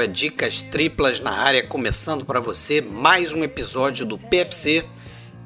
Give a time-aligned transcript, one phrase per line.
[0.00, 4.82] é Dicas Triplas na área, começando para você mais um episódio do PFC,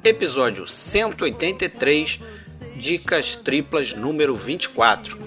[0.04, 2.20] episódio 183,
[2.76, 5.18] Dicas Triplas número 24.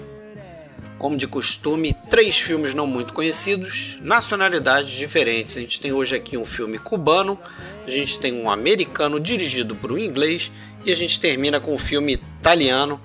[0.98, 5.58] Como de costume, três filmes não muito conhecidos, nacionalidades diferentes.
[5.58, 7.38] A gente tem hoje aqui um filme cubano,
[7.86, 10.50] a gente tem um americano dirigido por um inglês
[10.86, 12.98] e a gente termina com um filme italiano,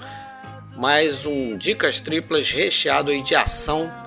[0.78, 4.03] mais um Dicas Triplas recheado de ação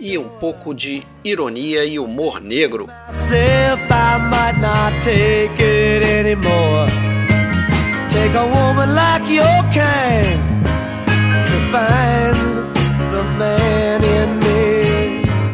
[0.00, 2.88] e um pouco de ironia e humor negro.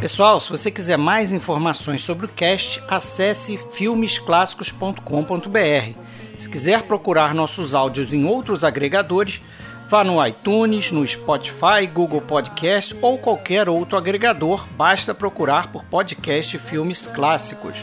[0.01, 5.99] Pessoal, se você quiser mais informações sobre o cast, acesse filmesclássicos.com.br.
[6.39, 9.43] Se quiser procurar nossos áudios em outros agregadores,
[9.89, 16.59] Vá no iTunes, no Spotify, Google Podcast ou qualquer outro agregador, basta procurar por podcast
[16.59, 17.79] Filmes Clássicos.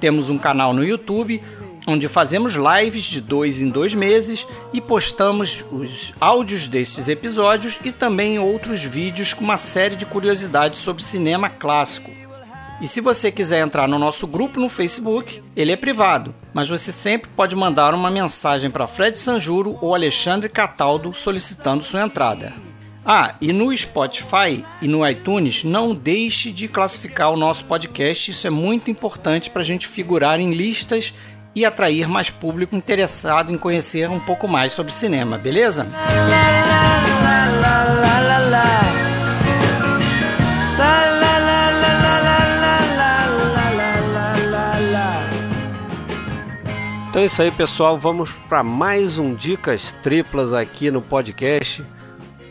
[0.00, 1.40] Temos um canal no YouTube
[1.86, 7.92] onde fazemos lives de dois em dois meses e postamos os áudios destes episódios e
[7.92, 12.10] também outros vídeos com uma série de curiosidades sobre cinema clássico.
[12.80, 16.92] E se você quiser entrar no nosso grupo no Facebook, ele é privado, mas você
[16.92, 22.52] sempre pode mandar uma mensagem para Fred Sanjuro ou Alexandre Cataldo solicitando sua entrada.
[23.04, 28.46] Ah, e no Spotify e no iTunes, não deixe de classificar o nosso podcast, isso
[28.46, 31.12] é muito importante para a gente figurar em listas
[31.54, 35.86] e atrair mais público interessado em conhecer um pouco mais sobre cinema, beleza?
[47.14, 47.96] Então é isso aí, pessoal.
[47.96, 51.86] Vamos para mais um Dicas Triplas aqui no podcast.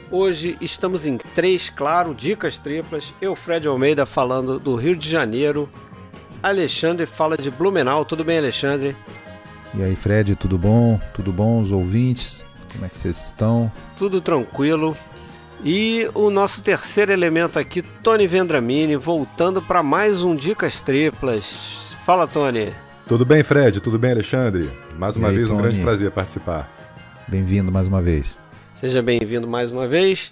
[0.10, 3.14] Hoje estamos em três, claro, Dicas Triplas.
[3.20, 5.70] Eu, Fred Almeida, falando do Rio de Janeiro.
[6.42, 8.06] Alexandre fala de Blumenau.
[8.06, 8.96] Tudo bem, Alexandre?
[9.74, 10.98] E aí, Fred, tudo bom?
[11.14, 12.46] Tudo bom, os ouvintes?
[12.72, 13.70] Como é que vocês estão?
[13.98, 14.96] Tudo tranquilo.
[15.62, 21.98] E o nosso terceiro elemento aqui, Tony Vendramini, voltando para mais um Dicas Triplas.
[22.06, 22.74] Fala, Tony.
[23.08, 23.82] Tudo bem, Fred?
[23.82, 24.70] Tudo bem, Alexandre?
[24.98, 25.60] Mais uma aí, vez, Tony?
[25.60, 26.72] um grande prazer participar.
[27.28, 28.38] Bem-vindo mais uma vez.
[28.74, 30.32] Seja bem-vindo mais uma vez.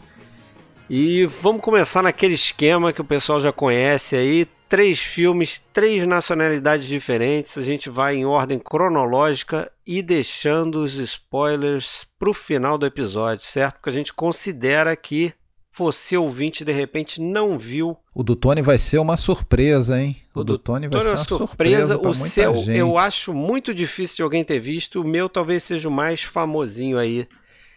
[0.90, 4.48] E vamos começar naquele esquema que o pessoal já conhece aí.
[4.70, 7.58] Três filmes, três nacionalidades diferentes.
[7.58, 13.46] A gente vai em ordem cronológica e deixando os spoilers para o final do episódio,
[13.46, 13.76] certo?
[13.76, 15.34] Porque a gente considera que
[15.74, 17.98] você ouvinte de repente não viu.
[18.14, 20.18] O do Tony vai ser uma surpresa, hein?
[20.36, 21.88] O, o do Tony vai Tony é ser uma surpresa.
[21.98, 22.78] surpresa o seu gente.
[22.78, 25.02] eu acho muito difícil de alguém ter visto.
[25.02, 27.28] O meu talvez seja o mais famosinho aí.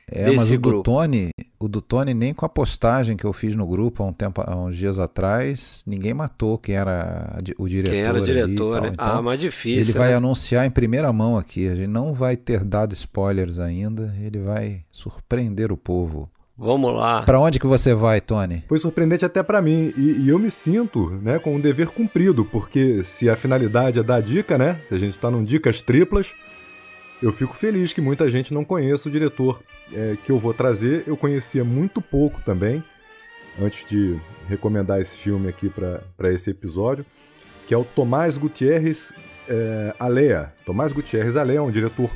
[0.07, 0.79] É, mas o grupo.
[0.79, 4.07] do Tony, o do Tony nem com a postagem que eu fiz no grupo há
[4.07, 7.91] um tempo, há uns dias atrás, ninguém matou quem era o diretor.
[7.91, 8.91] Quem era o diretor, né?
[8.93, 9.81] Então, ah, mas difícil.
[9.81, 9.99] Ele né?
[9.99, 11.69] vai anunciar em primeira mão aqui.
[11.69, 14.15] A gente não vai ter dado spoilers ainda.
[14.21, 16.31] Ele vai surpreender o povo.
[16.57, 17.23] Vamos lá.
[17.23, 18.63] Para onde que você vai, Tony?
[18.69, 22.45] Foi surpreendente até para mim e, e, eu me sinto, né, com um dever cumprido,
[22.45, 26.33] porque se a finalidade é dar dica, né, se a gente está num dicas triplas,
[27.21, 29.61] eu fico feliz que muita gente não conheça o diretor
[29.93, 31.05] é, que eu vou trazer.
[31.07, 32.85] Eu conhecia muito pouco também
[33.61, 37.05] antes de recomendar esse filme aqui para esse episódio,
[37.67, 39.13] que é o Tomás Gutierrez
[39.49, 40.53] é, Alea.
[40.65, 42.11] Tomás Gutierrez Alea é um diretor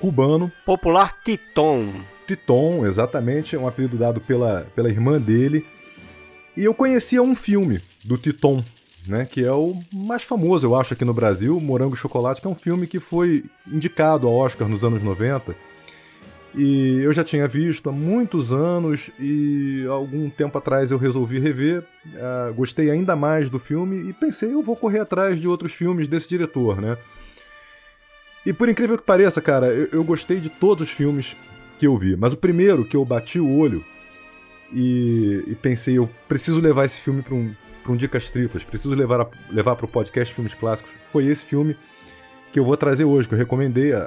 [0.00, 0.52] cubano.
[0.64, 2.15] Popular Titon.
[2.26, 5.64] Titon, exatamente, é um apelido dado pela, pela irmã dele.
[6.56, 8.64] E eu conhecia um filme do Titon,
[9.06, 12.46] né, que é o mais famoso, eu acho, aqui no Brasil, Morango e Chocolate, que
[12.46, 15.54] é um filme que foi indicado ao Oscar nos anos 90.
[16.54, 21.84] E eu já tinha visto há muitos anos e algum tempo atrás eu resolvi rever.
[22.06, 26.08] Uh, gostei ainda mais do filme e pensei, eu vou correr atrás de outros filmes
[26.08, 26.96] desse diretor, né?
[28.46, 31.36] E por incrível que pareça, cara, eu, eu gostei de todos os filmes
[31.78, 32.16] que eu vi.
[32.16, 33.84] Mas o primeiro que eu bati o olho
[34.72, 37.54] e, e pensei, eu preciso levar esse filme para um,
[37.88, 41.76] um Dicas Triplas, preciso levar, levar para o podcast Filmes Clássicos, foi esse filme
[42.52, 44.00] que eu vou trazer hoje, que eu recomendei a,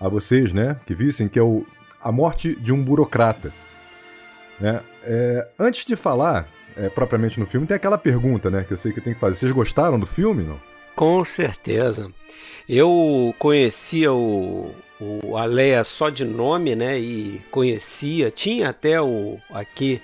[0.00, 1.64] a, a vocês, né, que vissem, que é o
[2.02, 3.52] A Morte de um Burocrata.
[4.60, 4.80] Né?
[5.02, 8.92] É, antes de falar é, propriamente no filme, tem aquela pergunta, né, que eu sei
[8.92, 9.36] que eu tenho que fazer.
[9.36, 10.60] Vocês gostaram do filme, não?
[10.94, 12.10] Com certeza.
[12.68, 16.98] Eu conhecia o, o Aleia só de nome, né?
[16.98, 20.00] E conhecia, tinha até o aqui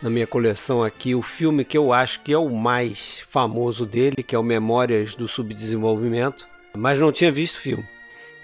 [0.00, 4.22] na minha coleção aqui o filme que eu acho que é o mais famoso dele,
[4.22, 6.46] que é o Memórias do Subdesenvolvimento,
[6.76, 7.84] mas não tinha visto o filme.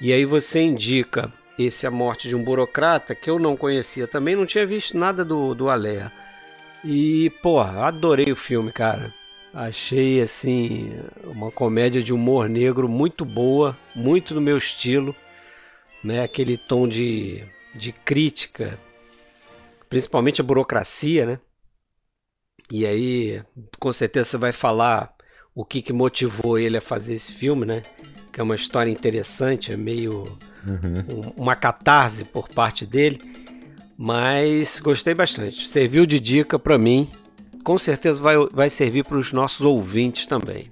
[0.00, 4.34] E aí você indica esse A Morte de um Burocrata, que eu não conhecia também,
[4.34, 6.10] não tinha visto nada do, do Aleia.
[6.84, 9.14] E, porra, adorei o filme, cara.
[9.54, 10.92] Achei assim
[11.24, 15.14] uma comédia de humor negro muito boa, muito no meu estilo,
[16.02, 16.22] né?
[16.22, 17.44] Aquele tom de,
[17.74, 18.78] de crítica,
[19.88, 21.38] principalmente a burocracia, né?
[22.70, 23.42] E aí,
[23.78, 25.14] com certeza você vai falar
[25.54, 27.82] o que, que motivou ele a fazer esse filme, né?
[28.32, 31.32] Que é uma história interessante, é meio uhum.
[31.36, 33.20] um, uma catarse por parte dele,
[33.96, 35.68] mas gostei bastante.
[35.68, 37.10] Serviu de dica para mim
[37.62, 40.66] com certeza vai, vai servir para os nossos ouvintes também.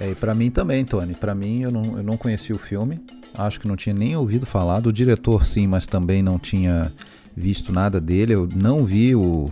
[0.00, 1.14] É, e para mim também, Tony.
[1.14, 3.00] Para mim, eu não, eu não conhecia o filme.
[3.36, 4.80] Acho que não tinha nem ouvido falar.
[4.80, 6.92] Do diretor, sim, mas também não tinha
[7.36, 8.34] visto nada dele.
[8.34, 9.50] Eu não vi o,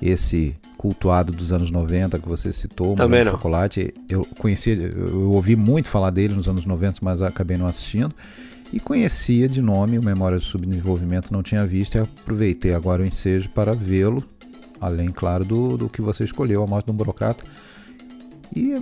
[0.00, 3.32] esse cultuado dos anos 90 que você citou, Também não.
[3.32, 3.94] Chocolate.
[4.08, 8.14] Eu conhecia, eu ouvi muito falar dele nos anos 90, mas acabei não assistindo.
[8.72, 13.06] E conhecia de nome o Memória de Subdesenvolvimento, não tinha visto e aproveitei agora o
[13.06, 14.24] ensejo para vê-lo
[14.80, 17.44] Além, claro, do, do que você escolheu, a morte de um burocrata.
[18.54, 18.74] E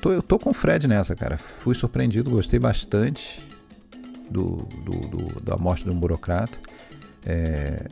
[0.00, 1.36] tô, eu tô com o Fred nessa, cara.
[1.36, 3.40] Fui surpreendido, gostei bastante
[4.30, 6.58] do, do, do da morte de um burocrata.
[7.24, 7.86] É,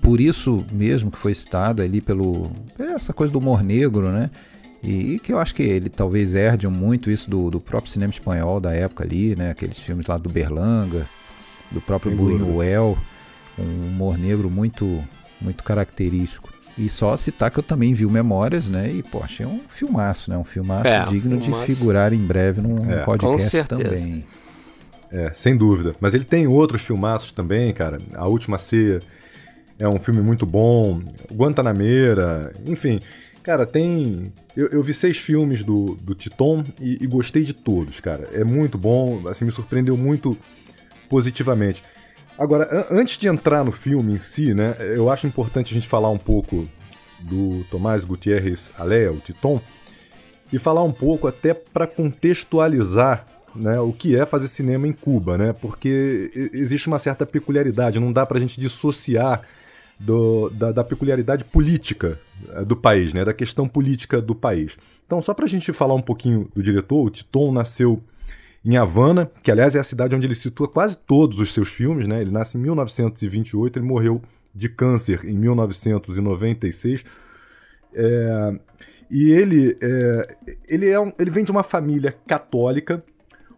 [0.00, 4.30] por isso mesmo que foi citado ali pelo essa coisa do humor negro, né?
[4.82, 8.12] E, e que eu acho que ele talvez herde muito isso do, do próprio cinema
[8.12, 9.50] espanhol da época ali, né?
[9.50, 11.06] Aqueles filmes lá do Berlanga,
[11.70, 12.96] do próprio Buñuel,
[13.58, 15.02] um humor negro muito
[15.40, 16.55] muito característico.
[16.78, 18.90] E só citar que eu também vi o Memórias, né?
[18.90, 20.36] E, pô, achei um filmaço, né?
[20.36, 21.66] Um filmaço é, digno filmaço.
[21.66, 24.22] de figurar em breve num é, podcast também.
[25.10, 25.94] É, sem dúvida.
[26.00, 27.98] Mas ele tem outros filmaços também, cara.
[28.14, 29.00] A Última Ceia
[29.78, 31.00] é um filme muito bom.
[31.32, 33.00] Guantanameira, enfim.
[33.42, 34.32] Cara, tem.
[34.56, 38.28] Eu, eu vi seis filmes do, do Titon e, e gostei de todos, cara.
[38.32, 40.36] É muito bom, assim, me surpreendeu muito
[41.08, 41.82] positivamente.
[42.38, 46.10] Agora, antes de entrar no filme em si, né, eu acho importante a gente falar
[46.10, 46.68] um pouco
[47.20, 49.60] do Tomás Gutierrez Alea, o Titon,
[50.52, 55.38] e falar um pouco até para contextualizar né, o que é fazer cinema em Cuba,
[55.38, 55.54] né?
[55.54, 59.42] Porque existe uma certa peculiaridade, não dá para a gente dissociar
[59.98, 62.18] do, da, da, peculiaridade política
[62.50, 64.76] eh, do país, né, da questão política do país.
[65.06, 68.02] Então, só para a gente falar um pouquinho do diretor, o Titon nasceu
[68.66, 72.04] em Havana, que aliás é a cidade onde ele situa quase todos os seus filmes,
[72.08, 72.20] né?
[72.20, 74.20] Ele nasce em 1928, ele morreu
[74.52, 77.04] de câncer em 1996.
[77.94, 78.58] É,
[79.08, 80.36] e ele, é,
[80.68, 83.04] ele, é um, ele vem de uma família católica.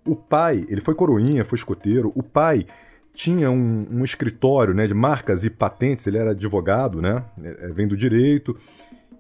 [0.05, 2.13] O pai, ele foi coroinha, foi escoteiro.
[2.15, 2.67] O pai
[3.15, 7.25] tinha um, um escritório né, de marcas e patentes, ele era advogado, né?
[7.43, 8.55] É, vem do direito.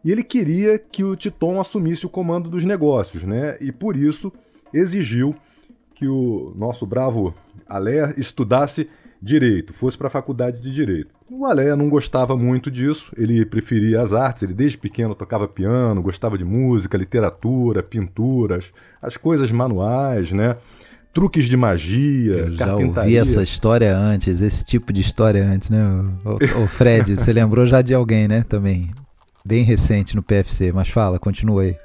[0.04, 3.56] E ele queria que o Titon assumisse o comando dos negócios, né?
[3.58, 4.30] E por isso
[4.70, 5.34] exigiu
[5.98, 7.34] que o nosso bravo
[7.68, 8.88] Alé estudasse
[9.20, 11.10] direito, fosse para a faculdade de direito.
[11.28, 16.00] O Alé não gostava muito disso, ele preferia as artes, ele desde pequeno tocava piano,
[16.00, 18.72] gostava de música, literatura, pinturas,
[19.02, 20.56] as coisas manuais, né?
[21.12, 25.84] Truques de magia, Eu já ouvi essa história antes, esse tipo de história antes, né?
[26.24, 28.44] O, o Fred, você lembrou já de alguém, né?
[28.48, 28.90] Também,
[29.44, 31.76] bem recente no PFC, mas fala, continua aí.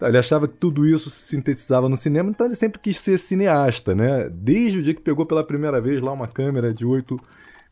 [0.00, 3.94] Ele achava que tudo isso se sintetizava no cinema, então ele sempre quis ser cineasta,
[3.94, 4.28] né?
[4.30, 7.18] Desde o dia que pegou pela primeira vez lá uma câmera de 8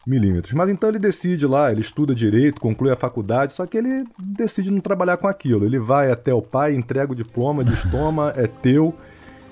[0.06, 0.52] milímetros.
[0.52, 4.73] Mas então ele decide lá, ele estuda direito, conclui a faculdade, só que ele decide
[4.73, 5.64] não trabalhar com aquilo.
[5.64, 8.95] Ele vai até o pai, entrega o diploma, diz: toma, é teu.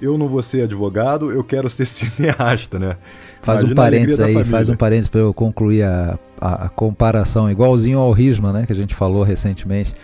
[0.03, 2.97] Eu não vou ser advogado, eu quero ser cineasta, né?
[3.41, 7.49] Faz Imagina um parênteses aí, faz um parênteses para eu concluir a, a, a comparação,
[7.49, 8.67] igualzinho ao Risma, né?
[8.67, 9.95] Que a gente falou recentemente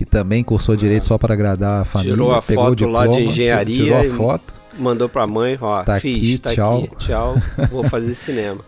[0.00, 2.14] que também cursou direito só para agradar a família.
[2.14, 3.84] Tirou a foto diploma, lá de engenharia.
[3.84, 4.54] Tirou a foto.
[4.78, 6.84] Mandou para a mãe, ó, tá fiz, aqui, tá tchau.
[6.84, 7.34] aqui, tchau,
[7.70, 8.64] vou fazer cinema.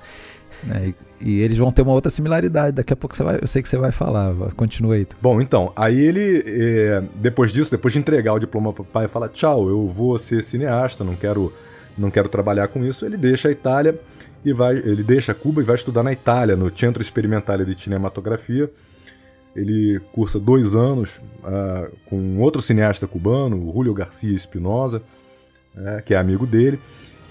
[0.71, 2.77] É, e, e, eles vão ter uma outra similaridade.
[2.77, 4.35] Daqui a pouco você vai, eu sei que você vai falar.
[4.55, 5.07] Continua aí.
[5.23, 9.09] Bom, então, aí ele, é, depois disso, depois de entregar o diploma para o pai,
[9.09, 11.51] fala: tchau, eu vou ser cineasta, não quero,
[11.97, 13.07] não quero trabalhar com isso.
[13.07, 13.99] Ele deixa a Itália
[14.45, 18.71] e vai, ele deixa Cuba e vai estudar na Itália, no Centro Experimentale de Cinematografia
[19.55, 25.03] ele cursa dois anos uh, com outro cineasta cubano, Julio Garcia Espinosa,
[25.75, 26.81] uh, que é amigo dele.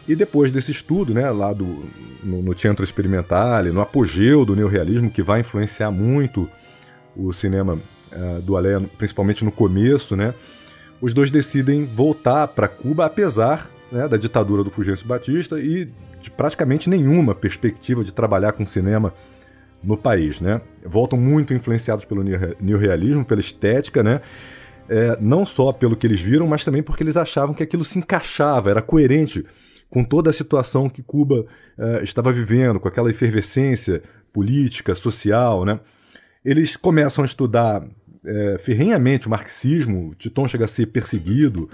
[0.08, 1.84] E depois desse estudo, né, lá do,
[2.24, 6.50] no, no Centro Experimental, no apogeu do neorrealismo, que vai influenciar muito
[7.16, 7.80] o cinema
[8.12, 10.34] uh, do Alé, principalmente no começo, né,
[11.01, 16.30] os dois decidem voltar para Cuba, apesar né, da ditadura do Fulgêncio Batista e de
[16.30, 19.13] praticamente nenhuma perspectiva de trabalhar com cinema
[19.84, 20.62] no país, né?
[20.86, 22.24] Voltam muito influenciados pelo
[22.60, 24.22] neorrealismo, pela estética, né?
[24.90, 27.98] É, não só pelo que eles viram, mas também porque eles achavam que aquilo se
[27.98, 29.46] encaixava, era coerente
[29.90, 31.46] com toda a situação que Cuba
[31.78, 35.80] é, estava vivendo, com aquela efervescência política, social, né?
[36.44, 37.86] Eles começam a estudar
[38.26, 40.16] é, ferrenhamente o marxismo.
[40.16, 41.70] Titon chega a ser perseguido,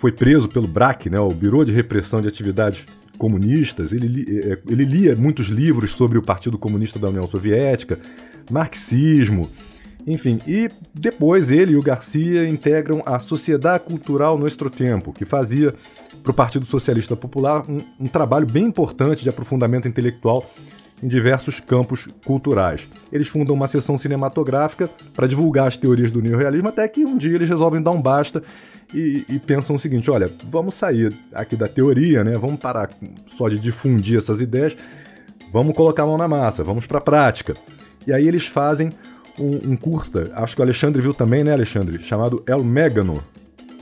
[0.00, 2.86] foi preso pelo BRAC, né, o Bureau de Repressão de Atividades
[3.16, 3.92] Comunistas.
[3.92, 7.98] Ele, é, ele lia muitos livros sobre o Partido Comunista da União Soviética,
[8.50, 9.50] marxismo.
[10.06, 15.74] Enfim, e depois ele e o Garcia integram a Sociedade Cultural Nuestro Tempo, que fazia
[16.22, 20.48] para o Partido Socialista Popular um, um trabalho bem importante de aprofundamento intelectual
[21.02, 22.88] em diversos campos culturais.
[23.12, 27.34] Eles fundam uma sessão cinematográfica para divulgar as teorias do neorrealismo, até que um dia
[27.34, 28.42] eles resolvem dar um basta
[28.94, 32.36] e, e, pensam o seguinte: olha, vamos sair aqui da teoria, né?
[32.38, 32.90] Vamos parar
[33.26, 34.76] só de difundir essas ideias,
[35.52, 37.54] vamos colocar a mão na massa, vamos para a prática.
[38.06, 38.92] E aí eles fazem
[39.38, 42.02] um, um, curta, acho que o Alexandre viu também, né, Alexandre?
[42.02, 43.22] Chamado El Megano,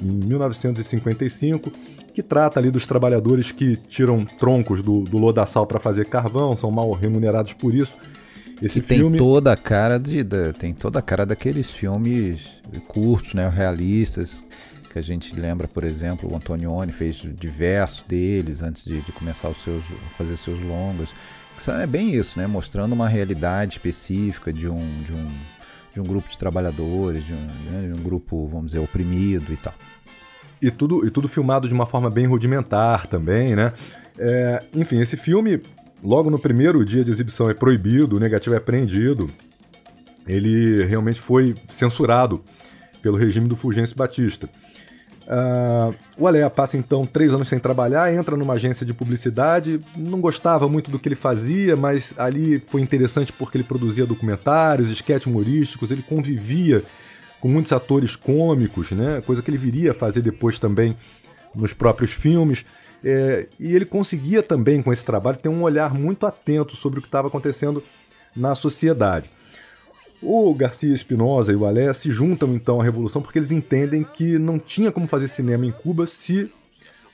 [0.04, 1.72] 1955
[2.14, 6.70] que trata ali dos trabalhadores que tiram troncos do, do lodaçal para fazer carvão, são
[6.70, 7.96] mal remunerados por isso.
[8.62, 9.18] Esse filme...
[9.18, 10.24] tem toda a cara de,
[10.56, 14.44] tem toda a cara daqueles filmes curtos, né, realistas,
[14.90, 19.48] que a gente lembra, por exemplo, o Antonioni fez diversos deles antes de, de começar
[19.48, 19.82] os seus,
[20.16, 21.10] fazer seus longas.
[21.80, 25.28] É bem isso, né, mostrando uma realidade específica de um, de um,
[25.94, 29.56] de um grupo de trabalhadores, de um, né, de um grupo, vamos dizer, oprimido e
[29.56, 29.74] tal.
[30.60, 33.72] E tudo, e tudo filmado de uma forma bem rudimentar também, né?
[34.18, 35.60] É, enfim, esse filme,
[36.02, 39.26] logo no primeiro dia de exibição, é proibido, o negativo é apreendido.
[40.26, 42.42] Ele realmente foi censurado
[43.02, 44.48] pelo regime do Fulgêncio Batista.
[45.24, 50.20] Uh, o Alea passa então três anos sem trabalhar, entra numa agência de publicidade, não
[50.20, 55.26] gostava muito do que ele fazia, mas ali foi interessante porque ele produzia documentários, esquetes
[55.26, 56.82] humorísticos, ele convivia
[57.44, 59.20] com muitos atores cômicos, né?
[59.20, 60.96] coisa que ele viria a fazer depois também
[61.54, 62.64] nos próprios filmes.
[63.04, 67.02] É, e ele conseguia também, com esse trabalho, ter um olhar muito atento sobre o
[67.02, 67.84] que estava acontecendo
[68.34, 69.28] na sociedade.
[70.22, 74.38] O Garcia Espinosa e o Alé se juntam então à Revolução porque eles entendem que
[74.38, 76.50] não tinha como fazer cinema em Cuba se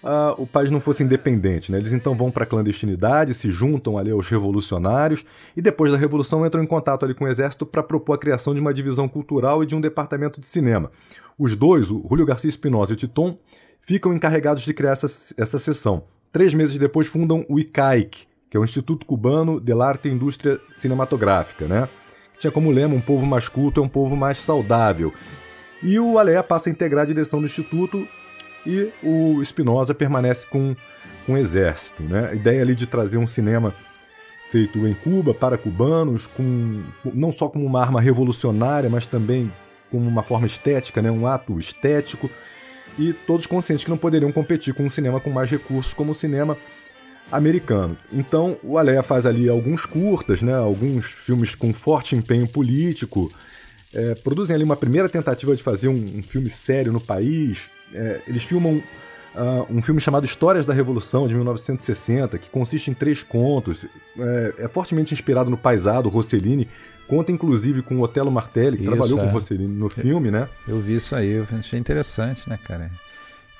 [0.02, 1.70] uh, o país não fosse independente.
[1.70, 1.78] Né?
[1.78, 5.24] Eles então vão para a clandestinidade, se juntam ali aos revolucionários
[5.56, 8.54] e depois da Revolução entram em contato ali com o Exército para propor a criação
[8.54, 10.90] de uma divisão cultural e de um departamento de cinema.
[11.38, 13.38] Os dois, o Julio Garcia Espinosa e o Titon,
[13.80, 16.04] ficam encarregados de criar essa, essa seção.
[16.32, 20.60] Três meses depois fundam o ICAIC, que é o Instituto Cubano de Arte e Indústria
[20.74, 21.88] Cinematográfica, né?
[22.32, 25.12] que tinha como lema um povo mais culto é um povo mais saudável.
[25.82, 28.06] E o Alea passa a integrar a direção do Instituto
[28.66, 30.74] e o Spinoza permanece com,
[31.26, 32.02] com o exército.
[32.02, 32.30] Né?
[32.30, 33.74] A ideia ali de trazer um cinema
[34.50, 36.82] feito em Cuba, para cubanos, com,
[37.14, 39.52] não só como uma arma revolucionária, mas também
[39.90, 41.10] como uma forma estética, né?
[41.10, 42.28] um ato estético,
[42.98, 46.14] e todos conscientes que não poderiam competir com um cinema com mais recursos como o
[46.14, 46.56] cinema
[47.30, 47.96] americano.
[48.12, 50.54] Então o Aleia faz ali alguns curtas, né?
[50.54, 53.32] alguns filmes com forte empenho político,
[53.92, 58.20] é, produzem ali uma primeira tentativa de fazer um, um filme sério no país, é,
[58.26, 58.82] eles filmam
[59.34, 63.86] uh, um filme chamado Histórias da Revolução, de 1960, que consiste em três contos.
[64.18, 66.68] É, é fortemente inspirado no paisado Rossellini.
[67.08, 69.26] Conta inclusive com o Otelo Martelli, que isso, trabalhou é.
[69.26, 70.48] com Rossellini no filme, né?
[70.66, 72.90] Eu vi isso aí, eu achei interessante, né, cara?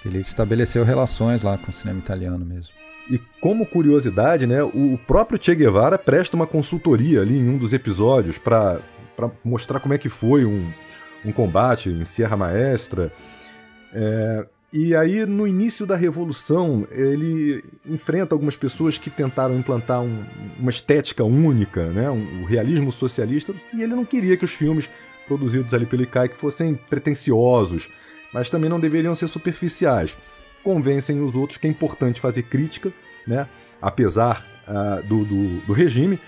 [0.01, 2.73] Que ele estabeleceu relações lá com o cinema italiano mesmo.
[3.11, 7.73] E como curiosidade, né, o próprio Che Guevara presta uma consultoria ali em um dos
[7.73, 8.79] episódios para
[9.45, 10.71] mostrar como é que foi um,
[11.25, 13.13] um combate em Sierra Maestra.
[13.93, 20.25] É, e aí, no início da Revolução, ele enfrenta algumas pessoas que tentaram implantar um,
[20.59, 24.89] uma estética única, né, um, o realismo socialista, e ele não queria que os filmes
[25.27, 27.91] produzidos ali pelo ICAI fossem pretensiosos,
[28.33, 30.17] mas também não deveriam ser superficiais.
[30.63, 32.93] Convencem os outros que é importante fazer crítica,
[33.27, 33.49] né,
[33.83, 36.21] apesar uh, do, do, do regime,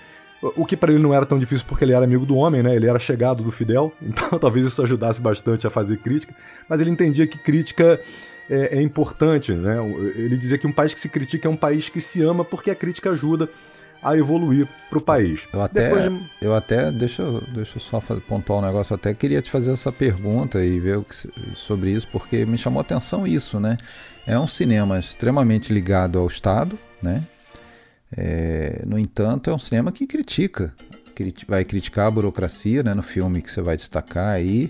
[0.55, 2.75] o que para ele não era tão difícil porque ele era amigo do homem, né?
[2.75, 6.35] Ele era chegado do Fidel, então talvez isso ajudasse bastante a fazer crítica.
[6.67, 7.99] Mas ele entendia que crítica
[8.49, 9.77] é, é importante, né?
[10.15, 12.71] Ele dizia que um país que se critica é um país que se ama porque
[12.71, 13.49] a crítica ajuda
[14.03, 15.47] a evoluir para o país.
[15.53, 16.19] Eu até, de...
[16.41, 17.23] eu até deixa,
[17.53, 18.93] deixa eu só pontuar um negócio.
[18.93, 21.15] Eu até queria te fazer essa pergunta e ver o que,
[21.55, 23.77] sobre isso, porque me chamou a atenção isso, né?
[24.27, 27.23] É um cinema extremamente ligado ao Estado, né?
[28.15, 30.73] É, no entanto, é um cinema que critica,
[31.47, 34.69] vai criticar a burocracia, né, no filme que você vai destacar aí.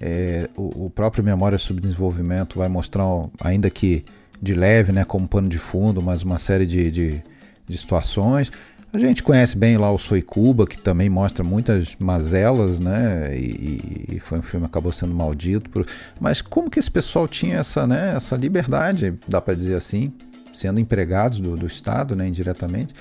[0.00, 3.04] É, o, o, próprio Memória sobre Desenvolvimento vai mostrar,
[3.40, 4.04] ainda que
[4.40, 7.22] de leve, né, como pano de fundo, mas uma série de, de,
[7.66, 8.50] de situações.
[8.92, 13.36] A gente conhece bem lá o Soy Cuba, que também mostra muitas mazelas, né?
[13.36, 15.68] E, e, foi um filme que acabou sendo maldito.
[15.68, 15.84] Por...
[16.20, 20.12] Mas como que esse pessoal tinha essa, né, essa liberdade, dá para dizer assim,
[20.54, 22.94] sendo empregados do, do Estado, né, indiretamente,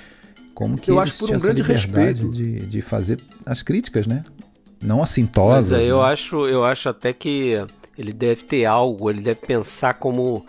[0.53, 4.24] como que eu acho por um grande respeito de, de fazer as críticas, né?
[4.83, 5.72] não assintosas.
[5.72, 5.91] Mas, né?
[5.91, 7.65] eu acho, eu acho até que
[7.98, 10.45] ele deve ter algo, ele deve pensar como,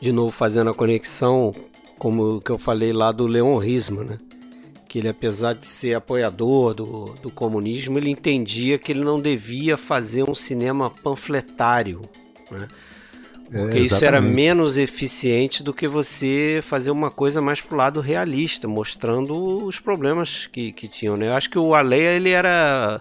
[0.00, 1.54] de novo fazendo a conexão,
[1.98, 4.18] como que eu falei lá do Leon Risman, né?
[4.88, 9.78] Que ele, apesar de ser apoiador do, do comunismo, ele entendia que ele não devia
[9.78, 12.02] fazer um cinema panfletário,
[12.50, 12.68] né?
[13.52, 18.00] Porque é, isso era menos eficiente do que você fazer uma coisa mais pro lado
[18.00, 21.28] realista, mostrando os problemas que, que tinham, né?
[21.28, 22.98] Eu acho que o Aleia, ele era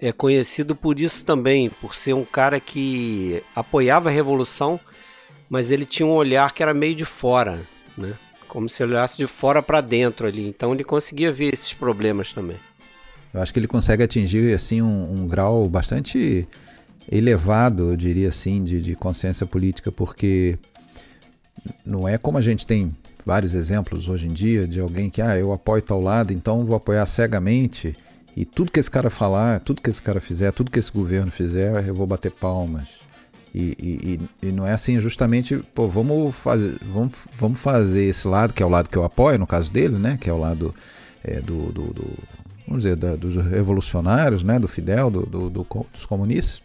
[0.00, 4.80] é conhecido por isso também, por ser um cara que apoiava a revolução,
[5.48, 7.60] mas ele tinha um olhar que era meio de fora,
[7.96, 8.14] né?
[8.48, 10.48] Como se olhasse de fora para dentro ali.
[10.48, 12.56] Então ele conseguia ver esses problemas também.
[13.32, 16.48] Eu acho que ele consegue atingir assim um, um grau bastante
[17.10, 20.58] elevado, eu diria assim, de, de consciência política, porque
[21.84, 22.92] não é como a gente tem
[23.24, 26.76] vários exemplos hoje em dia de alguém que, ah, eu apoio tal lado, então vou
[26.76, 27.94] apoiar cegamente
[28.36, 31.30] e tudo que esse cara falar, tudo que esse cara fizer, tudo que esse governo
[31.30, 32.88] fizer, eu vou bater palmas.
[33.54, 33.76] E,
[34.42, 38.60] e, e, não é assim, justamente, pô, vamos fazer, vamos, vamos fazer esse lado, que
[38.60, 40.18] é o lado que eu apoio, no caso dele, né?
[40.20, 40.74] Que é o lado
[41.22, 42.04] é, do, do, do,
[42.66, 44.58] vamos dizer, da, dos revolucionários, né?
[44.58, 46.63] Do Fidel, do, do, do dos comunistas.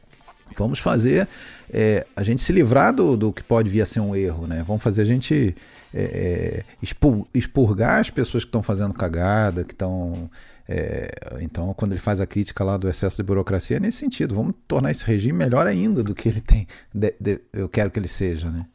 [0.63, 1.27] Vamos fazer
[1.71, 4.63] é, a gente se livrar do, do que pode vir a ser um erro, né?
[4.65, 5.55] Vamos fazer a gente
[5.93, 6.63] é, é
[7.33, 10.29] expurgar as pessoas que estão fazendo cagada, que estão
[10.71, 11.09] é,
[11.41, 14.35] então, quando ele faz a crítica lá do excesso de burocracia, é nesse sentido.
[14.35, 16.67] Vamos tornar esse regime melhor ainda do que ele tem.
[16.93, 18.67] De, de, eu quero que ele seja, né?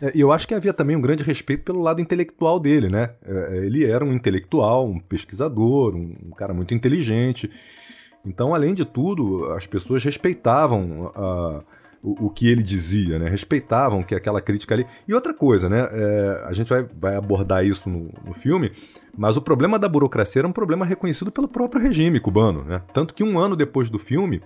[0.00, 3.10] É, e eu acho que havia também um grande respeito pelo lado intelectual dele, né?
[3.22, 7.50] É, ele era um intelectual, um pesquisador, um cara muito inteligente.
[8.26, 11.62] Então, além de tudo, as pessoas respeitavam a
[12.06, 13.28] o, o, que ele dizia, né?
[13.28, 14.86] Respeitavam que aquela crítica ali.
[15.08, 15.88] E outra coisa, né?
[15.90, 18.70] É, a gente vai, vai abordar isso no, no, filme,
[19.18, 22.80] mas o problema da burocracia era um problema reconhecido pelo próprio regime cubano, né?
[22.94, 24.40] Tanto que um ano depois do filme,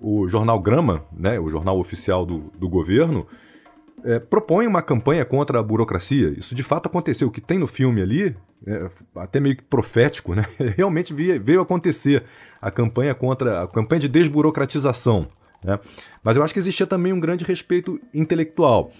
[0.00, 1.38] o jornal Grama, né?
[1.38, 3.26] O jornal oficial do, do governo,
[4.04, 6.28] é, propõe uma campanha contra a burocracia.
[6.38, 7.28] Isso de fato aconteceu.
[7.28, 8.36] O que tem no filme ali,
[8.66, 10.44] é, até meio que profético, né?
[10.76, 12.22] Realmente veio, acontecer
[12.60, 15.26] a campanha contra a campanha de desburocratização.
[15.64, 15.78] Né?
[16.22, 18.92] Mas eu acho que existia também um grande respeito intelectual.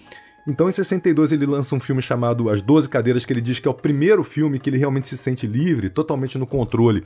[0.47, 3.67] Então, em 62, ele lança um filme chamado As Doze Cadeiras, que ele diz que
[3.67, 7.03] é o primeiro filme que ele realmente se sente livre, totalmente no controle,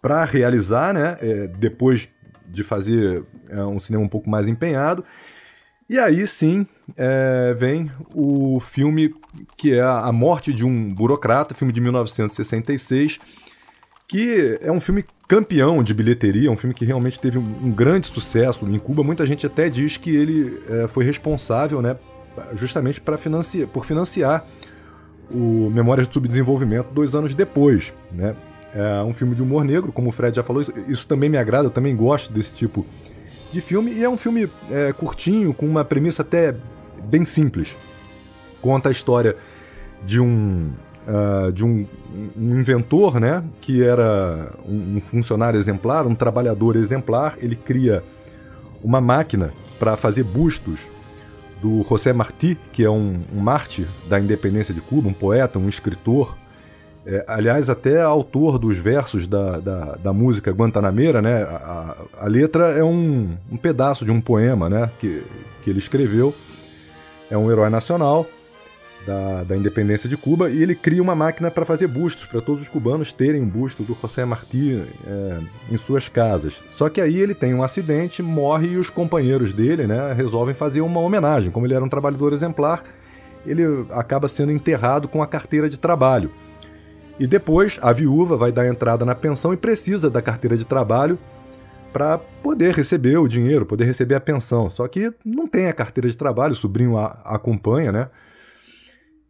[0.00, 1.16] para realizar, né?
[1.20, 2.08] É, depois
[2.48, 5.04] de fazer é, um cinema um pouco mais empenhado.
[5.90, 6.64] E aí sim
[6.96, 9.12] é, vem o filme
[9.56, 13.18] que é A Morte de um Burocrata, filme de 1966
[14.06, 18.06] que é um filme campeão de bilheteria, um filme que realmente teve um, um grande
[18.06, 19.02] sucesso em Cuba.
[19.02, 21.96] Muita gente até diz que ele é, foi responsável, né,
[22.54, 24.44] justamente para financiar, por financiar
[25.28, 28.36] o Memórias de Subdesenvolvimento dois anos depois, né?
[28.72, 31.38] É um filme de humor negro, como o Fred já falou, isso, isso também me
[31.38, 33.19] agrada, eu também gosto desse tipo de
[33.60, 36.54] filme, e é um filme é, curtinho, com uma premissa até
[37.04, 37.76] bem simples.
[38.60, 39.34] Conta a história
[40.04, 40.70] de um
[41.06, 41.86] uh, de um,
[42.36, 47.36] um, inventor, né, que era um, um, funcionário exemplar, um trabalhador exemplar.
[47.38, 48.02] Ele cria
[48.82, 50.88] uma máquina para fazer bustos
[51.60, 55.68] do José Martí, que é um, um mártir da independência de Cuba, um poeta, um
[55.68, 56.36] escritor,
[57.06, 61.42] é, aliás, até autor dos versos da, da, da música Guantanameira, né?
[61.42, 64.90] A, a, letra é um, um pedaço de um poema né?
[64.98, 65.22] que,
[65.62, 66.34] que ele escreveu.
[67.30, 68.26] É um herói nacional
[69.06, 72.60] da, da independência de Cuba e ele cria uma máquina para fazer bustos, para todos
[72.60, 75.38] os cubanos terem um busto do José Martí é,
[75.70, 76.62] em suas casas.
[76.70, 80.82] Só que aí ele tem um acidente, morre e os companheiros dele né, resolvem fazer
[80.82, 81.50] uma homenagem.
[81.50, 82.82] Como ele era um trabalhador exemplar,
[83.46, 86.30] ele acaba sendo enterrado com a carteira de trabalho.
[87.18, 91.18] E depois a viúva vai dar entrada na pensão e precisa da carteira de trabalho
[91.92, 94.70] para poder receber o dinheiro, poder receber a pensão.
[94.70, 98.08] Só que não tem a carteira de trabalho, o sobrinho a, a acompanha, né?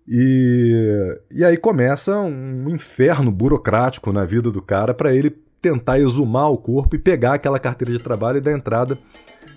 [0.07, 5.31] E, e aí começa um inferno burocrático na vida do cara para ele
[5.62, 8.99] tentar exumar o corpo e pegar aquela carteira de trabalho e dar entrada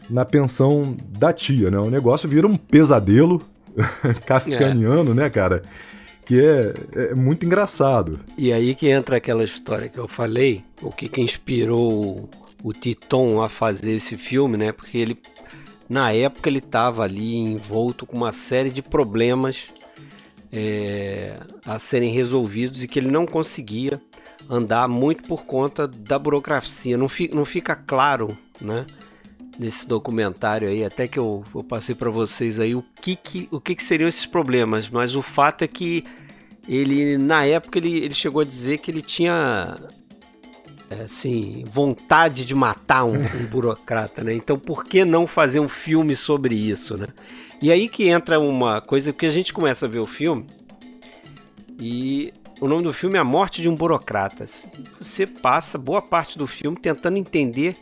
[0.10, 1.80] na pensão da tia, né?
[1.80, 3.42] O negócio vira um pesadelo
[4.28, 5.14] kafkaniano, é.
[5.14, 5.62] né, cara?
[6.26, 8.20] Que é, é, muito engraçado.
[8.38, 12.30] E aí que entra aquela história que eu falei, o que, que inspirou
[12.64, 14.72] o Titon a fazer esse filme, né?
[14.72, 15.20] Porque ele,
[15.90, 19.68] na época, ele estava ali envolto com uma série de problemas
[20.52, 24.02] é, a serem resolvidos e que ele não conseguia
[24.50, 26.98] andar muito por conta da burocracia.
[26.98, 28.86] Não, fi, não fica claro, né?
[29.60, 33.62] Nesse documentário aí, até que eu, eu passei para vocês aí o que que, o
[33.62, 36.04] que que seriam esses problemas, mas o fato é que
[36.68, 39.78] ele, na época, ele, ele chegou a dizer que ele tinha
[41.04, 44.34] assim, vontade de matar um, um, burocrata, né?
[44.34, 47.08] Então por que não fazer um filme sobre isso, né?
[47.62, 50.46] E aí que entra uma coisa que a gente começa a ver o filme
[51.80, 54.46] e o nome do filme é A Morte de um Burocrata.
[55.00, 57.76] Você passa boa parte do filme tentando entender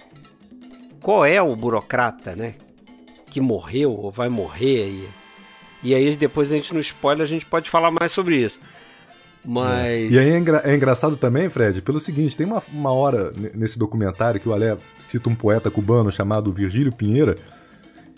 [1.02, 2.54] qual é o burocrata, né?
[3.30, 5.10] Que morreu ou vai morrer aí.
[5.84, 8.60] E aí depois a gente no spoiler a gente pode falar mais sobre isso.
[9.46, 9.76] Mas.
[9.76, 10.08] É.
[10.08, 13.80] E aí é, engra é, engraçado também, Fred, pelo seguinte: tem uma, uma hora nesse
[13.80, 17.36] documentário que o Alé cita um poeta cubano chamado Virgílio Pinheira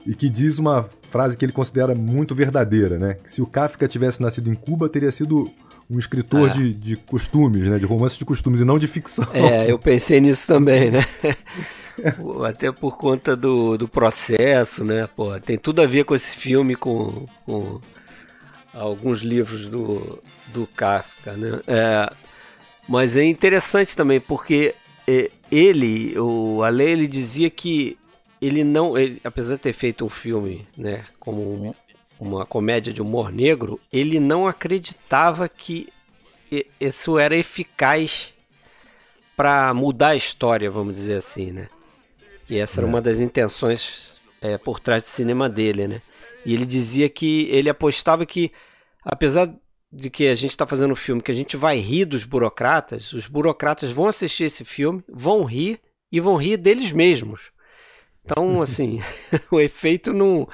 [0.05, 3.15] e que diz uma frase que ele considera muito verdadeira, né?
[3.23, 5.49] Que se o Kafka tivesse nascido em Cuba, teria sido
[5.89, 6.53] um escritor é.
[6.53, 7.79] de, de costumes, né?
[7.79, 9.27] De romances de costumes e não de ficção.
[9.33, 11.05] É, eu pensei nisso também, né?
[12.45, 15.07] Até por conta do, do processo, né?
[15.15, 17.79] Pô, tem tudo a ver com esse filme, com, com
[18.73, 21.61] alguns livros do, do Kafka, né?
[21.67, 22.11] É,
[22.87, 24.73] mas é interessante também porque
[25.07, 27.97] é, ele, o Ale, ele dizia que
[28.41, 31.73] ele não, ele, apesar de ter feito um filme, né, como
[32.19, 35.87] uma comédia de humor negro, ele não acreditava que
[36.79, 38.33] isso era eficaz
[39.35, 41.67] para mudar a história, vamos dizer assim, né?
[42.45, 42.89] Que essa era é.
[42.89, 46.01] uma das intenções é, por trás do cinema dele, né?
[46.45, 48.51] E ele dizia que ele apostava que,
[49.03, 49.53] apesar
[49.91, 53.13] de que a gente está fazendo um filme que a gente vai rir dos burocratas,
[53.13, 55.79] os burocratas vão assistir esse filme, vão rir
[56.11, 57.51] e vão rir deles mesmos.
[58.25, 59.01] Então, assim,
[59.49, 60.47] o efeito não,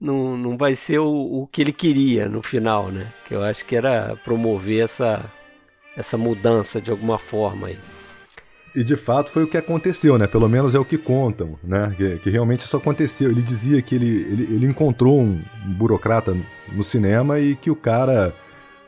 [0.00, 3.12] não, não vai ser o, o que ele queria no final, né?
[3.26, 5.24] Que eu acho que era promover essa,
[5.96, 7.78] essa mudança de alguma forma aí.
[8.78, 10.28] E de fato foi o que aconteceu, né?
[10.28, 11.92] Pelo menos é o que contam, né?
[11.96, 13.28] Que, que realmente isso aconteceu.
[13.28, 16.36] Ele dizia que ele, ele, ele encontrou um, um burocrata
[16.72, 18.32] no cinema e que o cara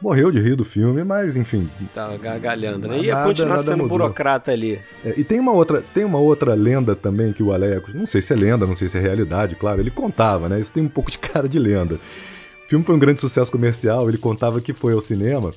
[0.00, 1.68] morreu de rir do filme, mas enfim.
[1.92, 3.00] Tava gargalhando, né?
[3.00, 3.98] Ia nada, continuar nada sendo mudou.
[3.98, 4.81] burocrata ali.
[5.05, 8.22] É, e tem uma, outra, tem uma outra lenda também que o Alex, não sei
[8.22, 10.61] se é lenda, não sei se é realidade, claro, ele contava, né?
[10.61, 11.96] Isso tem um pouco de cara de lenda.
[11.96, 15.53] O filme foi um grande sucesso comercial, ele contava que foi ao cinema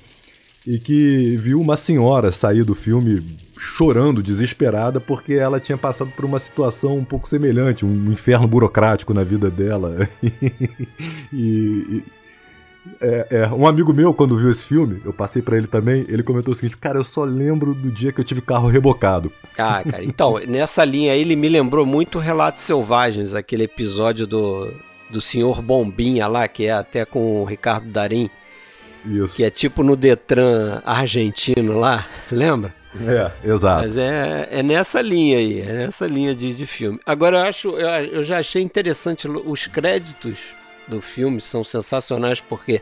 [0.66, 6.26] e que viu uma senhora sair do filme chorando, desesperada, porque ela tinha passado por
[6.26, 10.08] uma situação um pouco semelhante, um inferno burocrático na vida dela.
[11.32, 12.04] e, e,
[13.02, 16.24] é, é, um amigo meu, quando viu esse filme, eu passei para ele também, ele
[16.24, 19.32] comentou o seguinte: Cara, eu só lembro do dia que eu tive carro rebocado.
[19.58, 24.74] Ah, cara, então, nessa linha aí, ele me lembrou muito Relatos Selvagens, aquele episódio do,
[25.10, 28.30] do Senhor Bombinha lá, que é até com o Ricardo Darim.
[29.06, 29.36] Isso.
[29.36, 32.74] Que é tipo no Detran argentino lá, lembra?
[32.96, 33.84] É, exato.
[33.84, 37.00] Mas é, é nessa linha aí, é nessa linha de, de filme.
[37.06, 40.56] Agora eu acho, eu, eu já achei interessante os créditos
[40.88, 42.82] do filme são sensacionais porque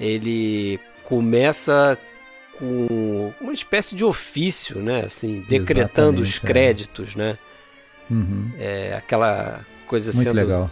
[0.00, 1.98] ele começa
[2.58, 5.04] com uma espécie de ofício, né?
[5.06, 6.46] Assim, decretando Exatamente, os é.
[6.46, 7.18] créditos, é.
[7.18, 7.38] né?
[8.10, 8.52] Uhum.
[8.58, 10.70] É, aquela coisa Muito sendo legal.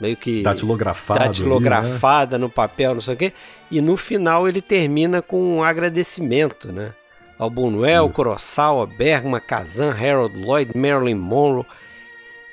[0.00, 2.46] Meio que datilografada, datilografada ali, né?
[2.46, 3.32] no papel, não sei o quê.
[3.70, 6.92] E no final ele termina com um agradecimento, né?
[7.38, 11.64] Ao Buñuel, Kurosawa, Bergman, Kazan, Harold Lloyd, Marilyn Monroe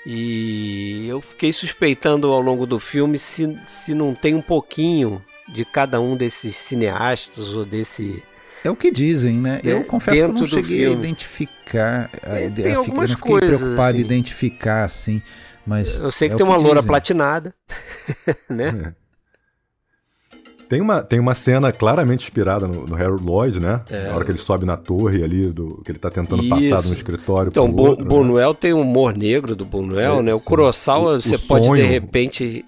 [0.09, 5.65] e eu fiquei suspeitando ao longo do filme se, se não tem um pouquinho de
[5.65, 8.23] cada um desses cineastas ou desse.
[8.63, 9.59] É o que dizem, né?
[9.65, 10.95] Eu confesso que eu não cheguei filme.
[10.95, 12.09] a identificar.
[12.23, 13.97] A, é, tem a, algumas eu não fiquei coisas, preocupado assim.
[13.97, 15.21] em identificar, assim.
[15.67, 16.87] Mas eu sei que é tem uma que loura dizem.
[16.89, 17.53] platinada,
[18.49, 18.93] né?
[19.03, 19.07] É.
[20.69, 23.81] Tem uma, tem uma cena claramente inspirada no, no Harold Lloyd, né?
[23.89, 24.07] É.
[24.09, 26.49] Na hora que ele sobe na torre ali, do, que ele tá tentando Isso.
[26.49, 28.57] passar de um escritório Então, pro outro, Bonuel né?
[28.59, 30.33] tem um humor negro do Bonuel, é, né?
[30.33, 31.81] O Kurosawa, você o pode sonho.
[31.81, 32.65] de repente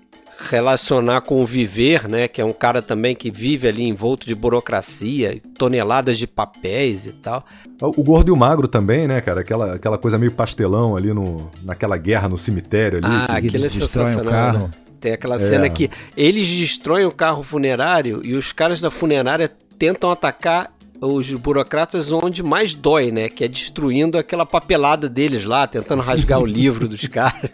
[0.49, 2.27] relacionar com o Viver, né?
[2.27, 7.13] Que é um cara também que vive ali envolto de burocracia, toneladas de papéis e
[7.13, 7.45] tal.
[7.81, 9.41] O Gordo e o Magro também, né, cara?
[9.41, 13.07] Aquela, aquela coisa meio pastelão ali no, naquela guerra no cemitério ali.
[13.07, 14.53] Ah, aquilo é sensacional.
[14.53, 14.69] Né?
[14.99, 15.39] Tem aquela é.
[15.39, 20.71] cena que eles destroem o carro funerário e os caras da funerária tentam atacar
[21.01, 23.29] os burocratas onde mais dói, né?
[23.29, 27.49] Que é destruindo aquela papelada deles lá, tentando rasgar o livro dos caras.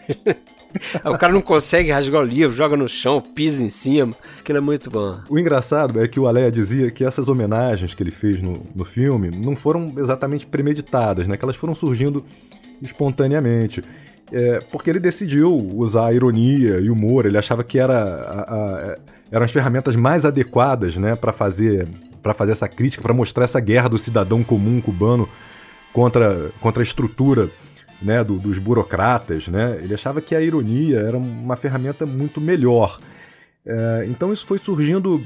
[1.04, 4.14] O cara não consegue rasgar o livro, joga no chão, pisa em cima.
[4.38, 5.20] Aquilo é muito bom.
[5.28, 8.84] O engraçado é que o Aleia dizia que essas homenagens que ele fez no, no
[8.84, 11.36] filme não foram exatamente premeditadas, né?
[11.36, 12.24] Que elas foram surgindo
[12.82, 13.82] espontaneamente.
[14.32, 18.98] É, porque ele decidiu usar a ironia e humor, ele achava que era a, a,
[19.30, 21.86] eram as ferramentas mais adequadas né, para fazer,
[22.34, 25.28] fazer essa crítica, para mostrar essa guerra do cidadão comum cubano
[25.92, 27.48] contra, contra a estrutura
[28.02, 29.48] né, do, dos burocratas.
[29.48, 29.78] Né?
[29.82, 32.98] Ele achava que a ironia era uma ferramenta muito melhor.
[33.64, 35.24] É, então isso foi surgindo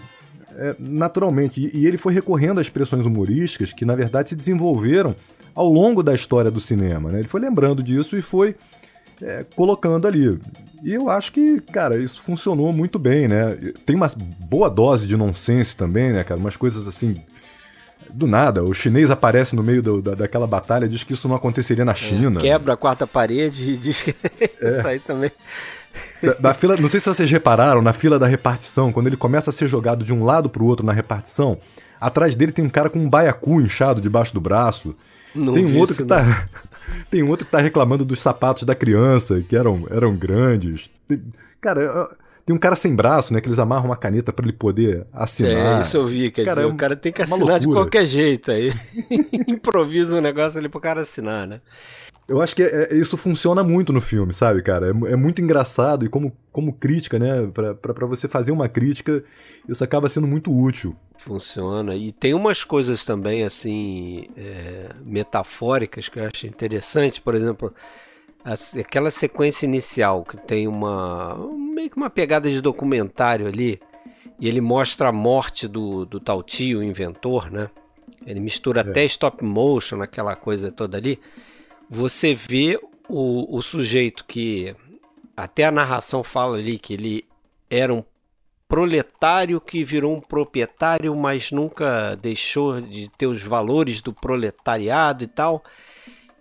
[0.56, 5.14] é, naturalmente, e, e ele foi recorrendo a expressões humorísticas que, na verdade, se desenvolveram
[5.54, 7.20] ao longo da história do cinema, né?
[7.20, 8.54] Ele foi lembrando disso e foi
[9.22, 10.38] é, colocando ali.
[10.83, 13.56] E eu acho que, cara, isso funcionou muito bem, né?
[13.85, 14.11] Tem uma
[14.48, 16.40] boa dose de nonsense também, né, cara?
[16.40, 17.14] Umas coisas assim.
[18.12, 21.37] Do nada, o chinês aparece no meio do, da, daquela batalha, diz que isso não
[21.37, 22.40] aconteceria na é, China.
[22.40, 24.79] É, quebra a quarta parede e diz que é.
[24.79, 25.31] isso aí também.
[26.23, 29.51] Da, da, fila, não sei se vocês repararam, na fila da repartição, quando ele começa
[29.51, 31.59] a ser jogado de um lado pro outro na repartição,
[32.01, 34.94] atrás dele tem um cara com um baiacu inchado debaixo do braço.
[35.35, 36.49] Não tem um outro que tá.
[37.09, 40.90] Tem um outro que tá reclamando dos sapatos da criança, que eram, eram grandes.
[41.61, 42.11] Cara,
[42.50, 43.40] tem um cara sem braço, né?
[43.40, 45.78] Que eles amarram uma caneta para ele poder assinar.
[45.78, 48.04] É, isso eu vi, quer cara, dizer, é o cara tem que assinar de qualquer
[48.04, 48.72] jeito aí.
[49.46, 51.60] Improvisa um negócio ali pro cara assinar, né?
[52.26, 54.88] Eu acho que é, é, isso funciona muito no filme, sabe, cara?
[54.88, 57.48] É, é muito engraçado e como, como crítica, né?
[57.54, 59.22] Pra, pra, pra, você fazer uma crítica,
[59.68, 60.96] isso acaba sendo muito útil.
[61.18, 61.94] Funciona.
[61.94, 67.20] E tem umas coisas também, assim, é, metafóricas que eu acho interessante.
[67.20, 67.72] Por exemplo,
[68.44, 71.37] aquela sequência inicial que tem uma.
[71.74, 73.81] meio que uma pegada de documentário ali.
[74.38, 77.68] E ele mostra a morte do, do tal tio, o inventor, né?
[78.26, 78.88] Ele mistura é.
[78.88, 81.18] até stop motion, aquela coisa toda ali
[81.90, 84.76] você vê o, o sujeito que
[85.37, 87.24] até a narração fala ali que ele
[87.68, 88.05] era um
[88.68, 95.26] proletário que virou um proprietário, mas nunca deixou de ter os valores do proletariado e
[95.26, 95.64] tal.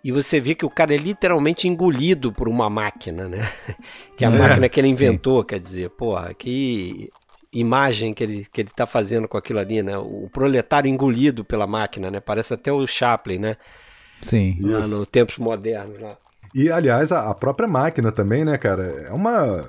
[0.02, 3.38] E você vê que o cara é literalmente engolido por uma máquina, né?
[4.16, 5.46] Que é a é, máquina que ele inventou, sim.
[5.46, 7.10] quer dizer, porra, que
[7.50, 9.96] imagem que ele, que ele tá fazendo com aquilo ali, né?
[9.96, 12.20] O proletário engolido pela máquina, né?
[12.20, 13.56] Parece até o Chaplin, né?
[14.20, 14.58] Sim.
[14.60, 16.16] Lá nos tempos modernos lá.
[16.54, 19.06] E, aliás, a, a própria máquina também, né, cara?
[19.08, 19.66] É uma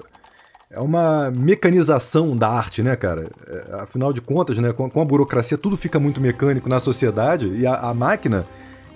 [0.69, 3.29] é uma mecanização da arte, né, cara?
[3.47, 7.47] É, afinal de contas, né, com, com, a burocracia tudo fica muito mecânico na sociedade
[7.49, 8.45] e a, a máquina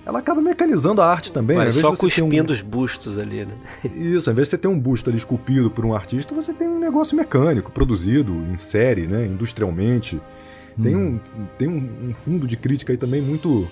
[0.06, 1.58] ela acaba mecanizando a arte também.
[1.58, 1.82] Mas né?
[1.82, 2.56] só cuspindo um...
[2.56, 3.54] os bustos ali, né?
[3.96, 6.68] Isso, ao invés de você ter um busto ali esculpido por um artista, você tem
[6.68, 10.22] um negócio mecânico, produzido em série, né, industrialmente.
[10.78, 10.84] Hum.
[10.84, 11.20] Tem, um,
[11.58, 13.68] tem um, um fundo de crítica aí também muito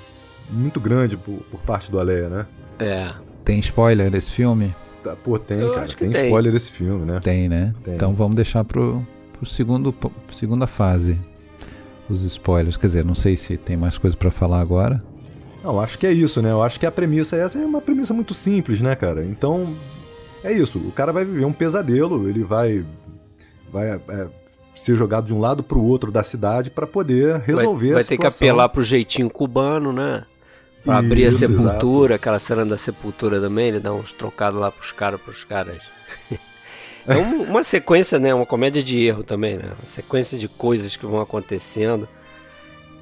[0.50, 2.46] muito grande por, por parte do Aleia, né?
[2.80, 3.14] É.
[3.46, 4.76] Tem spoiler desse filme?
[5.04, 5.88] Tá, pô, tem, Eu cara.
[5.88, 7.20] Tem, tem, spoiler desse filme, né?
[7.20, 7.74] Tem, né?
[7.84, 7.96] Tem.
[7.96, 11.20] Então vamos deixar pro, pro segundo, pro segunda fase
[12.10, 12.78] os spoilers.
[12.78, 15.04] Quer dizer, não sei se tem mais coisa para falar agora.
[15.64, 16.52] Não, acho que é isso, né?
[16.52, 19.24] Eu acho que a premissa essa é uma premissa muito simples, né, cara?
[19.24, 19.76] Então,
[20.44, 20.78] é isso.
[20.78, 22.86] O cara vai viver um pesadelo, ele vai
[23.72, 24.28] vai é,
[24.76, 28.02] ser jogado de um lado para o outro da cidade para poder resolver vai, vai
[28.02, 28.04] a situação.
[28.04, 30.26] Vai ter que apelar pro jeitinho cubano, né?
[30.84, 32.14] Pra Isso, abrir a sepultura, exato.
[32.16, 35.82] aquela cena da sepultura também, ele dá uns trocados lá pros caras, pros caras.
[37.06, 38.34] É uma sequência, né?
[38.34, 39.74] Uma comédia de erro também, né?
[39.78, 42.08] Uma sequência de coisas que vão acontecendo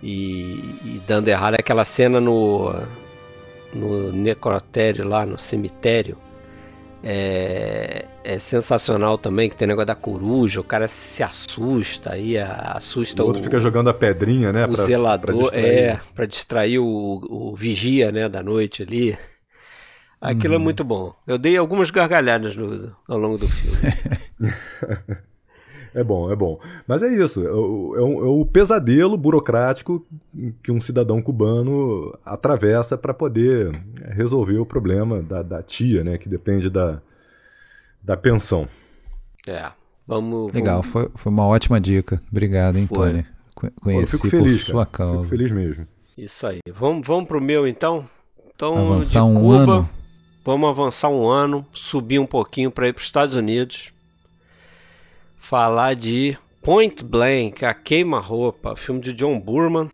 [0.01, 1.55] e, e dando errado.
[1.55, 2.73] É aquela cena no,
[3.73, 6.17] no necrotério lá, no cemitério,
[7.03, 13.23] é, é, sensacional também, que tem negócio da coruja, o cara se assusta aí, assusta
[13.23, 14.65] o outro o, fica jogando a pedrinha, né?
[14.65, 16.85] O pra, zelador, pra é, para distrair o,
[17.29, 19.17] o, vigia, né, da noite ali.
[20.19, 20.61] Aquilo é uhum.
[20.61, 21.15] é muito bom.
[21.25, 23.93] Eu dei algumas gargalhadas no, ao longo do filme.
[25.93, 26.59] É bom, é bom.
[26.87, 30.05] Mas é isso, é o, é o, é pesadelo burocrático
[30.63, 33.71] que um cidadão cubano atravessa para poder
[34.15, 36.17] resolver o problema da, da, tia, né?
[36.17, 37.01] Que depende da,
[38.01, 38.67] da pensão.
[39.45, 39.69] É,
[40.07, 40.51] vamos...
[40.53, 42.21] Legal, Foi, foi uma ótima dica.
[42.31, 43.11] Obrigado, hein, foi.
[43.11, 43.25] Tony.
[43.81, 45.11] Conheci Pô, fico feliz, por sua cara.
[45.11, 45.23] causa.
[45.23, 45.87] Fico feliz mesmo.
[46.17, 46.59] Isso aí.
[46.73, 48.07] Vamos, vamos pro meu, então?
[48.55, 49.89] Então, avançar um Cuba, ano.
[50.43, 53.91] Vamos avançar um ano, subir um pouquinho para ir para os Estados Unidos
[55.41, 59.89] falar de Point Blank, A Queima-Roupa, filme de John Burman,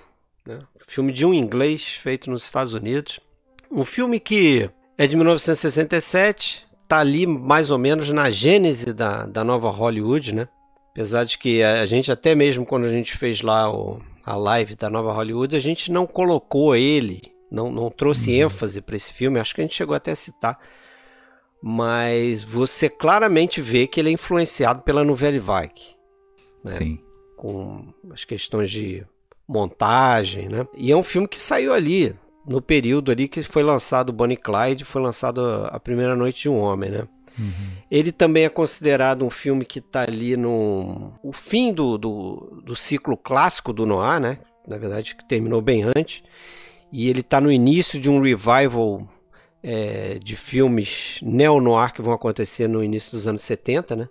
[0.45, 0.59] né?
[0.85, 3.19] filme de um inglês feito nos Estados Unidos.
[3.71, 9.43] Um filme que é de 1967, tá ali mais ou menos na gênese da, da
[9.43, 10.47] nova Hollywood, né?
[10.91, 14.75] Apesar de que a gente, até mesmo quando a gente fez lá o, a live
[14.75, 18.47] da nova Hollywood, a gente não colocou ele, não, não trouxe uhum.
[18.47, 20.59] ênfase para esse filme, acho que a gente chegou até a citar
[21.61, 25.95] mas você claramente vê que ele é influenciado pela Nouvelle Vague.
[26.63, 26.71] Né?
[26.71, 26.99] Sim.
[27.35, 29.05] Com as questões de
[29.47, 30.67] montagem, né?
[30.75, 32.13] E é um filme que saiu ali,
[32.47, 35.41] no período ali que foi lançado Bonnie Clyde, foi lançado
[35.71, 37.07] A Primeira Noite de um Homem, né?
[37.37, 37.71] Uhum.
[37.89, 42.75] Ele também é considerado um filme que está ali no o fim do, do, do,
[42.75, 44.39] ciclo clássico do Noir, né?
[44.67, 46.23] Na verdade, que terminou bem antes.
[46.91, 49.07] E ele está no início de um revival
[49.69, 54.09] é, de filmes neo-noir que vão acontecer no início dos anos 70, né?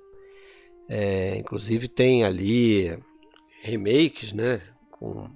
[0.87, 2.95] É, inclusive tem ali
[3.63, 4.61] remakes, né?
[4.91, 5.31] Com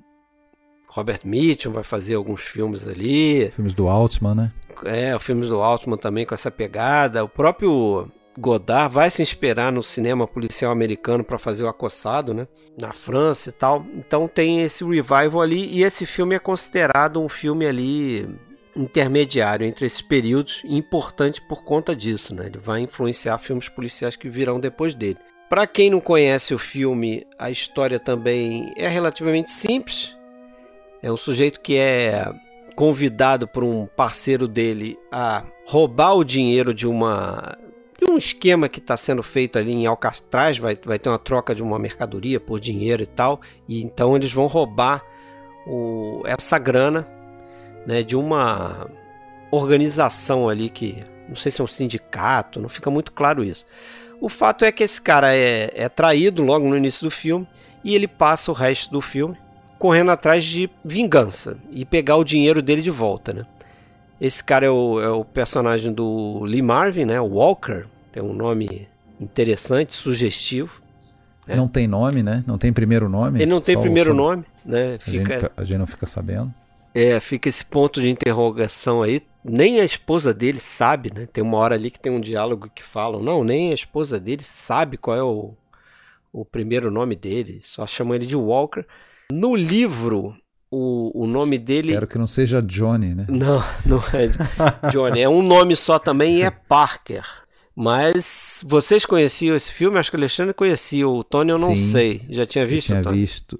[0.88, 3.50] Robert Mitchum vai fazer alguns filmes ali.
[3.52, 4.52] Filmes do Altman, né?
[4.84, 7.24] É, os filmes do Altman também com essa pegada.
[7.24, 8.06] O próprio
[8.38, 12.46] Godard vai se inspirar no cinema policial americano para fazer o Acossado, né?
[12.78, 13.86] Na França e tal.
[13.94, 18.28] Então tem esse revival ali e esse filme é considerado um filme ali
[18.74, 22.46] intermediário entre esses períodos, importante por conta disso, né?
[22.46, 25.18] Ele vai influenciar filmes policiais que virão depois dele.
[25.48, 30.16] Para quem não conhece o filme, a história também é relativamente simples.
[31.02, 32.32] É um sujeito que é
[32.76, 37.58] convidado por um parceiro dele a roubar o dinheiro de uma
[38.00, 41.54] de um esquema que está sendo feito ali em Alcatraz, vai, vai ter uma troca
[41.54, 45.04] de uma mercadoria por dinheiro e tal, e então eles vão roubar
[45.66, 47.06] o, essa grana
[47.86, 48.88] né, de uma
[49.50, 53.64] organização ali que não sei se é um sindicato, não fica muito claro isso.
[54.20, 57.46] O fato é que esse cara é, é traído logo no início do filme
[57.82, 59.36] e ele passa o resto do filme
[59.78, 63.46] correndo atrás de vingança e pegar o dinheiro dele de volta, né?
[64.20, 67.18] Esse cara é o, é o personagem do Lee Marvin, né?
[67.18, 68.86] O Walker, tem um nome
[69.18, 70.82] interessante, sugestivo.
[71.46, 71.56] Né?
[71.56, 72.44] Não tem nome, né?
[72.46, 73.38] Não tem primeiro nome.
[73.38, 74.98] Ele não tem primeiro nome, né?
[74.98, 75.36] Fica...
[75.36, 76.52] A gente, a gente não fica sabendo.
[76.94, 79.22] É, fica esse ponto de interrogação aí.
[79.44, 81.26] Nem a esposa dele sabe, né?
[81.26, 84.42] Tem uma hora ali que tem um diálogo que falam, não, nem a esposa dele
[84.42, 85.54] sabe qual é o,
[86.32, 88.84] o primeiro nome dele, só chamam ele de Walker.
[89.32, 90.36] No livro,
[90.70, 91.90] o, o nome dele.
[91.90, 93.26] Espero que não seja Johnny, né?
[93.30, 95.20] Não, não é Johnny.
[95.20, 97.24] É um nome só também e é Parker.
[97.74, 99.98] Mas vocês conheciam esse filme?
[99.98, 101.08] Acho que o Alexandre conhecia.
[101.08, 102.26] O Tony eu não Sim, sei.
[102.28, 102.92] Já tinha visto?
[102.92, 103.58] Eu tinha visto.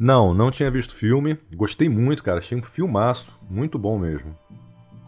[0.00, 1.36] Não, não tinha visto filme.
[1.54, 2.38] Gostei muito, cara.
[2.38, 3.38] Achei um filmaço.
[3.50, 4.34] Muito bom mesmo.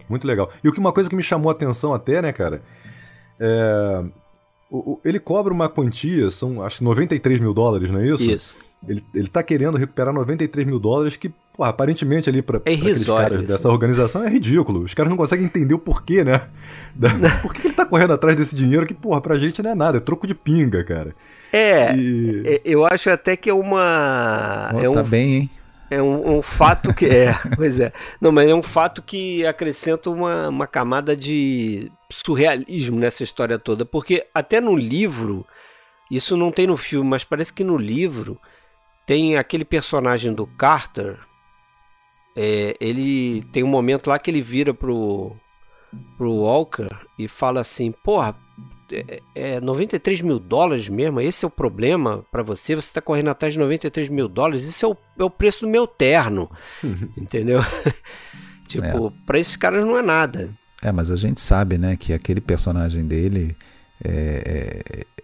[0.07, 0.51] Muito legal.
[0.63, 2.61] E o que uma coisa que me chamou a atenção até, né, cara?
[3.41, 4.05] É...
[4.71, 8.23] O, o, ele cobra uma quantia, são acho 93 mil dólares, não é isso?
[8.23, 8.57] Isso.
[8.87, 13.05] Ele, ele tá querendo recuperar 93 mil dólares, que, pô, aparentemente ali para é aqueles
[13.05, 13.47] caras isso.
[13.47, 14.81] dessa organização é ridículo.
[14.81, 16.49] Os caras não conseguem entender o porquê, né?
[16.95, 17.09] Da,
[17.41, 19.97] por que ele tá correndo atrás desse dinheiro que, porra, pra gente não é nada,
[19.97, 21.15] é troco de pinga, cara.
[21.53, 22.43] É, e...
[22.47, 24.71] É, eu acho até que é uma.
[24.75, 25.51] Oh, é tá um, bem, hein?
[25.91, 27.05] É um, um fato que.
[27.05, 27.93] É, pois é.
[28.19, 33.85] Não, mas é um fato que acrescenta uma, uma camada de surrealismo nessa história toda.
[33.85, 35.47] Porque até no livro,
[36.11, 38.41] isso não tem no filme, mas parece que no livro
[39.05, 41.19] tem aquele personagem do Carter.
[42.35, 45.37] É, ele tem um momento lá que ele vira pro,
[46.17, 46.89] pro Walker
[47.19, 48.35] e fala assim: Porra,
[48.93, 51.21] é, é 93 mil dólares mesmo?
[51.21, 52.75] Esse é o problema para você?
[52.75, 54.65] Você está correndo atrás de 93 mil dólares?
[54.65, 56.51] Isso é o, é o preço do meu terno.
[57.17, 57.61] Entendeu?
[58.69, 59.13] tipo, é.
[59.27, 60.51] para esses caras não é nada.
[60.83, 63.57] É, mas a gente sabe, né, que aquele personagem dele
[64.05, 65.23] é, é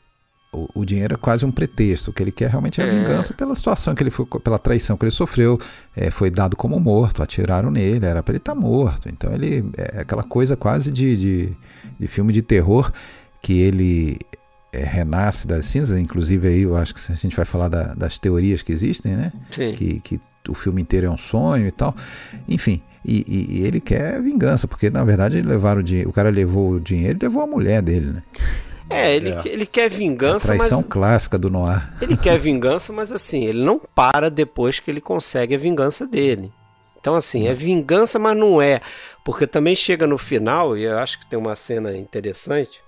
[0.53, 2.11] o, o, dinheiro é quase um pretexto.
[2.11, 2.91] O que ele quer realmente é a é.
[2.91, 5.59] vingança pela situação que ele foi, pela traição que ele sofreu.
[5.95, 9.09] É, foi dado como morto, atiraram nele, era para ele estar tá morto.
[9.09, 11.57] Então ele é aquela coisa quase de, de,
[11.99, 12.91] de filme de terror
[13.41, 14.19] que ele
[14.73, 15.99] é, renasce das cinzas.
[15.99, 19.33] Inclusive aí eu acho que a gente vai falar da, das teorias que existem, né?
[19.51, 19.73] Sim.
[19.73, 21.95] Que, que o filme inteiro é um sonho e tal.
[22.49, 26.31] Enfim, e, e, e, ele quer vingança, porque na verdade levaram o dinheiro, o cara
[26.31, 28.23] levou o dinheiro e levou a mulher dele, né?
[28.91, 29.43] É, ele, é.
[29.45, 30.89] ele quer vingança, a traição mas...
[30.89, 31.91] clássica do Noir.
[32.01, 36.51] Ele quer vingança, mas assim, ele não para depois que ele consegue a vingança dele.
[37.01, 38.81] Então, assim, é vingança, mas não é.
[39.25, 42.81] Porque também chega no final, e eu acho que tem uma cena interessante,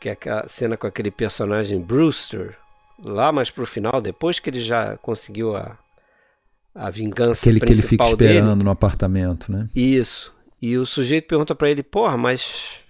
[0.00, 2.56] que é a cena com aquele personagem Brewster,
[3.02, 5.78] lá mais pro final, depois que ele já conseguiu a,
[6.74, 8.64] a vingança Aquele que ele fica esperando dele.
[8.64, 9.68] no apartamento, né?
[9.76, 10.34] Isso.
[10.60, 12.80] E o sujeito pergunta para ele, porra, mas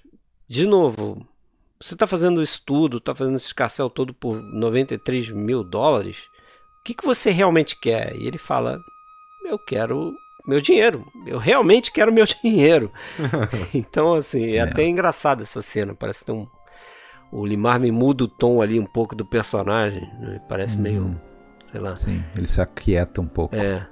[0.49, 1.27] de novo,
[1.81, 6.17] você está fazendo isso tudo, está fazendo esse escarcel todo por 93 mil dólares,
[6.81, 8.17] o que, que você realmente quer?
[8.17, 8.79] E ele fala,
[9.47, 10.13] eu quero
[10.47, 12.91] meu dinheiro, eu realmente quero meu dinheiro.
[13.73, 16.47] então, assim, é, é, até engraçado essa cena, parece ter um...
[17.33, 20.41] O Limar me muda o tom ali um pouco do personagem, né?
[20.49, 20.81] parece hum.
[20.81, 21.21] meio,
[21.63, 21.97] sei lá.
[21.97, 23.55] Sim, ele se aquieta um pouco.
[23.55, 23.87] É.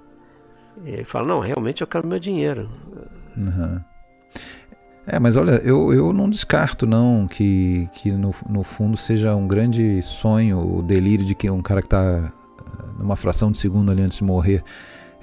[0.84, 2.70] Ele fala, não, realmente eu quero meu dinheiro.
[3.36, 3.80] Uhum.
[5.06, 9.48] É, mas olha, eu, eu não descarto não que, que no, no fundo seja um
[9.48, 12.30] grande sonho, o delírio de que um cara que está
[12.98, 14.62] numa fração de segundo ali antes de morrer,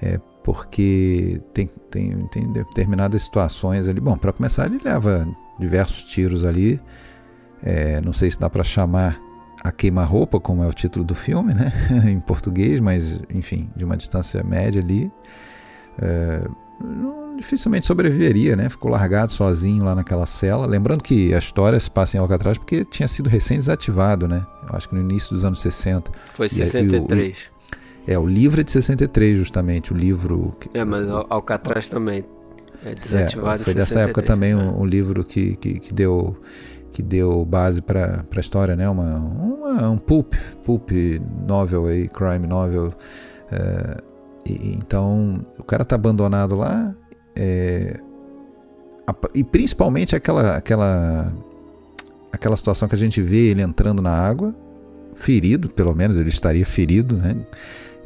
[0.01, 3.99] é, porque tem, tem, tem determinadas situações ali.
[3.99, 5.27] Bom, para começar, ele leva
[5.59, 6.79] diversos tiros ali.
[7.63, 9.19] É, não sei se dá para chamar
[9.63, 11.71] a queima-roupa, como é o título do filme, né?
[12.09, 15.11] em português, mas enfim, de uma distância média ali.
[15.99, 16.41] É,
[17.37, 18.69] dificilmente sobreviveria, né?
[18.69, 20.65] Ficou largado sozinho lá naquela cela.
[20.65, 24.45] Lembrando que a história se passa em Alcatraz porque tinha sido recém desativado, né?
[24.69, 26.11] Eu acho que no início dos anos 60.
[26.33, 27.37] Foi 63.
[28.07, 30.55] É, o livro é de 63, justamente, o livro...
[30.59, 32.23] Que, é, mas Alcatraz também
[32.85, 34.61] é desativado é, Foi dessa época também né?
[34.61, 36.37] um, um, livro que, que, que, deu
[36.95, 38.89] que deu base para a história, né?
[38.89, 40.33] Uma, uma, um pulp,
[40.63, 40.91] pulp
[41.45, 42.93] novel aí, crime novel.
[43.51, 43.97] É,
[44.49, 46.95] e, então, o cara tá abandonado lá,
[47.35, 47.99] é,
[49.33, 51.33] e principalmente aquela, aquela,
[52.31, 54.55] aquela situação que a gente vê ele entrando na água,
[55.15, 57.35] ferido, pelo menos ele estaria ferido, né?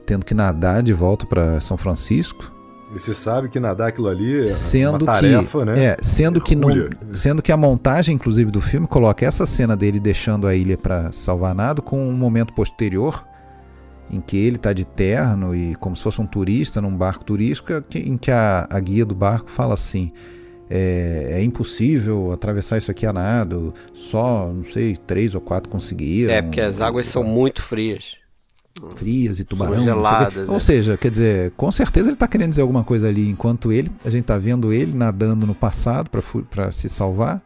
[0.04, 2.52] tendo que nadar de volta para São Francisco.
[2.94, 5.86] E você sabe que nadar aquilo ali é sendo uma tarefa, que, né?
[5.86, 6.70] É, sendo que, não,
[7.14, 11.12] sendo que a montagem, inclusive, do filme coloca essa cena dele deixando a ilha para
[11.12, 13.24] salvar nada com um momento posterior
[14.12, 17.72] em que ele está de terno e como se fosse um turista num barco turístico,
[17.94, 20.12] em que a, a guia do barco fala assim:
[20.70, 26.34] é, é, impossível atravessar isso aqui a nado, só, não sei, três ou quatro conseguiram.
[26.34, 28.19] É, porque as águas são muito frias.
[28.96, 29.84] Frias e tubarão.
[29.84, 30.48] geladas.
[30.50, 30.60] Ou é.
[30.60, 34.10] seja, quer dizer, com certeza ele está querendo dizer alguma coisa ali, enquanto ele, a
[34.10, 36.10] gente está vendo ele nadando no passado
[36.50, 37.42] para se salvar.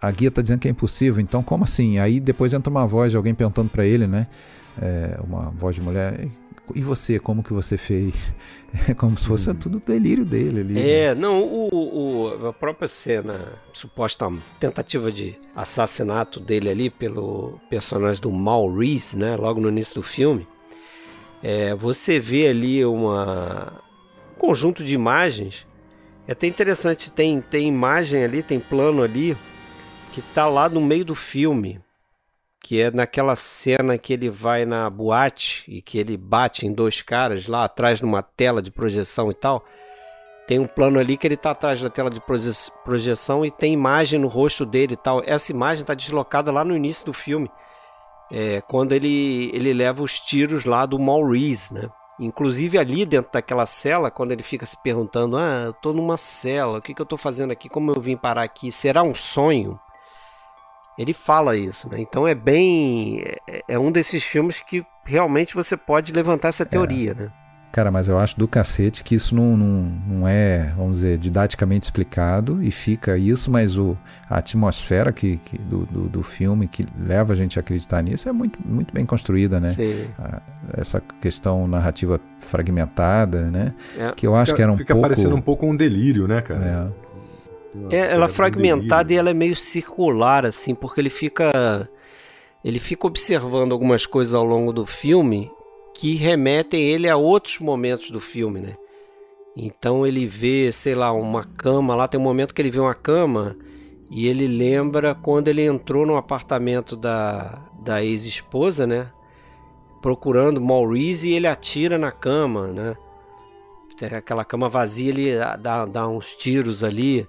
[0.00, 1.98] A guia está dizendo que é impossível, então como assim?
[1.98, 4.26] Aí depois entra uma voz de alguém perguntando para ele, né?
[4.80, 6.28] É, uma voz de mulher,
[6.74, 8.32] e você, como que você fez?
[8.88, 9.54] É como se fosse hum.
[9.54, 10.80] tudo delírio dele ali.
[10.80, 18.20] É, não, o, o, a própria cena, suposta tentativa de assassinato dele ali pelo personagem
[18.20, 19.36] do Maurice, né?
[19.36, 20.46] Logo no início do filme.
[21.42, 23.82] É, você vê ali uma,
[24.36, 25.66] um conjunto de imagens.
[26.26, 29.36] É até interessante, tem, tem imagem ali, tem plano ali,
[30.12, 31.80] que tá lá no meio do filme
[32.62, 37.02] que é naquela cena que ele vai na boate e que ele bate em dois
[37.02, 39.64] caras lá atrás numa tela de projeção e tal.
[40.46, 42.20] Tem um plano ali que ele está atrás da tela de
[42.84, 45.22] projeção e tem imagem no rosto dele e tal.
[45.26, 47.50] Essa imagem está deslocada lá no início do filme,
[48.30, 51.88] é, quando ele, ele leva os tiros lá do Maurice, né?
[52.18, 56.78] Inclusive ali dentro daquela cela, quando ele fica se perguntando: Ah, eu tô numa cela,
[56.78, 57.68] o que, que eu tô fazendo aqui?
[57.68, 58.70] Como eu vim parar aqui?
[58.70, 59.78] Será um sonho?
[60.98, 62.00] Ele fala isso, né?
[62.00, 63.22] Então é bem.
[63.48, 67.14] É, é um desses filmes que realmente você pode levantar essa teoria, é.
[67.14, 67.32] né?
[67.72, 71.84] Cara, mas eu acho do cacete que isso não, não, não é, vamos dizer, didaticamente
[71.84, 73.96] explicado e fica isso, mas o,
[74.28, 78.28] a atmosfera que, que do, do, do, filme que leva a gente a acreditar nisso
[78.28, 79.72] é muito, muito bem construída, né?
[79.72, 80.06] Sim.
[80.76, 83.72] essa questão narrativa fragmentada, né?
[83.98, 84.12] É.
[84.14, 85.08] Que eu acho fica, que era um fica pouco...
[85.08, 86.92] Fica parecendo um pouco um delírio, né, cara?
[86.92, 87.01] É.
[87.90, 91.88] É, ela é fragmentada e ela é meio circular, assim, porque ele fica.
[92.64, 95.50] Ele fica observando algumas coisas ao longo do filme
[95.94, 98.76] que remetem ele a outros momentos do filme, né?
[99.56, 102.94] Então ele vê, sei lá, uma cama lá, tem um momento que ele vê uma
[102.94, 103.56] cama
[104.10, 109.10] e ele lembra quando ele entrou no apartamento da, da ex-esposa, né?
[110.00, 112.96] Procurando Maurice e ele atira na cama, né?
[113.98, 117.28] Tem aquela cama vazia, ele dá, dá uns tiros ali.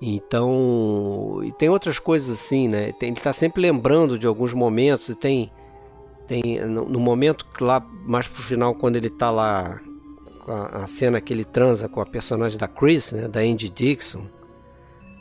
[0.00, 2.92] Então, e tem outras coisas assim, né?
[2.92, 5.50] Tem, ele está sempre lembrando de alguns momentos e tem
[6.26, 9.80] tem no, no, momento lá mais pro final quando ele está lá
[10.46, 14.26] a, a, cena que ele transa com a personagem da Chris, né, da Andy Dixon.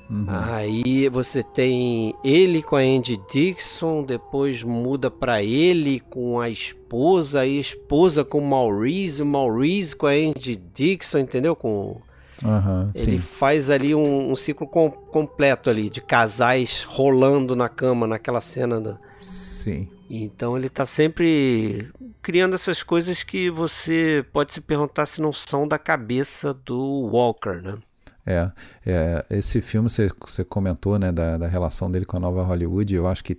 [0.10, 0.26] Uhum.
[0.28, 7.42] Aí você tem ele com a Andy Dixon, depois muda para ele com a esposa,
[7.42, 11.56] aí a esposa com o Maurice, o Maurice com a Andy Dixon, entendeu?
[11.56, 12.02] Com
[12.44, 13.20] Uhum, ele sim.
[13.20, 18.80] faz ali um, um ciclo com, completo ali de casais rolando na cama naquela cena
[18.80, 18.98] da...
[19.20, 21.90] sim então ele está sempre
[22.22, 27.62] criando essas coisas que você pode se perguntar se não são da cabeça do Walker,
[27.62, 27.78] né?
[28.26, 28.52] É,
[28.86, 32.94] é esse filme você, você comentou, né, da, da relação dele com a nova Hollywood,
[32.94, 33.38] eu acho que,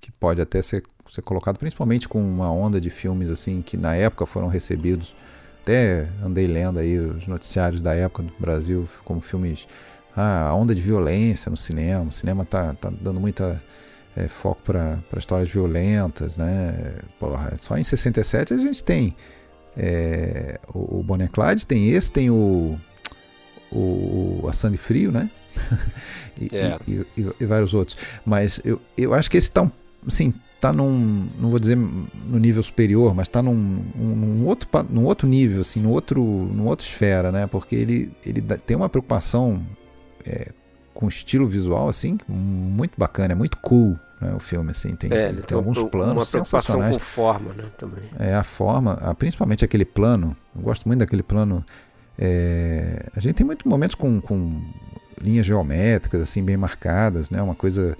[0.00, 3.94] que pode até ser, ser colocado principalmente com uma onda de filmes assim que na
[3.94, 5.14] época foram recebidos
[5.66, 9.66] até andei lendo aí os noticiários da época do Brasil, como filmes.
[10.16, 12.04] Ah, a onda de violência no cinema.
[12.08, 13.60] O cinema tá, tá dando muita
[14.16, 16.94] é, foco para histórias violentas, né?
[17.18, 19.16] Porra, só em 67 a gente tem
[19.76, 22.78] é, o, o Bonnie Clyde, tem esse, tem o,
[23.72, 25.28] o A Sangue Frio, né?
[26.40, 26.78] e, é.
[26.86, 27.98] e, e, e, vários outros.
[28.24, 29.70] Mas eu, eu acho que esse tá,
[30.06, 30.32] assim,
[30.66, 33.54] tá num, não vou dizer no nível superior, mas está num,
[33.94, 37.46] num, outro, num outro nível, assim, no outro, num outra esfera, né?
[37.46, 39.64] Porque ele, ele tem uma preocupação
[40.26, 40.48] é,
[40.92, 45.32] com estilo visual, assim, muito bacana, é muito cool, né, o filme, assim, tem, é,
[45.32, 46.96] tem, tem alguns planos uma sensacionais.
[46.96, 48.04] com forma, né, também.
[48.18, 51.64] É, a forma, a, principalmente aquele plano, eu gosto muito daquele plano,
[52.18, 54.60] é, a gente tem muitos momentos com, com
[55.20, 57.96] linhas geométricas, assim, bem marcadas, né, uma coisa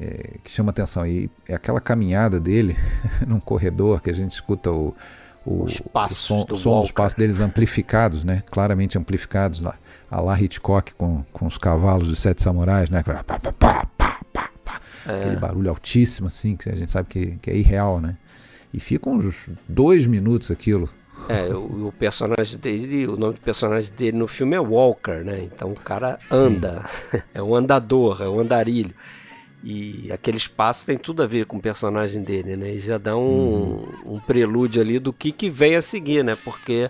[0.00, 1.06] é, que chama atenção.
[1.06, 2.76] E é aquela caminhada dele
[3.26, 4.94] num corredor que a gente escuta o,
[5.44, 8.42] o, os passos o som, do som dos passos deles amplificados, né?
[8.50, 9.74] Claramente amplificados lá.
[10.10, 13.02] A lá Hitchcock com, com os cavalos dos Sete Samurais, né?
[13.02, 14.80] Pá, pá, pá, pá, pá, pá.
[15.06, 15.20] É.
[15.20, 18.16] Aquele barulho altíssimo, assim, que a gente sabe que, que é irreal, né?
[18.72, 20.88] E fica uns dois minutos aquilo.
[21.28, 25.42] É, o, o, personagem dele, o nome do personagem dele no filme é Walker, né?
[25.42, 27.22] Então o cara anda, Sim.
[27.34, 28.94] é um andador, é um andarilho.
[29.68, 32.74] E aquele espaço tem tudo a ver com o personagem dele, né?
[32.74, 34.14] E já dá um, uhum.
[34.14, 36.38] um prelúdio ali do que, que vem a seguir, né?
[36.44, 36.88] Porque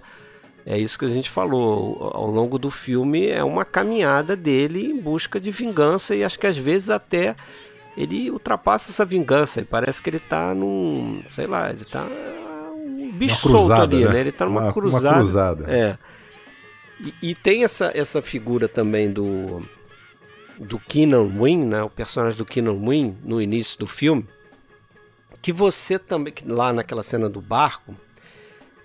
[0.67, 2.11] é isso que a gente falou.
[2.13, 6.47] Ao longo do filme é uma caminhada dele em busca de vingança e acho que
[6.47, 7.35] às vezes até
[7.97, 9.63] ele ultrapassa essa vingança.
[9.63, 11.23] E parece que ele tá num.
[11.31, 12.07] sei lá, ele tá
[12.95, 14.13] um bicho cruzada, solto ali, né?
[14.13, 14.21] né?
[14.21, 15.09] Ele tá numa uma, cruzada.
[15.09, 15.65] Uma cruzada.
[15.67, 15.97] É.
[17.01, 19.63] E, e, tem essa, essa figura também do
[20.59, 24.27] do Keenan Wynn, né, o personagem do Keenan Wynn no início do filme,
[25.43, 27.95] que você também, lá naquela cena do barco,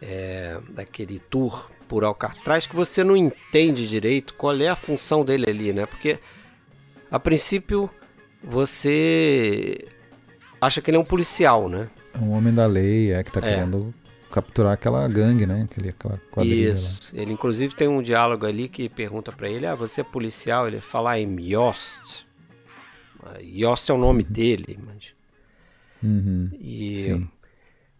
[0.01, 5.49] é, daquele tour por Alcatraz, que você não entende direito qual é a função dele
[5.49, 5.85] ali, né?
[5.85, 6.19] Porque
[7.09, 7.89] a princípio
[8.43, 9.87] você
[10.59, 11.89] acha que ele é um policial, né?
[12.13, 13.43] É um homem da lei, é que tá é.
[13.43, 13.93] querendo
[14.31, 15.63] capturar aquela gangue, né?
[15.63, 17.15] Aquele, aquela quadrilha Isso.
[17.15, 17.21] Lá.
[17.21, 20.79] Ele inclusive tem um diálogo ali que pergunta para ele: "Ah, você é policial?" Ele
[20.81, 22.25] fala em Yost.
[23.41, 24.31] Yost é o nome uhum.
[24.31, 25.13] dele, mas
[26.01, 26.49] uhum.
[26.59, 27.29] e Sim.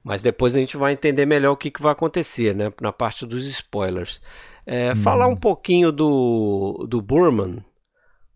[0.04, 2.72] mas depois a gente vai entender melhor o que, que vai acontecer, né?
[2.82, 4.22] Na parte dos spoilers.
[4.66, 4.96] É, uhum.
[4.96, 7.64] Falar um pouquinho do do Burman,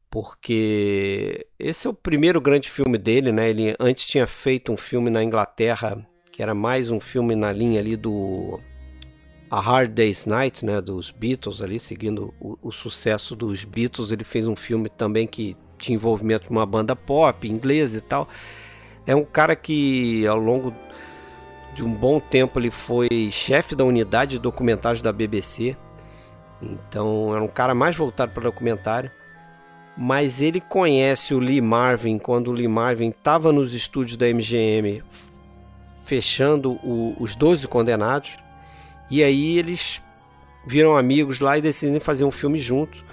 [0.10, 3.50] porque esse é o primeiro grande filme dele, né?
[3.50, 7.80] Ele antes tinha feito um filme na Inglaterra que era mais um filme na linha
[7.80, 8.60] ali do
[9.50, 14.12] A Hard Day's Night, né, dos Beatles ali, seguindo o, o sucesso dos Beatles.
[14.12, 18.28] Ele fez um filme também que tinha envolvimento de uma banda pop inglesa e tal.
[19.08, 20.76] É um cara que ao longo
[21.74, 25.78] de um bom tempo ele foi chefe da unidade de documentários da BBC.
[26.62, 29.10] Então era um cara mais voltado para documentário.
[29.98, 35.02] Mas ele conhece o Lee Marvin quando o Lee Marvin estava nos estúdios da MGM
[36.06, 38.32] fechando o, os 12 condenados.
[39.10, 40.02] E aí eles
[40.66, 43.04] viram amigos lá e decidem fazer um filme juntos.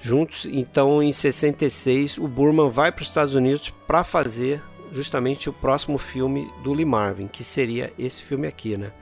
[0.00, 4.62] Juntos, então em 66 o Burman vai para os Estados Unidos para fazer
[4.92, 8.92] justamente o próximo filme do Lee Marvin, que seria esse filme aqui, né?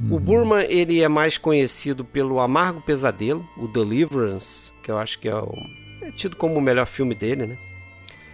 [0.00, 0.16] Uhum.
[0.16, 5.28] O Burman ele é mais conhecido pelo Amargo Pesadelo, o Deliverance, que eu acho que
[5.28, 5.52] é, o,
[6.02, 7.58] é tido como o melhor filme dele, né?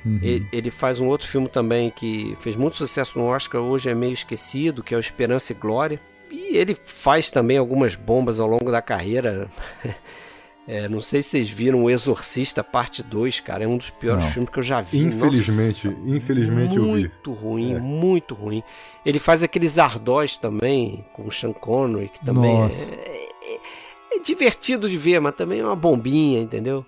[0.05, 0.19] Uhum.
[0.23, 3.95] Ele, ele, faz um outro filme também que fez muito sucesso no Oscar, hoje é
[3.95, 6.01] meio esquecido, que é o Esperança e Glória.
[6.31, 9.49] E ele faz também algumas bombas ao longo da carreira.
[10.67, 13.65] É, não sei se vocês viram O Exorcista Parte 2, cara.
[13.65, 14.31] É um dos piores não.
[14.31, 14.99] filmes que eu já vi.
[14.99, 16.91] Infelizmente, Nossa, infelizmente eu vi.
[16.91, 17.79] Muito ruim, é.
[17.79, 18.63] muito ruim.
[19.05, 24.89] Ele faz aqueles ardós também, com o Sean Connery, que também é, é, é, divertido
[24.89, 26.85] de ver, mas também é uma bombinha, entendeu?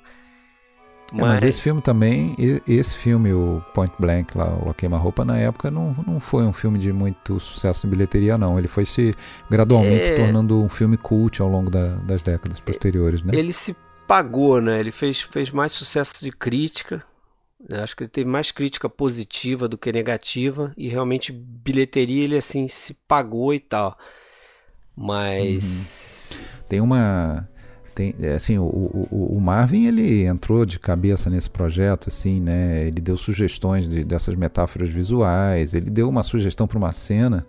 [1.12, 1.22] Mas...
[1.22, 2.34] É, mas esse filme também,
[2.66, 6.52] esse filme, o Point Blank, lá, o A Queima-Roupa, na época não, não foi um
[6.52, 8.58] filme de muito sucesso em bilheteria, não.
[8.58, 9.14] Ele foi se
[9.50, 10.16] gradualmente é...
[10.16, 13.34] se tornando um filme cult ao longo da, das décadas posteriores, né?
[13.34, 13.76] Ele se
[14.06, 14.80] pagou, né?
[14.80, 17.02] Ele fez, fez mais sucesso de crítica.
[17.68, 20.72] Eu acho que ele teve mais crítica positiva do que negativa.
[20.76, 23.96] E realmente, bilheteria, ele assim, se pagou e tal.
[24.94, 26.30] Mas.
[26.32, 26.38] Uhum.
[26.68, 27.48] Tem uma
[27.96, 32.82] tem, é, assim, o, o, o, Marvin ele entrou de cabeça nesse projeto, assim, né?
[32.82, 37.46] Ele deu sugestões de, dessas metáforas visuais, ele deu uma sugestão para uma cena.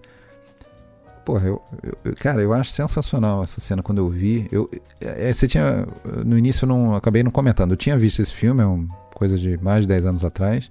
[1.25, 1.61] Porra, eu,
[2.05, 4.47] eu, cara, eu acho sensacional essa cena quando eu vi.
[4.49, 4.71] Eu,
[5.01, 5.85] é, você tinha
[6.25, 7.71] no início eu não acabei não comentando.
[7.71, 10.69] Eu tinha visto esse filme, é uma coisa de mais de 10 anos atrás.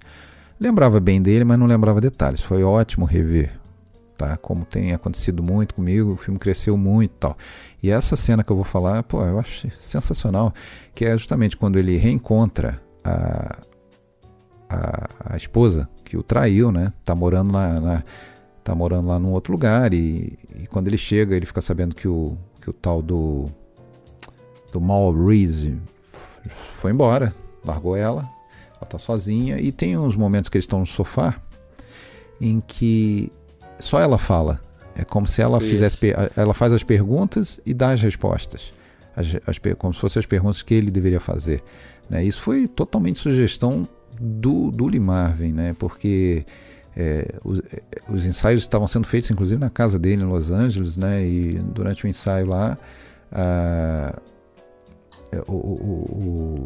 [0.58, 2.40] Lembrava bem dele, mas não lembrava detalhes.
[2.40, 3.52] Foi ótimo rever
[4.16, 4.36] tá?
[4.36, 7.36] Como tem acontecido muito comigo, o filme cresceu muito e tal.
[7.82, 10.52] E essa cena que eu vou falar, pô, eu acho sensacional,
[10.94, 13.58] que é justamente quando ele reencontra a,
[14.68, 16.92] a, a esposa que o traiu, né?
[17.04, 18.04] Tá morando lá, na,
[18.64, 22.08] tá morando lá num outro lugar e, e, quando ele chega, ele fica sabendo que
[22.08, 23.46] o, que o tal do
[24.72, 25.78] do Mal Reese
[26.80, 28.28] foi embora, largou ela,
[28.76, 31.34] ela tá sozinha e tem uns momentos que eles estão no sofá
[32.40, 33.32] em que
[33.78, 34.60] só ela fala.
[34.94, 35.68] É como se ela Isso.
[35.68, 35.98] fizesse.
[36.36, 38.72] Ela faz as perguntas e dá as respostas.
[39.14, 41.62] As, as, como se fossem as perguntas que ele deveria fazer.
[42.08, 42.24] Né?
[42.24, 43.86] Isso foi totalmente sugestão
[44.20, 45.76] do, do Lee Marvin, né?
[45.78, 46.44] porque
[46.96, 50.96] é, os, é, os, ensaios estavam sendo feitos, inclusive, na casa dele em Los Angeles,
[50.96, 51.26] né?
[51.26, 52.78] e durante o ensaio lá.
[53.32, 54.18] Ah,
[55.46, 56.64] o, o,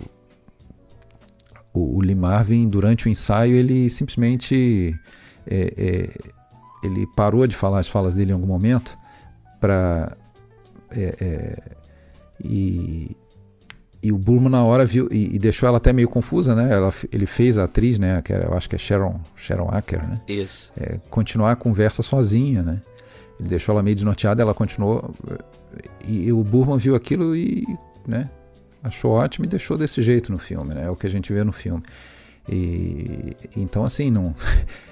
[1.72, 4.94] o, o Lee Marvin, durante o ensaio, ele simplesmente.
[5.46, 6.39] É, é,
[6.82, 8.96] ele parou de falar as falas dele em algum momento
[9.60, 10.16] para
[10.90, 11.62] é, é,
[12.42, 13.16] e,
[14.02, 16.72] e o Burman na hora viu e, e, deixou ela até meio confusa, né?
[16.72, 18.20] Ela, ele fez a atriz, né?
[18.22, 20.20] Que era, eu acho que é Sharon, Sharon Acker, né?
[20.26, 20.72] Isso.
[20.76, 22.80] É, continuar a conversa sozinha, né?
[23.38, 25.14] Ele deixou ela meio desnorteada, ela continuou
[26.06, 27.66] e, e o Burman viu aquilo e,
[28.06, 28.30] né?
[28.82, 30.86] Achou ótimo e deixou desse jeito no filme, né?
[30.86, 31.82] É o que a gente vê no filme.
[32.48, 34.34] E então assim não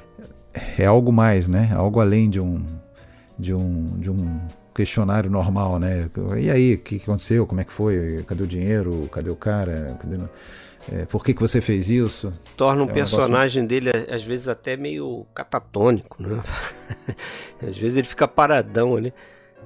[0.78, 1.70] é algo mais, né?
[1.74, 2.64] Algo além de um
[3.38, 4.40] de um de um
[4.74, 6.08] questionário normal, né?
[6.40, 7.46] E aí, o que aconteceu?
[7.46, 8.22] Como é que foi?
[8.26, 9.08] Cadê o dinheiro?
[9.10, 9.98] Cadê o cara?
[10.00, 10.16] Cadê...
[10.90, 12.32] É, por que, que você fez isso?
[12.56, 13.92] Torna um, é um personagem negócio...
[13.92, 16.40] dele, às vezes, até meio catatônico, né?
[17.60, 19.12] às vezes ele fica paradão ali.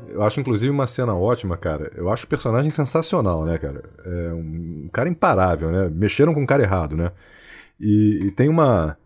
[0.09, 1.93] Eu acho, inclusive, uma cena ótima, cara.
[1.95, 3.85] Eu acho o personagem sensacional, né, cara?
[4.05, 5.91] É um cara imparável, né?
[5.95, 7.13] Mexeram com o cara errado, né?
[7.79, 8.97] E, e tem uma,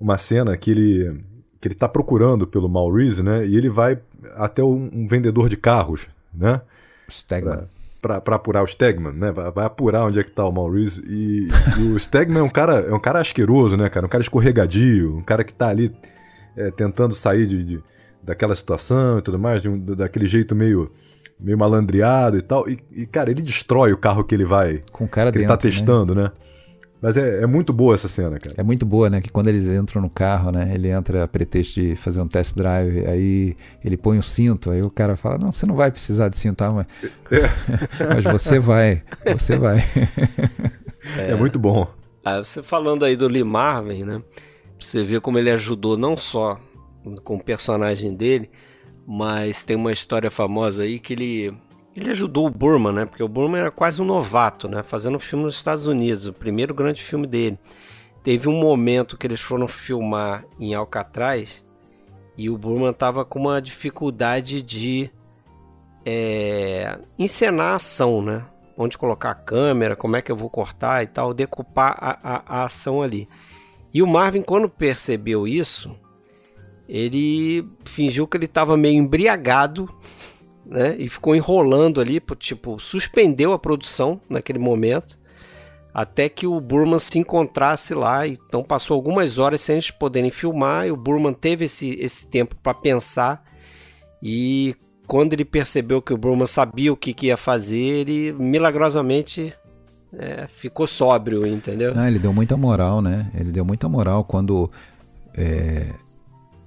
[0.00, 1.20] uma cena que ele
[1.60, 3.46] que ele está procurando pelo Maurice, né?
[3.46, 3.98] E ele vai
[4.36, 6.62] até um, um vendedor de carros, né?
[7.10, 7.68] Stegman.
[8.00, 9.30] Para apurar o Stegman, né?
[9.30, 11.02] Vai, vai, apurar onde é que tá o Maurice.
[11.06, 11.48] E,
[11.78, 14.06] e, o Stegman é um cara é um cara asqueroso, né, cara?
[14.06, 15.94] Um cara escorregadio, um cara que tá ali
[16.56, 17.82] é, tentando sair de, de,
[18.22, 20.90] daquela situação e tudo mais, de um, daquele jeito meio
[21.38, 22.68] meio malandreado e tal.
[22.68, 24.80] E, e, cara, ele destrói o carro que ele vai.
[24.92, 26.24] Com cara que dentro, ele tá testando, né?
[26.24, 26.30] né?
[27.00, 28.54] Mas é, é, muito boa essa cena, cara.
[28.58, 29.20] É muito boa, né?
[29.20, 30.70] Que quando eles entram no carro, né?
[30.74, 34.82] Ele entra a pretexto de fazer um test drive, aí ele põe o cinto, aí
[34.82, 36.70] o cara fala, não, você não vai precisar de cinto, tá?
[36.70, 36.86] mas,
[37.30, 37.50] é.
[38.14, 39.78] mas você vai, você vai.
[41.16, 41.88] É, é muito bom.
[42.24, 44.22] Ah, você falando aí do Lee Marvin, né?
[44.78, 46.60] Você vê como ele ajudou não só
[47.24, 48.50] com o personagem dele,
[49.06, 51.54] mas tem uma história famosa aí que ele
[52.00, 53.06] ele ajudou o Burman, né?
[53.06, 54.82] Porque o Burman era quase um novato, né?
[54.82, 57.58] Fazendo filme nos Estados Unidos, o primeiro grande filme dele.
[58.22, 61.64] Teve um momento que eles foram filmar em Alcatraz
[62.36, 65.10] e o Burman tava com uma dificuldade de
[66.04, 68.44] é, encenar a ação, né?
[68.76, 72.60] Onde colocar a câmera, como é que eu vou cortar e tal, decupar a, a,
[72.60, 73.28] a ação ali.
[73.92, 75.94] E o Marvin, quando percebeu isso,
[76.88, 79.92] ele fingiu que ele estava meio embriagado
[80.70, 80.94] né?
[80.98, 85.18] E ficou enrolando ali, tipo, suspendeu a produção naquele momento,
[85.92, 88.26] até que o Burman se encontrasse lá.
[88.26, 92.54] Então passou algumas horas sem eles poderem filmar, e o Burman teve esse, esse tempo
[92.62, 93.44] para pensar.
[94.22, 94.76] E
[95.08, 99.52] quando ele percebeu que o Burman sabia o que, que ia fazer, ele milagrosamente
[100.16, 101.92] é, ficou sóbrio, entendeu?
[101.96, 103.28] Ah, ele deu muita moral, né?
[103.34, 104.70] Ele deu muita moral quando
[105.36, 105.86] é,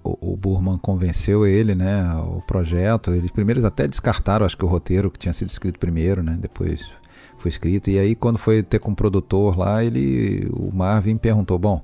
[0.04, 3.12] o, Burman convenceu ele, né, o projeto.
[3.12, 6.89] Eles primeiro até descartaram, acho que o roteiro que tinha sido escrito primeiro, né, depois
[7.38, 7.89] foi escrito.
[7.89, 11.82] E aí quando foi ter com o produtor lá, ele, o Marvin perguntou, bom,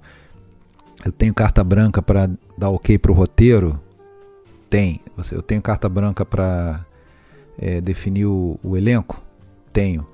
[1.05, 3.79] eu tenho carta branca para dar ok para o roteiro?
[4.69, 4.99] Tem.
[5.31, 6.85] Eu tenho carta branca para
[7.57, 9.21] é, definir o, o, elenco?
[9.71, 10.05] Tenho.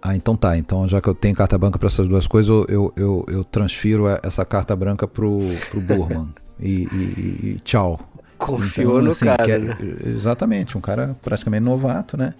[0.00, 0.56] Ah, então tá.
[0.56, 4.04] Então já que eu tenho carta branca para essas duas coisas, eu, eu, eu transfiro
[4.22, 5.40] essa carta branca pro,
[5.70, 6.34] pro Burman.
[6.58, 7.98] e, e, e tchau.
[8.38, 9.78] Confiou então, no assim, cara, é, né?
[10.06, 12.34] Exatamente, um cara praticamente novato, né?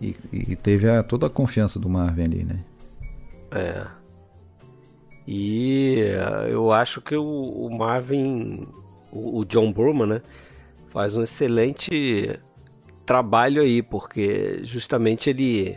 [0.00, 2.58] E, e teve a, toda a confiança do Marvin ali, né?
[3.50, 3.86] É.
[5.26, 8.66] E eh, eu acho que o, o Marvin,
[9.12, 10.22] o, o, John Burman, né?
[10.90, 12.38] Faz um excelente
[13.06, 15.76] trabalho aí, porque justamente ele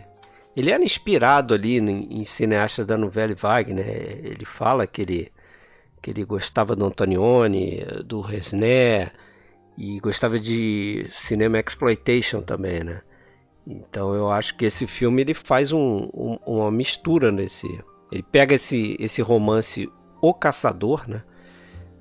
[0.55, 3.87] ele era inspirado ali em, em cineastas da novela Wagner.
[4.23, 5.31] Ele fala que ele
[6.01, 9.11] que ele gostava do Antonioni, do Resné
[9.77, 13.01] e gostava de cinema exploitation também, né?
[13.65, 17.67] Então eu acho que esse filme ele faz um, um, uma mistura nesse,
[18.11, 19.89] ele pega esse esse romance
[20.21, 21.23] O Caçador, né?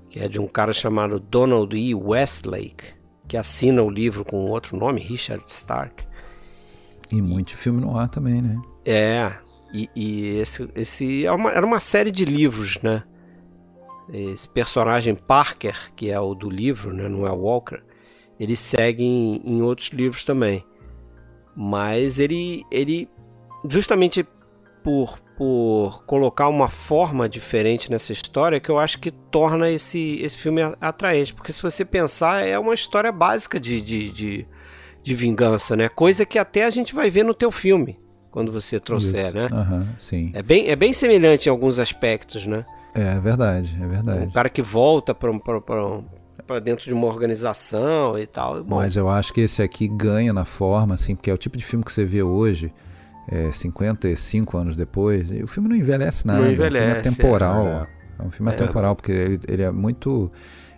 [0.08, 1.94] Que é de um cara chamado Donald E.
[1.94, 2.94] Westlake,
[3.26, 6.06] que assina o livro com outro nome, Richard Stark.
[7.10, 8.60] E muito filme no ar também, né?
[8.84, 9.32] É,
[9.72, 13.02] e, e esse, esse é uma, era uma série de livros, né?
[14.12, 17.82] Esse personagem Parker, que é o do livro, né, não é o Walker,
[18.38, 20.64] ele segue em, em, outros livros também.
[21.56, 23.08] Mas ele, ele
[23.68, 24.26] justamente
[24.82, 30.38] por, por colocar uma forma diferente nessa história, que eu acho que torna esse, esse
[30.38, 31.34] filme atraente.
[31.34, 34.46] Porque se você pensar, é uma história básica de, de, de,
[35.02, 35.88] de vingança, né?
[35.88, 37.98] Coisa que até a gente vai ver no teu filme,
[38.30, 39.34] quando você trouxer, Isso.
[39.34, 39.48] né?
[39.50, 40.30] Uhum, sim.
[40.34, 42.64] É bem, é bem semelhante em alguns aspectos, né?
[42.96, 44.26] É verdade, é verdade.
[44.26, 48.64] O cara que volta para dentro de uma organização e tal.
[48.64, 48.76] Bom.
[48.76, 51.64] Mas eu acho que esse aqui ganha na forma, assim, porque é o tipo de
[51.64, 52.72] filme que você vê hoje,
[53.28, 56.40] é, 55 anos depois, e o filme não envelhece nada.
[56.40, 57.66] Não envelhece, é um filme atemporal.
[57.66, 57.88] É,
[58.18, 58.54] é um filme é.
[58.54, 60.30] atemporal, porque ele, ele, é muito.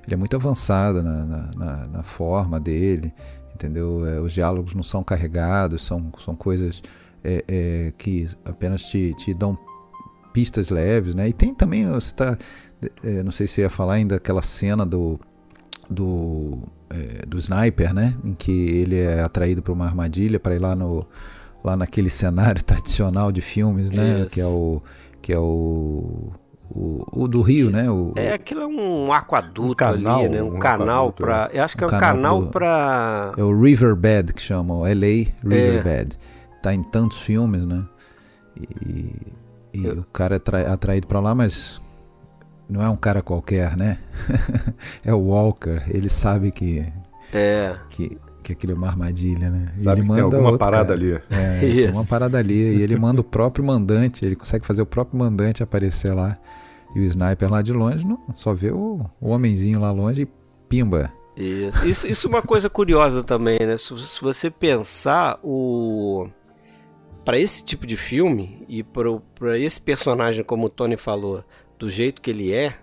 [0.04, 3.12] Ele é muito avançado na, na, na, na forma dele.
[3.54, 4.06] entendeu?
[4.06, 6.82] É, os diálogos não são carregados, são, são coisas
[7.22, 9.58] é, é, que apenas te, te dão
[10.32, 11.28] pistas leves, né?
[11.28, 12.38] E tem também, você tá,
[13.02, 15.18] é, não sei se ia falar ainda aquela cena do
[15.90, 16.58] do,
[16.90, 18.14] é, do sniper, né?
[18.22, 21.06] Em que ele é atraído para uma armadilha para ir lá no
[21.64, 24.20] lá naquele cenário tradicional de filmes, né?
[24.20, 24.30] Isso.
[24.30, 24.82] Que é o
[25.20, 26.32] que é o
[26.70, 27.90] o, o, do Rio, né?
[27.90, 30.42] O, é, aquilo é um aquaduto um canal, ali, né?
[30.42, 31.48] Um, um canal para.
[31.52, 33.32] Eu acho que é um canal, canal para.
[33.36, 36.16] É o Riverbed que chamam, LA Riverbed.
[36.16, 36.62] É.
[36.62, 37.84] Tá em tantos filmes, né?
[38.56, 39.12] E,
[39.72, 40.00] e eu...
[40.00, 41.80] o cara é atraído para lá, mas
[42.68, 43.98] não é um cara qualquer, né?
[45.04, 45.82] é o Walker.
[45.88, 46.84] Ele sabe que.
[47.32, 47.76] É.
[47.88, 49.72] Que, que aquilo é uma armadilha, né?
[49.76, 50.94] Sabe ele manda tem alguma parada cara.
[50.94, 51.20] ali.
[51.30, 52.76] É, tem uma parada ali.
[52.76, 56.36] E ele manda o próprio mandante, ele consegue fazer o próprio mandante aparecer lá.
[56.94, 60.28] E o sniper lá de longe não, só vê o, o homenzinho lá longe e
[60.68, 61.12] pimba.
[61.36, 63.78] Isso, isso, isso é uma coisa curiosa também, né?
[63.78, 66.28] Se, se você pensar o
[67.28, 71.44] para esse tipo de filme e para esse personagem, como o Tony falou,
[71.78, 72.78] do jeito que ele é,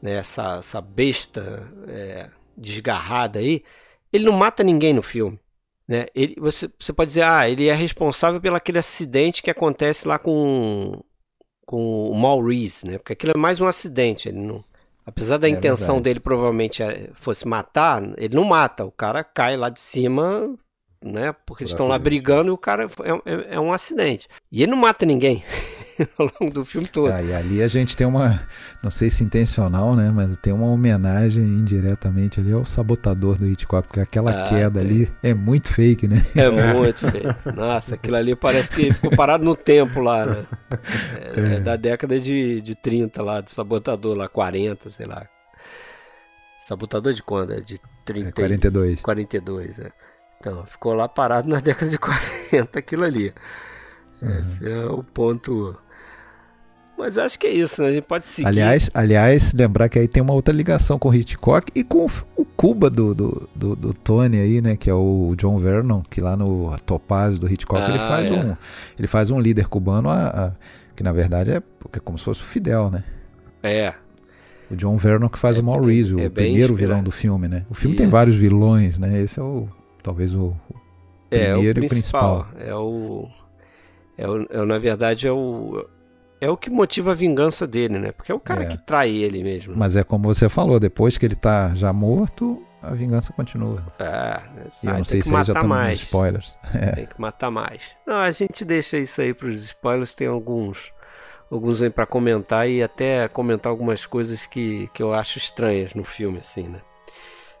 [0.00, 3.64] né, essa, essa besta é, desgarrada aí,
[4.12, 5.40] ele não mata ninguém no filme.
[5.88, 6.06] Né?
[6.14, 10.20] Ele, você, você pode dizer, ah, ele é responsável pelo aquele acidente que acontece lá
[10.20, 11.02] com,
[11.66, 12.98] com o Maurice, né?
[12.98, 14.28] Porque aquilo é mais um acidente.
[14.28, 14.62] Ele não,
[15.04, 16.04] apesar da é intenção verdade.
[16.04, 18.84] dele provavelmente é, fosse matar, ele não mata.
[18.84, 20.56] O cara cai lá de cima,
[21.04, 21.32] né?
[21.32, 24.26] Porque Por eles estão lá brigando e o cara é, é, é um acidente.
[24.50, 25.44] E ele não mata ninguém.
[26.18, 27.12] ao longo do filme todo.
[27.12, 28.40] Ah, e ali a gente tem uma,
[28.82, 33.86] não sei se intencional, né, mas tem uma homenagem indiretamente ali ao sabotador do Hitchcock,
[33.86, 34.88] porque aquela ah, queda tem.
[34.88, 36.24] ali é muito fake, né?
[36.34, 37.54] É muito fake.
[37.54, 40.46] Nossa, aquilo ali parece que ficou parado no tempo lá, né?
[41.36, 41.54] É, é.
[41.54, 45.26] é da década de, de 30 lá, do sabotador lá, 40, sei lá.
[46.66, 47.52] Sabotador de quando?
[47.52, 49.00] É de 30 é 42.
[49.02, 49.92] 42, é.
[50.44, 53.32] Então, ficou lá parado na década de 40 aquilo ali.
[54.20, 54.40] Uhum.
[54.40, 55.76] Esse é o ponto
[56.96, 57.88] mas acho que é isso, né?
[57.88, 58.46] A gente pode seguir.
[58.46, 62.44] Aliás, aliás, lembrar que aí tem uma outra ligação com o Hitchcock e com o
[62.44, 64.76] Cuba do, do, do, do Tony aí, né?
[64.76, 68.32] Que é o John Vernon, que lá no Topaz do Hitchcock ah, ele faz é.
[68.32, 68.56] um.
[68.96, 70.52] Ele faz um líder cubano a, a,
[70.94, 73.02] que na verdade é, é como se fosse o Fidel, né?
[73.60, 73.92] É.
[74.70, 77.64] O John Vernon que faz é, o Maurice, é, o primeiro vilão do filme, né?
[77.68, 78.02] O filme isso.
[78.02, 79.20] tem vários vilões, né?
[79.20, 79.68] Esse é o.
[80.04, 80.54] talvez o, o
[81.30, 82.46] primeiro é, o principal, e o principal.
[82.58, 83.28] É o.
[84.16, 85.84] É, o, é, na verdade, é o,
[86.40, 88.12] é o que motiva a vingança dele, né?
[88.12, 88.66] Porque é o cara é.
[88.66, 89.74] que trai ele mesmo.
[89.76, 93.82] Mas é como você falou, depois que ele tá já morto, a vingança continua.
[93.98, 94.40] É,
[94.84, 96.58] e eu não sei se aí já estamos nos spoilers.
[96.74, 96.92] É.
[96.92, 97.82] Tem que matar mais.
[98.06, 100.92] Não, a gente deixa isso aí para os spoilers, tem alguns
[101.50, 106.02] alguns aí para comentar e até comentar algumas coisas que, que eu acho estranhas no
[106.02, 106.80] filme, assim, né?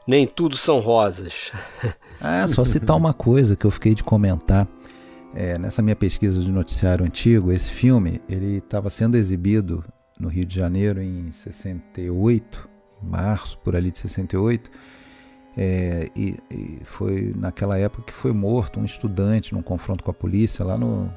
[0.06, 1.52] Nem tudo são rosas.
[2.20, 4.66] Ah, só citar uma coisa que eu fiquei de comentar.
[5.34, 9.84] É, nessa minha pesquisa de noticiário antigo, esse filme ele estava sendo exibido
[10.18, 12.68] no Rio de Janeiro em 68,
[13.02, 14.70] em março, por ali de 68,
[15.56, 20.14] é, e, e, foi naquela época que foi morto um estudante num confronto com a
[20.14, 21.08] polícia lá no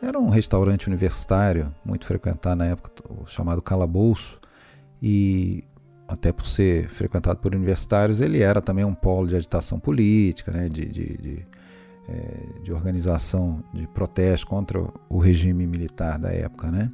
[0.00, 2.90] era um restaurante universitário muito frequentado na época
[3.26, 4.40] chamado Calabouço
[5.02, 5.64] e
[6.12, 10.68] até por ser frequentado por universitários ele era também um polo de agitação política, né,
[10.68, 11.46] de, de, de
[12.08, 16.90] é, de organização de protesto contra o regime militar da época, né?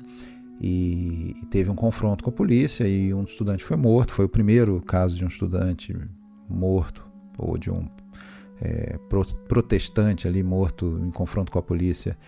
[0.60, 4.12] E, e, teve um confronto com a polícia e um estudante foi morto.
[4.12, 5.96] Foi o primeiro caso de um estudante
[6.48, 7.06] morto
[7.38, 7.88] ou de um
[8.60, 12.18] é, pro, protestante ali morto em confronto com a polícia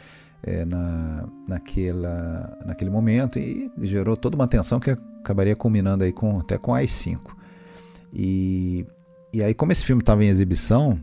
[0.43, 6.39] é, na, naquela, naquele momento e gerou toda uma tensão que acabaria culminando aí com,
[6.39, 7.19] até com AI-5.
[8.13, 8.87] E,
[9.33, 11.01] e aí, como esse filme estava em exibição,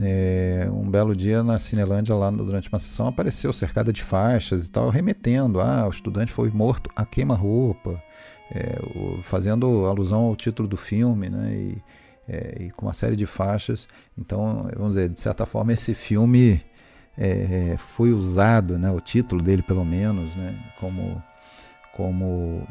[0.00, 4.70] é, um belo dia na Cinelândia, lá durante uma sessão, apareceu cercada de faixas e
[4.70, 8.02] tal, remetendo: ah, o estudante foi morto a queima-roupa,
[8.50, 8.78] é,
[9.22, 11.54] fazendo alusão ao título do filme, né?
[11.54, 11.82] E,
[12.26, 13.86] é, e, com uma série de faixas.
[14.18, 16.60] Então, vamos dizer, de certa forma, esse filme
[17.16, 21.22] é, foi usado, né, o título dele, pelo menos, né, como,
[21.94, 22.66] como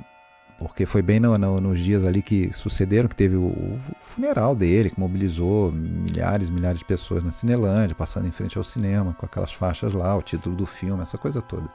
[0.58, 4.56] porque foi bem no, no, nos dias ali que sucederam, que teve o, o, funeral
[4.56, 9.14] dele, que mobilizou milhares e milhares de pessoas na Cinelândia, passando em frente ao cinema,
[9.14, 11.70] com aquelas faixas lá, o título do filme, essa coisa toda.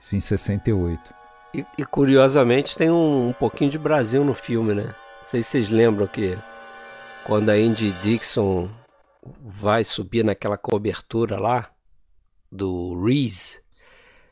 [0.00, 1.14] Isso em 68.
[1.54, 4.84] E, e curiosamente tem um, um, pouquinho de Brasil no filme, né?
[4.84, 6.36] Não sei se vocês lembram que
[7.24, 8.68] quando a Andy Dixon
[9.42, 11.70] vai subir naquela cobertura lá
[12.50, 13.60] do Reese,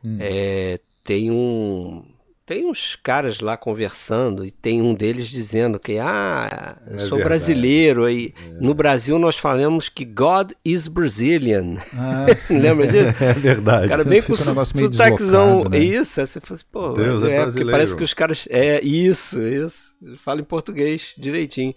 [0.04, 0.16] hum.
[0.20, 2.13] é, tem um
[2.46, 7.16] tem uns caras lá conversando e tem um deles dizendo que ah, eu É sou
[7.16, 7.24] verdade.
[7.24, 11.76] brasileiro aí no Brasil nós falamos que God is Brazilian.
[11.94, 12.26] Ah.
[12.52, 13.24] Lembra disso?
[13.24, 13.86] É verdade.
[13.86, 15.64] O cara bem com um sotaquezão.
[15.64, 15.78] né?
[15.78, 17.70] Isso, aí você fala assim, pô, Deus é é, porque brasileiro.
[17.70, 18.46] parece que os caras.
[18.50, 19.94] É, isso, isso.
[20.22, 21.74] Fala em português direitinho.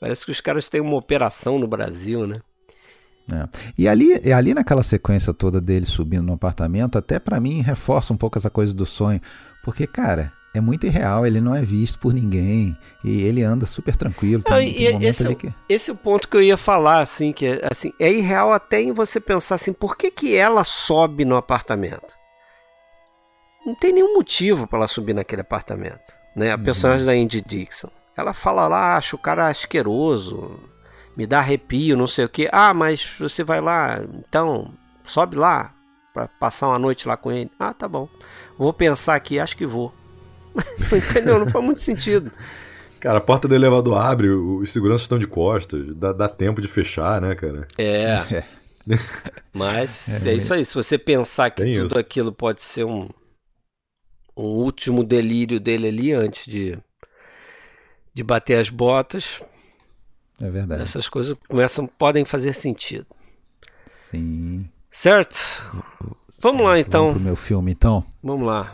[0.00, 2.40] Parece que os caras têm uma operação no Brasil, né?
[3.32, 3.48] É.
[3.78, 8.12] E ali, e ali naquela sequência toda dele subindo no apartamento, até pra mim reforça
[8.12, 9.18] um pouco essa coisa do sonho.
[9.64, 12.78] Porque, cara, é muito irreal, ele não é visto por ninguém.
[13.02, 14.42] E ele anda super tranquilo.
[14.42, 15.54] Tem, Não, tem momento esse, é, que...
[15.68, 18.80] esse é o ponto que eu ia falar, assim, que é, assim, é irreal até
[18.80, 22.14] em você pensar assim, por que, que ela sobe no apartamento?
[23.66, 26.12] Não tem nenhum motivo para ela subir naquele apartamento.
[26.36, 26.52] Né?
[26.52, 27.88] A personagem da Indy Dixon.
[28.16, 30.60] Ela fala lá, acho o cara asqueroso,
[31.16, 32.48] me dá arrepio, não sei o que.
[32.52, 35.73] Ah, mas você vai lá, então sobe lá
[36.14, 37.50] para passar uma noite lá com ele.
[37.58, 38.08] Ah, tá bom.
[38.56, 39.92] Vou pensar aqui, acho que vou.
[40.90, 41.38] Entendeu?
[41.40, 42.30] Não faz muito sentido.
[43.00, 46.68] Cara, a porta do elevador abre, os seguranças estão de costas, dá, dá tempo de
[46.68, 47.66] fechar, né, cara?
[47.76, 48.44] É.
[49.52, 50.64] Mas é, isso aí.
[50.64, 51.98] Se você pensar que Tem tudo isso.
[51.98, 53.08] aquilo pode ser um,
[54.36, 56.78] um último delírio dele ali antes de,
[58.14, 59.42] de bater as botas,
[60.40, 60.82] É verdade.
[60.82, 63.06] essas coisas começam, podem fazer sentido.
[63.86, 64.68] Sim.
[64.94, 65.36] Certo?
[66.40, 67.10] Vamos lá Vamos então.
[67.12, 68.04] pro meu filme, então.
[68.22, 68.72] Vamos lá.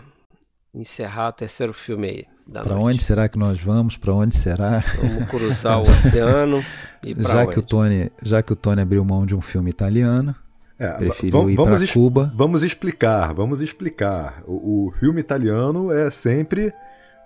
[0.75, 2.25] Encerrar o terceiro filme aí.
[2.47, 2.71] Noite.
[2.73, 3.97] onde será que nós vamos?
[3.97, 4.83] Pra onde será?
[5.01, 6.63] Vamos cruzar o oceano
[7.03, 7.53] e pra Já onde?
[7.53, 10.35] que, o Tony, já que o Tony abriu mão de um filme italiano,
[10.79, 12.33] É, ir vamos es- Cuba.
[12.35, 14.43] Vamos explicar, vamos explicar.
[14.47, 16.73] O, o filme italiano é sempre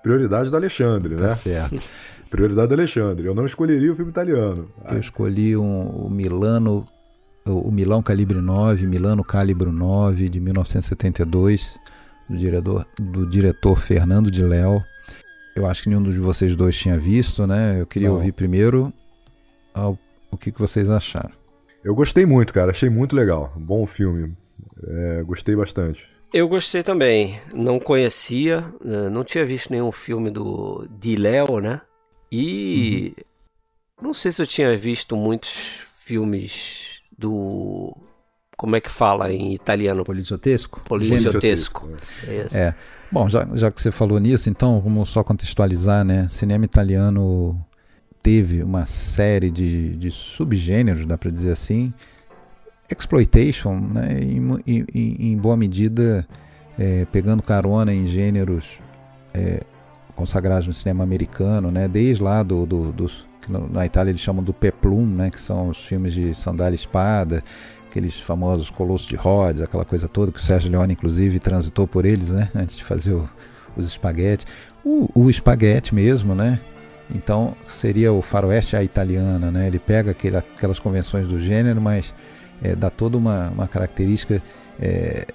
[0.03, 1.31] prioridade do Alexandre, Tá né?
[1.35, 1.83] certo.
[2.29, 3.27] Prioridade do Alexandre.
[3.27, 4.69] Eu não escolheria o filme italiano.
[4.91, 6.85] Eu escolhi um, o Milano,
[7.47, 11.79] o, Milão Calibre 9, Milano Calibro 9, de 1972,
[12.29, 14.83] do diretor, do diretor Fernando de Léo.
[15.55, 17.81] Eu acho que nenhum de vocês dois tinha visto, né?
[17.81, 18.17] Eu queria Não.
[18.17, 18.93] ouvir primeiro
[19.73, 19.99] ao-
[20.31, 21.31] o que, que vocês acharam.
[21.85, 22.71] Eu gostei muito, cara.
[22.73, 23.53] Achei muito legal.
[23.57, 24.35] Bom filme.
[24.83, 26.09] É, gostei bastante.
[26.33, 27.39] Eu gostei também.
[27.53, 31.81] Não conhecia, eh, não tinha visto nenhum filme do de Léo, né?
[32.33, 33.15] E
[34.03, 35.51] não sei se eu tinha visto muitos
[36.01, 37.97] filmes do
[38.57, 40.05] como é que fala em italiano?
[40.05, 40.81] Policiotesco?
[40.85, 41.89] Policiotesco.
[42.27, 42.47] É.
[42.59, 42.75] É.
[43.11, 46.27] Bom, já, já que você falou nisso, então vamos só contextualizar, né?
[46.29, 47.61] Cinema italiano
[48.23, 51.93] teve uma série de, de subgêneros, dá para dizer assim.
[52.91, 54.19] Exploitation, né?
[54.21, 56.27] Em- em- em boa medida,
[56.79, 58.79] é, pegando carona em gêneros
[59.33, 59.63] é,
[60.15, 61.89] consagrados no cinema americano, né?
[61.89, 65.31] Desde lá do, do- dos na Itália eles chamam do peplum, né?
[65.31, 67.43] Que são os filmes de sandália e espada,
[67.89, 72.05] aqueles famosos Colossos de Rhodes, aquela coisa toda que o Sérgio Leone inclusive transitou por
[72.05, 72.49] eles, né?
[72.55, 73.29] Antes de fazer o-
[73.77, 74.45] os espaguete.
[74.85, 76.61] O, o espaguete mesmo, né?
[77.15, 79.67] Então seria o faroeste à italiana, né?
[79.67, 82.15] Ele pega aquele- aquelas convenções do gênero, mas
[82.63, 84.43] é, dá toda uma, uma característica
[84.81, 85.27] é,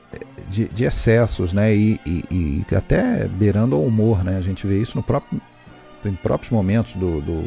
[0.49, 1.74] de, de excessos, né?
[1.76, 4.38] E, e- e até beirando ao humor, né?
[4.38, 5.39] A gente vê isso no próprio,
[6.03, 7.43] em próprios momentos do, do,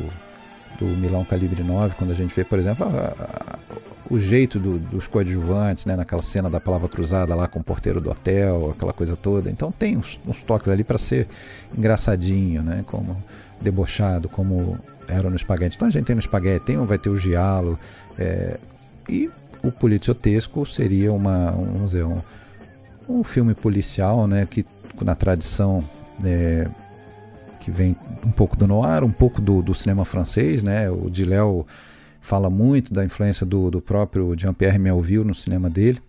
[0.82, 3.58] do Milão Calibre 9, quando a gente vê, por exemplo, a- a-
[4.10, 5.96] o jeito do- dos coadjuvantes, né?
[5.96, 9.48] Naquela cena da palavra cruzada lá com o porteiro do hotel, aquela coisa toda.
[9.50, 11.26] Então tem uns, uns toques ali para ser
[11.76, 12.84] engraçadinho, né?
[12.86, 13.16] Como
[13.60, 14.78] debochado, como
[15.08, 15.76] era no espaguete.
[15.76, 17.78] Então a gente tem no espaguete, tem, vai ter o giallo,
[18.18, 18.58] é,
[19.08, 19.30] e
[19.62, 22.18] o policiotesco seria uma, um, vamos dizer, um,
[23.08, 24.66] um filme policial, né, que
[25.00, 25.84] na tradição
[26.24, 26.66] é,
[27.62, 27.96] que vem
[28.26, 31.64] um pouco do noir, um pouco do, do cinema francês, né, o Diléo
[32.20, 36.00] fala muito da influência do, do próprio Jean-Pierre Melville no cinema dele,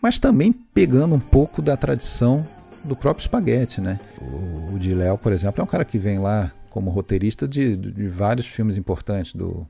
[0.00, 2.44] mas também pegando um pouco da tradição
[2.84, 4.00] do próprio espaguete, né.
[4.20, 8.08] O, o Diléo, por exemplo, é um cara que vem lá como roteirista de, de
[8.08, 9.66] vários filmes importantes do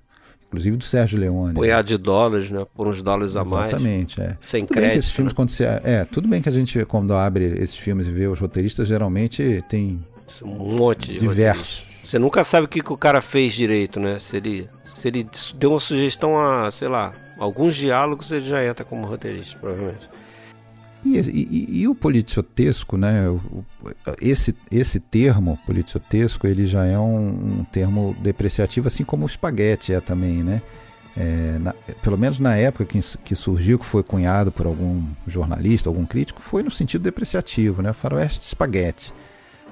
[0.46, 1.48] inclusive do Sérgio Leone.
[1.48, 1.54] né?
[1.54, 2.64] Punhado de dólares, né?
[2.74, 3.72] Por uns dólares a mais.
[3.72, 4.36] Exatamente, é.
[4.40, 4.98] Sem Tudo bem que crédito.
[5.00, 5.36] esses filmes, né?
[5.36, 5.50] quando.
[5.84, 9.64] É, tudo bem que a gente, quando abre esses filmes e vê os roteiristas, geralmente
[9.68, 10.04] tem
[10.42, 11.84] Um monte de diversos.
[12.04, 14.18] Você nunca sabe o que, que o cara fez direito, né?
[14.18, 18.84] Se ele, se ele deu uma sugestão a, sei lá, alguns diálogos, ele já entra
[18.84, 20.08] como roteirista, provavelmente.
[21.04, 23.24] E, e- e o policiotesco, né?
[24.20, 29.92] Esse, esse termo policiotesco, ele já é um, um termo depreciativo, assim como o espaguete
[29.92, 30.62] é também, né?
[31.16, 35.88] É, na- pelo menos na época que, que surgiu, que foi cunhado por algum jornalista,
[35.88, 37.92] algum crítico, foi no sentido depreciativo, né?
[37.92, 39.12] Faroeste espaguete.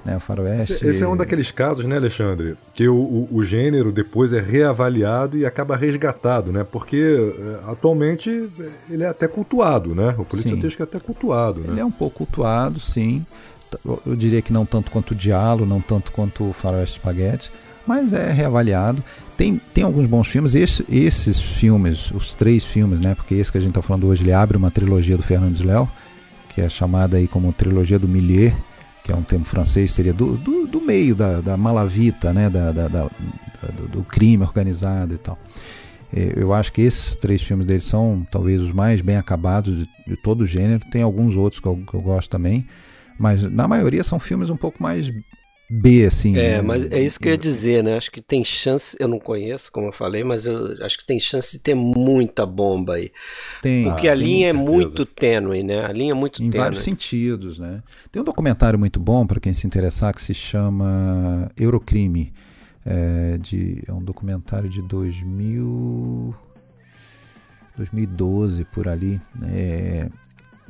[0.05, 0.17] Né?
[0.17, 0.73] O faroeste...
[0.73, 4.41] Esse, esse é um daqueles casos, né, Alexandre, que o, o- o gênero depois é
[4.41, 6.65] reavaliado e acaba resgatado, né?
[6.69, 6.97] Porque
[7.37, 8.29] eh, atualmente
[8.59, 10.13] eh, ele é até cultuado, né?
[10.17, 11.81] O policiotesco é até cultuado, Ele né?
[11.81, 13.25] é um pouco cultuado, sim.
[14.05, 17.49] eu diria que não tanto quanto o Diallo, não tanto quanto o Faroeste Spaghetti,
[17.87, 19.01] mas é reavaliado.
[19.37, 20.53] Tem, tem alguns bons filmes.
[20.53, 23.15] Esse, esses filmes, os três filmes, né?
[23.15, 25.89] Porque esse que a gente está falando hoje, ele abre uma trilogia do Fernandes Léo,
[26.49, 28.53] que é chamada aí como trilogia do Milieu,
[29.03, 32.49] que é um termo francês, seria do, do, do meio da, da malavita, né?
[32.49, 33.09] Da, da, da
[33.71, 35.37] do, do crime organizado e tal.
[36.15, 39.89] É, eu acho que esses três filmes dele são talvez os mais bem acabados de,
[40.07, 40.85] de todo o gênero.
[40.91, 42.67] Tem alguns outros que eu, que eu, gosto também,
[43.17, 45.11] mas na maioria são filmes um pouco mais
[45.75, 46.37] B, assim.
[46.37, 46.61] É, né?
[46.61, 47.97] mas é isso que eu ia dizer, né?
[47.97, 51.19] Acho que tem chance, eu não conheço, como eu falei, mas eu acho que tem
[51.19, 53.11] chance de ter muita bomba aí.
[53.61, 53.85] Tem.
[53.85, 55.83] Porque ah, a linha é muito tênue, né?
[55.83, 56.57] A linha é muito em tênue.
[56.57, 57.81] Em vários sentidos, né?
[58.11, 62.31] Tem um documentário muito bom para quem se interessar que se chama Eurocrime
[62.85, 66.35] é, de, é um documentário de 2000,
[67.77, 70.07] 2012 por ali, é,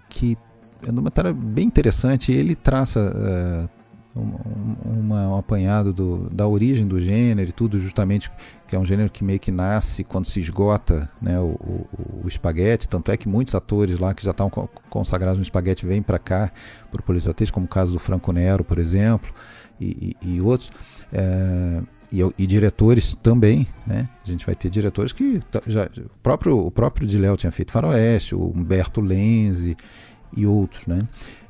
[0.08, 0.38] que
[0.82, 2.32] é um documentário bem interessante.
[2.32, 3.83] Ele traça uh,
[4.16, 8.32] um, uma, um apanhado do, da origem do gênero e tudo, justamente
[8.68, 12.28] que é um gênero que meio que nasce quando se esgota né, o, o, o
[12.28, 12.88] espaguete.
[12.88, 16.52] Tanto é que muitos atores lá que já estavam consagrados no espaguete vêm para cá,
[16.92, 19.34] para o Polizatês, como o caso do Franco Nero, por exemplo,
[19.80, 20.72] e, e, e outros.
[21.12, 24.08] É, e, e, diretores também, né?
[24.24, 28.36] A gente vai ter diretores que já o próprio o próprio Diléo tinha feito Faroeste,
[28.36, 29.76] o Humberto Lenzi
[30.38, 31.02] e outros, né?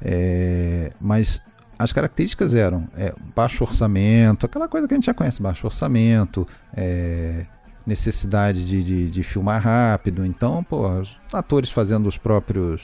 [0.01, 1.41] É, mas
[1.77, 6.47] as características eram é, baixo orçamento, aquela coisa que a gente já conhece, baixo orçamento,
[6.75, 7.45] é,
[7.85, 10.85] necessidade de, de, de, filmar rápido, então, pô,
[11.31, 12.81] atores fazendo os próprios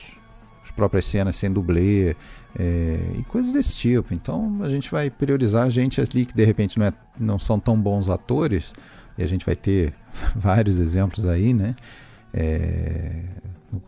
[0.64, 2.16] as próprias cenas sem dublê,
[2.58, 4.14] é, e coisas desse tipo.
[4.14, 7.60] Então a gente vai priorizar a gente ali que de repente não, é, não são
[7.60, 8.74] tão bons atores,
[9.18, 9.94] e a gente vai ter
[10.36, 11.76] vários exemplos aí, né?
[12.34, 13.24] É,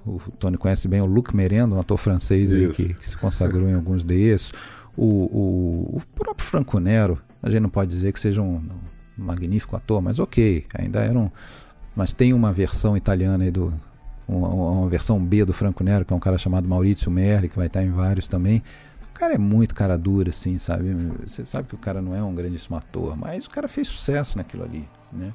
[0.05, 3.67] o, Tony conhece bem o Luc Merendo, um ator francês aí que, que, se consagrou
[3.67, 4.51] em alguns desses.
[4.97, 9.23] O, o, o, próprio Franco Nero, a gente não pode dizer que seja um, um
[9.23, 11.29] magnífico ator, mas ok, ainda era um.
[11.95, 13.73] Mas tem uma versão italiana aí do,
[14.27, 17.57] uma, uma, versão B do Franco Nero, que é um cara chamado Maurício Merli, que
[17.57, 18.63] vai estar em vários também.
[19.09, 20.93] O cara é muito cara dura, assim, sabe?
[21.25, 24.37] Você sabe que o cara não é um grandíssimo ator, mas o cara fez sucesso
[24.37, 25.33] naquilo ali, né?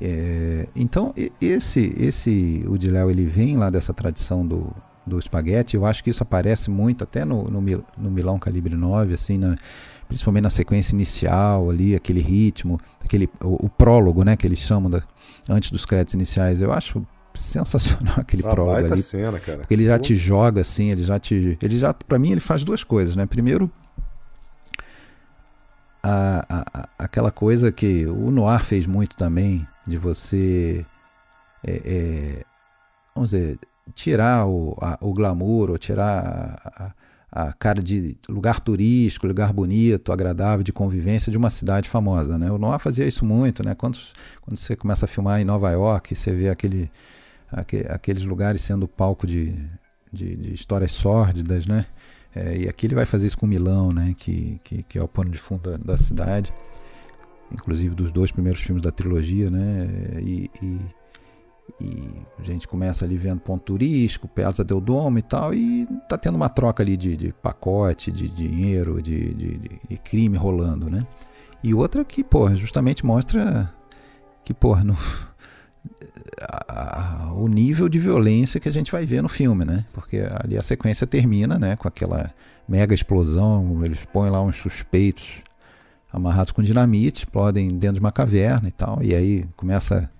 [0.00, 4.74] É, então, esse, esse o Diléu, ele vem lá dessa tradição do,
[5.06, 5.76] do espaguete.
[5.76, 9.56] Eu acho que isso aparece muito até no, no, no Milão Calibre 9, assim, na,
[10.08, 14.90] principalmente na sequência inicial ali, aquele ritmo, aquele, o, o prólogo, né, que eles chamam
[14.90, 15.02] da,
[15.48, 16.60] antes dos créditos iniciais.
[16.60, 19.02] Eu acho sensacional aquele Uma prólogo ali.
[19.02, 19.58] Cena, cara.
[19.58, 21.58] Porque ele já te joga assim, ele já te.
[21.60, 23.26] Ele já, para mim, ele faz duas coisas, né?
[23.26, 23.70] Primeiro,
[26.02, 30.84] a, a, aquela coisa que o Noir fez muito também, de você.
[31.64, 32.44] É, é,
[33.14, 33.58] vamos dizer,
[33.94, 36.92] tirar o, a, o glamour, ou tirar a,
[37.30, 42.38] a, cara de lugar turístico, lugar bonito, agradável, de convivência de uma cidade famosa.
[42.38, 42.50] Né?
[42.50, 43.74] O Noir fazia isso muito, né?
[43.74, 43.98] Quando,
[44.40, 46.90] quando você começa a filmar em Nova York, você vê aquele
[47.90, 49.54] aqueles lugares sendo palco de,
[50.10, 51.86] de, de histórias sórdidas, né?
[52.34, 54.14] É, e aqui ele vai fazer isso com Milão, né?
[54.16, 56.52] Que, que, que é o pano de fundo da, da, cidade,
[57.50, 59.86] inclusive dos dois primeiros filmes da trilogia, né?
[60.20, 60.78] E, e,
[61.80, 66.18] e, a gente começa ali vendo ponto turístico, Piazza del Domo e tal, e tá
[66.18, 69.58] tendo uma troca ali de, de pacote, de dinheiro, de, de,
[69.88, 71.06] de, crime rolando, né?
[71.62, 73.72] E outra que, porra, justamente mostra
[74.44, 74.96] que, porra, não
[76.68, 79.84] a, o nível de violência que a gente vai ver no filme, né?
[79.92, 82.30] Porque ali a sequência termina, né, com aquela
[82.68, 85.42] mega explosão, eles põem lá uns suspeitos
[86.12, 90.10] amarrados com dinamite, explodem dentro de uma caverna e tal, e aí começa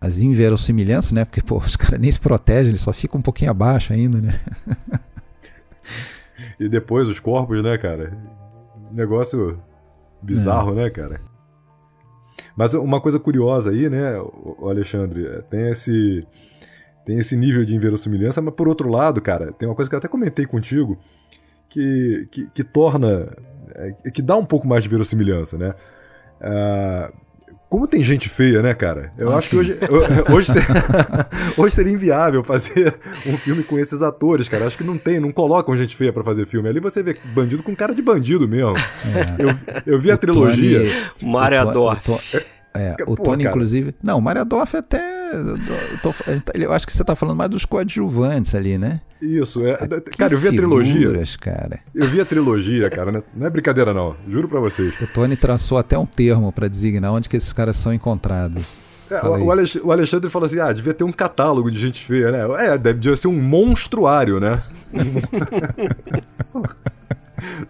[0.00, 1.24] as inverossimilhanças, né?
[1.24, 4.38] Porque pô, os caras nem se protegem, eles só ficam um pouquinho abaixo ainda, né?
[6.58, 8.16] e depois os corpos, né, cara?
[8.90, 9.60] Negócio
[10.22, 10.84] bizarro, é.
[10.84, 11.20] né, cara?
[12.56, 14.14] Mas uma coisa curiosa aí, né,
[14.60, 16.26] Alexandre, é, tem esse
[17.04, 19.98] tem esse nível de inverossimilhança, mas por outro lado, cara, tem uma coisa que eu
[19.98, 20.98] até comentei contigo
[21.68, 23.34] que, que, que torna,
[23.74, 25.74] é, que dá um pouco mais de verossimilhança, né?
[26.40, 27.27] Uh,
[27.68, 29.12] como tem gente feia, né, cara?
[29.18, 29.50] Eu ah, acho sim.
[29.50, 29.78] que hoje,
[30.32, 30.52] hoje,
[31.56, 32.94] hoje seria inviável fazer
[33.26, 34.66] um filme com esses atores, cara.
[34.66, 36.68] Acho que não tem, não colocam gente feia para fazer filme.
[36.68, 38.74] Ali você vê bandido com cara de bandido mesmo.
[38.76, 39.42] É.
[39.42, 40.80] Eu, eu vi o a trilogia.
[40.80, 41.98] Tony, Mário Ador.
[42.74, 43.54] É, o Pô, Tony, cara.
[43.54, 43.94] inclusive.
[44.02, 45.30] Não, o Mario Dorf até.
[45.32, 45.58] Eu,
[46.02, 46.14] tô,
[46.54, 49.00] eu, acho que você tá falando mais dos coadjuvantes ali, né?
[49.20, 49.76] Isso, é.
[50.16, 51.12] cara, eu vi a trilogia.
[51.40, 51.80] cara.
[51.94, 53.10] Eu vi a trilogia, cara.
[53.10, 53.22] Né?
[53.34, 54.16] Não é brincadeira, não.
[54.28, 54.94] Juro pra vocês.
[55.00, 58.64] O Tony traçou até um termo para designar onde que esses caras são encontrados.
[59.10, 62.30] É, o, Alexandre, o Alexandre falou assim: ah, devia ter um catálogo de gente feia,
[62.30, 62.66] né?
[62.66, 64.62] É, devia ser um monstruário, né?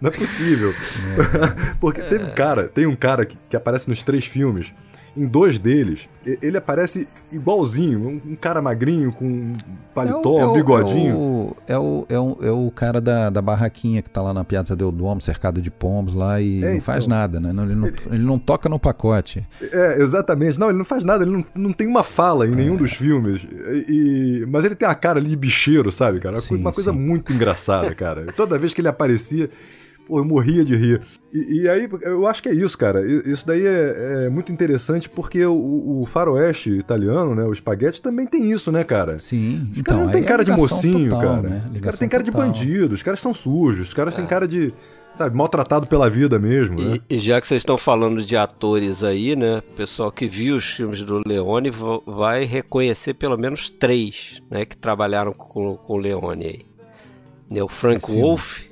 [0.01, 0.71] não é possível.
[0.71, 1.75] É.
[1.79, 4.73] Porque tem um cara, tem um cara que, que aparece nos três filmes
[5.19, 9.53] em dois deles, ele aparece igualzinho, um, cara magrinho com um
[9.93, 11.55] paletó, é o, um bigodinho.
[11.67, 14.75] É o, é, o, é o cara da, da barraquinha que tá lá na Piazza
[14.75, 17.49] del Duomo, cercado de pombos lá e é, não faz então, nada, né?
[17.49, 19.45] Ele, não, ele, ele, não toca no pacote.
[19.61, 20.59] É, exatamente.
[20.59, 22.77] Não, ele não faz nada, ele não, não tem uma fala em nenhum é.
[22.77, 23.45] dos filmes.
[23.87, 26.39] E, mas ele tem a cara ali de bicheiro, sabe, cara?
[26.39, 26.97] Sim, uma coisa sim.
[26.97, 28.31] muito engraçada, cara.
[28.37, 29.49] Toda vez que ele aparecia,
[30.09, 31.01] Pô, eu morria de rir.
[31.31, 33.05] E, e, aí, eu acho que é isso, cara.
[33.05, 37.43] Isso daí é, é muito interessante porque o, o, faroeste italiano, né?
[37.43, 39.19] O espaguete também tem isso, né, cara?
[39.19, 39.69] Sim.
[39.71, 41.41] Os então, caras não tem cara de mocinho, total, cara.
[41.47, 41.63] Né?
[41.75, 42.41] Os caras têm cara total.
[42.41, 44.17] de bandido, os caras são sujos, os caras é.
[44.17, 44.73] têm cara de.
[45.15, 46.97] Sabe, maltratado pela vida mesmo, né?
[47.07, 49.59] E, e já que vocês estão falando de atores aí, né?
[49.59, 51.69] O pessoal que viu os filmes do Leone
[52.07, 54.65] vai reconhecer pelo menos três, né?
[54.65, 56.69] Que trabalharam com, com o Leone aí.
[57.49, 58.68] Né, o Frank Wolf,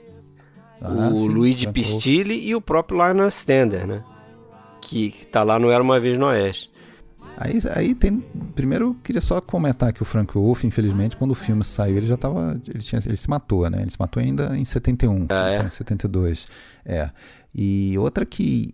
[0.82, 4.04] ah, o sim, Luigi Pistilli e o próprio Lionel Stander, né?
[4.82, 6.70] Que, que tá lá no Era Uma Vez no Oeste.
[7.38, 8.24] Aí, aí tem.
[8.56, 12.08] Primeiro eu queria só comentar que o Frank Wolf, infelizmente, quando o filme saiu, ele
[12.08, 12.60] já tava.
[12.68, 13.82] Ele, tinha, ele se matou, né?
[13.82, 15.66] Ele se matou ainda em 71, ah, é?
[15.66, 16.48] em 72.
[16.84, 17.10] É.
[17.54, 18.74] E outra que.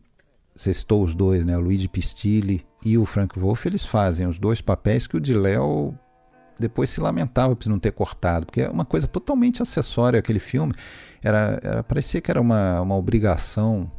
[0.56, 1.58] Você citou os dois, né?
[1.58, 5.34] O Luigi Pistilli e o Frank Wolf, eles fazem os dois papéis que o de
[5.34, 5.98] Léo
[6.60, 10.74] depois se lamentava por não ter cortado, porque é uma coisa totalmente acessória aquele filme.
[11.22, 13.92] Era, era, parecia que era uma, uma obrigação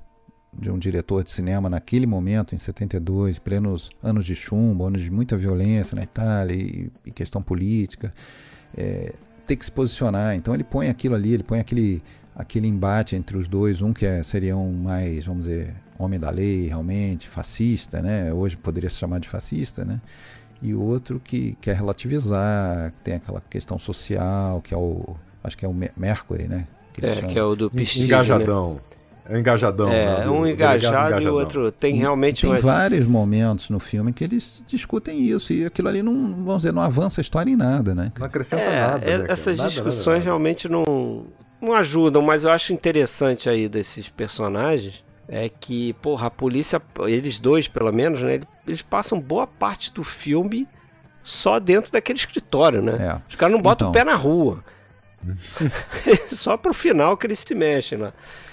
[0.58, 5.10] de um diretor de cinema naquele momento, em 72, plenos anos de chumbo, anos de
[5.10, 8.14] muita violência na Itália e, e questão política,
[8.76, 9.12] é,
[9.46, 10.36] ter que se posicionar.
[10.36, 12.02] Então ele põe aquilo ali, ele põe aquele,
[12.34, 16.30] aquele embate entre os dois, um que é, seria um mais, vamos dizer, homem da
[16.30, 18.32] lei, realmente, fascista, né?
[18.32, 20.00] Hoje poderia se chamar de fascista, né?
[20.64, 25.64] E outro que quer relativizar, que tem aquela questão social, que é o, acho que
[25.66, 26.66] é o Mercury, né?
[26.94, 28.74] Que é, que é o do Pistilho, Engajadão.
[28.74, 28.80] Né?
[29.26, 29.90] É engajadão.
[29.90, 30.28] É, né?
[30.28, 35.20] um engajado e o outro tem realmente Tem vários momentos no filme que eles discutem
[35.20, 36.12] isso e aquilo ali não,
[36.44, 38.12] vamos dizer, não avança a história em nada, né?
[38.18, 39.04] Não acrescenta é, nada.
[39.04, 40.24] É, né, essas nada, discussões nada, nada.
[40.24, 41.26] realmente não,
[41.60, 47.38] não ajudam, mas eu acho interessante aí desses personagens é que, porra, a polícia, eles
[47.38, 48.40] dois pelo menos, né?
[48.66, 50.68] Eles passam boa parte do filme
[51.22, 52.96] só dentro daquele escritório, né?
[53.00, 53.22] É.
[53.28, 54.62] Os caras não botam então, o pé na rua.
[56.28, 58.12] Só pro final que eles se mexem lá.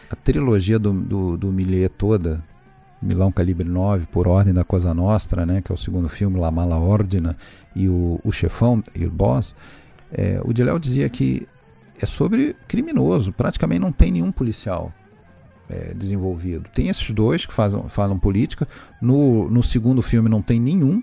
[0.10, 2.42] A trilogia do, do, do Millet toda,
[3.02, 6.50] Milão Calibre 9, Por Ordem da Cosa Nostra, né, que é o segundo filme, La
[6.50, 7.36] Mala Ordina,
[7.76, 9.54] e o, o Chefão, e o Boss,
[10.14, 11.46] é, o Diléo dizia que
[12.02, 14.94] é sobre criminoso, praticamente não tem nenhum policial
[15.72, 16.70] é, desenvolvido.
[16.74, 18.68] Tem esses dois que fazem, falam política,
[19.02, 21.02] no, no segundo filme não tem nenhum,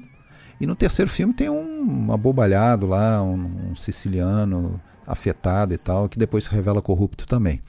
[0.60, 6.18] e no terceiro filme tem um, abobalhado lá, um, um siciliano afetado e tal, que
[6.18, 7.60] depois se revela corrupto também.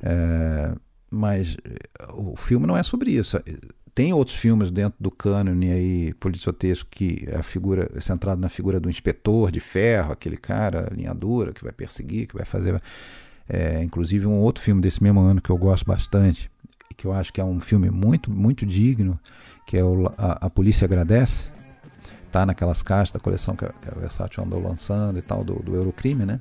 [0.00, 0.72] É,
[1.10, 1.56] mas
[2.14, 3.38] o filme não é sobre isso.
[3.94, 8.48] Tem outros filmes dentro do cânone aí policiotesco que é a figura é centrado na
[8.48, 12.80] figura do inspetor de ferro, aquele cara linha dura que vai perseguir, que vai fazer.
[13.48, 16.50] É, inclusive um outro filme desse mesmo ano que eu gosto bastante,
[16.96, 19.18] que eu acho que é um filme muito muito digno,
[19.66, 21.50] que é o, a, a Polícia Agradece,
[22.32, 25.54] tá naquelas caixas da coleção que a, que a Versátil andou lançando e tal do,
[25.56, 26.40] do Eurocrime, né?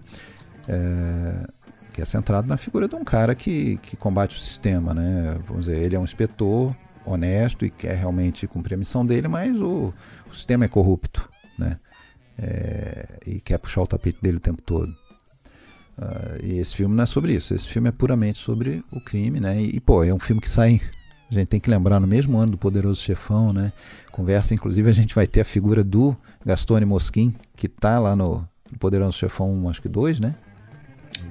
[0.67, 1.47] é,
[1.93, 5.37] que é centrado na figura de um cara que, que combate o sistema, né?
[5.47, 6.75] Vamos dizer, ele é um inspetor
[7.05, 9.93] honesto e quer realmente cumprir a missão dele, mas o,
[10.29, 11.79] o sistema é corrupto, né?
[12.37, 14.93] É, e quer puxar o tapete dele o tempo todo.
[15.97, 17.53] Uh, e esse filme não é sobre isso.
[17.53, 19.61] Esse filme é puramente sobre o crime, né?
[19.61, 20.81] E, e, pô, é um filme que sai.
[21.29, 23.71] A gente tem que lembrar no mesmo ano do Poderoso Chefão, né?
[24.11, 26.15] Conversa, inclusive, a gente vai ter a figura do
[26.45, 28.47] Gastone Mosquin, que tá lá no
[28.79, 30.35] Poderoso Chefão, acho que dois, né?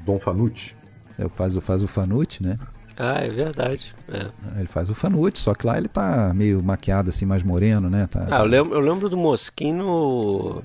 [0.05, 0.75] Dom Fanucci.
[1.19, 2.59] É, faz, faz o Fanucci, né?
[2.97, 3.95] Ah, é verdade.
[4.09, 4.31] É.
[4.59, 8.07] Ele faz o Fanucci, só que lá ele tá meio maquiado assim, mais moreno, né?
[8.07, 8.39] Tá, ah, tá...
[8.39, 10.63] Eu, lembro, eu lembro do Mosquinho no.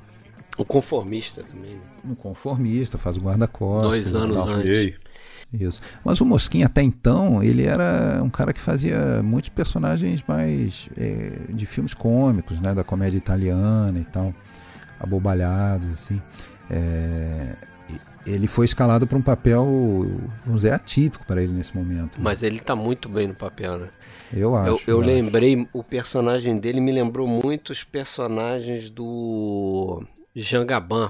[0.58, 1.78] O conformista também.
[2.04, 3.92] No conformista, faz o guarda-costas.
[3.92, 4.96] Dois anos antes.
[5.52, 5.82] Isso.
[6.06, 11.32] Mas o Mosquinha até então, ele era um cara que fazia muitos personagens mais é,
[11.50, 12.74] de filmes cômicos, né?
[12.74, 14.34] Da comédia italiana e tal.
[15.00, 16.22] Abobalhados, assim.
[16.70, 17.56] É,
[18.26, 19.66] ele foi escalado para um papel,
[20.46, 22.22] vamos dizer, atípico para ele nesse momento.
[22.22, 23.90] Mas ele está muito bem no papel, né?
[24.32, 24.70] Eu acho.
[24.70, 25.68] Eu, eu, eu lembrei, acho.
[25.74, 30.04] o personagem dele me lembrou muito os personagens do
[30.36, 31.10] Jean Gabin,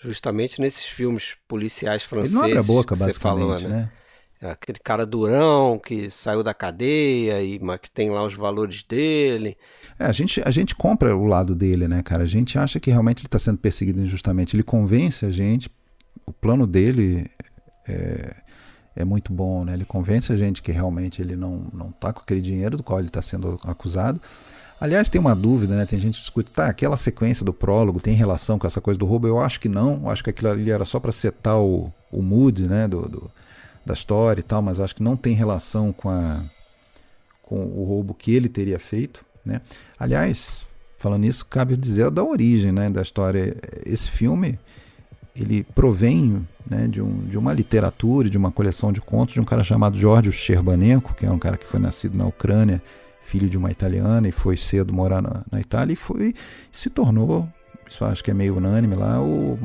[0.00, 2.34] justamente nesses filmes policiais franceses.
[2.34, 3.68] Ele não abre a boca, basicamente, falou, né?
[3.68, 3.90] né?
[4.50, 9.56] Aquele cara durão que saiu da cadeia e mas que tem lá os valores dele.
[9.98, 12.22] É, a gente, a gente compra o lado dele, né, cara?
[12.22, 14.54] A gente acha que realmente ele está sendo perseguido injustamente.
[14.54, 15.68] Ele convence a gente
[16.28, 17.30] o plano dele
[17.88, 18.36] é,
[18.94, 19.72] é muito bom, né?
[19.72, 22.98] Ele convence a gente que realmente ele não não está com aquele dinheiro do qual
[22.98, 24.20] ele está sendo acusado.
[24.80, 25.84] Aliás, tem uma dúvida, né?
[25.84, 29.06] Tem gente que discute, tá, aquela sequência do prólogo tem relação com essa coisa do
[29.06, 29.26] roubo?
[29.26, 30.02] Eu acho que não.
[30.04, 33.30] Eu acho que aquilo ali era só para setar o, o mood, né, do, do,
[33.84, 36.40] da história e tal, mas acho que não tem relação com, a,
[37.42, 39.60] com o roubo que ele teria feito, né?
[39.98, 40.60] Aliás,
[40.98, 43.56] falando nisso, cabe dizer da origem, né, da história.
[43.84, 44.60] Esse filme,
[45.34, 49.44] ele provém né, de, um, de uma literatura, de uma coleção de contos de um
[49.44, 52.80] cara chamado George Scherbanenko, que é um cara que foi nascido na Ucrânia
[53.28, 56.34] filho de uma italiana e foi cedo morar na, na Itália e foi
[56.72, 57.46] se tornou,
[57.86, 59.58] isso acho que é meio unânime lá, o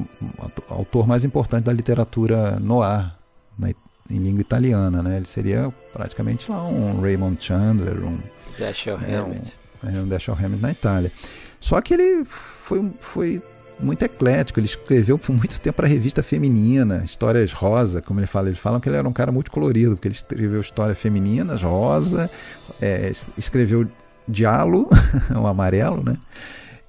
[0.70, 3.16] autor mais importante da literatura noir
[3.58, 5.16] na, em língua italiana, né?
[5.16, 8.20] Ele seria praticamente lá um Raymond Chandler, um
[8.60, 9.54] Dashiell é, Hammett.
[9.82, 11.12] Um, é, um Dashiell Hammett na Itália.
[11.60, 13.42] Só que ele foi, foi
[13.80, 14.60] muito eclético.
[14.60, 18.50] Ele escreveu por muito tempo para revista feminina, histórias rosa, como ele fala.
[18.50, 22.30] Eles falam que ele era um cara muito colorido, porque ele escreveu histórias femininas, rosa,
[22.82, 23.88] é, escreveu
[24.28, 24.90] diálogo,
[25.36, 26.18] o amarelo, né?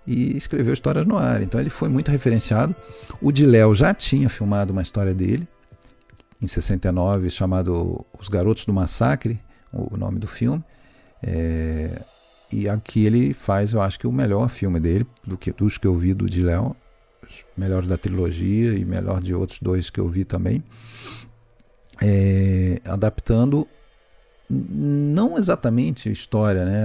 [0.06, 1.42] E escreveu histórias no ar.
[1.42, 2.74] Então ele foi muito referenciado.
[3.20, 5.48] O Diléo já tinha filmado uma história dele,
[6.40, 9.40] em 69, chamado Os Garotos do Massacre,
[9.72, 10.62] o nome do filme.
[11.22, 12.02] É,
[12.52, 15.86] e aqui ele faz, eu acho que o melhor filme dele, do que dos que
[15.86, 16.76] eu vi do de Léo,
[17.56, 20.62] melhor da trilogia e melhor de outros dois que eu vi também,
[22.02, 23.66] é, adaptando
[24.48, 26.82] não exatamente história, né?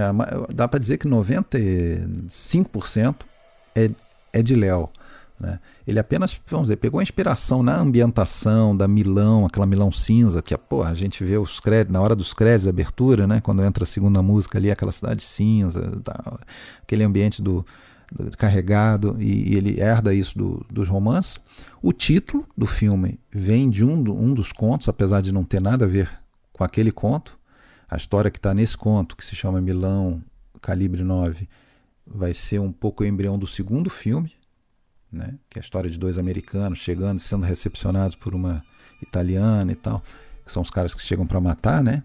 [0.52, 3.16] Dá para dizer que 95%
[3.74, 3.90] é,
[4.32, 4.88] é de Léo.
[5.40, 5.58] Né?
[5.86, 10.56] Ele apenas, vamos dizer, pegou a inspiração na ambientação da Milão, aquela Milão cinza, que
[10.58, 13.40] porra, a gente vê os créditos, na hora dos créditos, a abertura, né?
[13.40, 15.90] quando entra a segunda música ali, aquela cidade cinza,
[16.82, 17.64] aquele ambiente do,
[18.12, 21.38] do carregado, e, e, ele herda isso do, dos romances.
[21.80, 25.86] O título do filme vem de um, um dos contos, apesar de não ter nada
[25.86, 26.10] a ver
[26.52, 27.38] com aquele conto.
[27.88, 30.22] A história que está nesse conto, que se chama Milão,
[30.60, 31.48] Calibre 9,
[32.06, 34.32] vai ser um pouco o embrião do segundo filme,
[35.12, 35.34] né?
[35.48, 38.58] que é a história de dois americanos chegando, sendo recepcionados por uma
[39.02, 40.02] italiana e tal,
[40.44, 42.02] que são os caras que chegam para matar, né?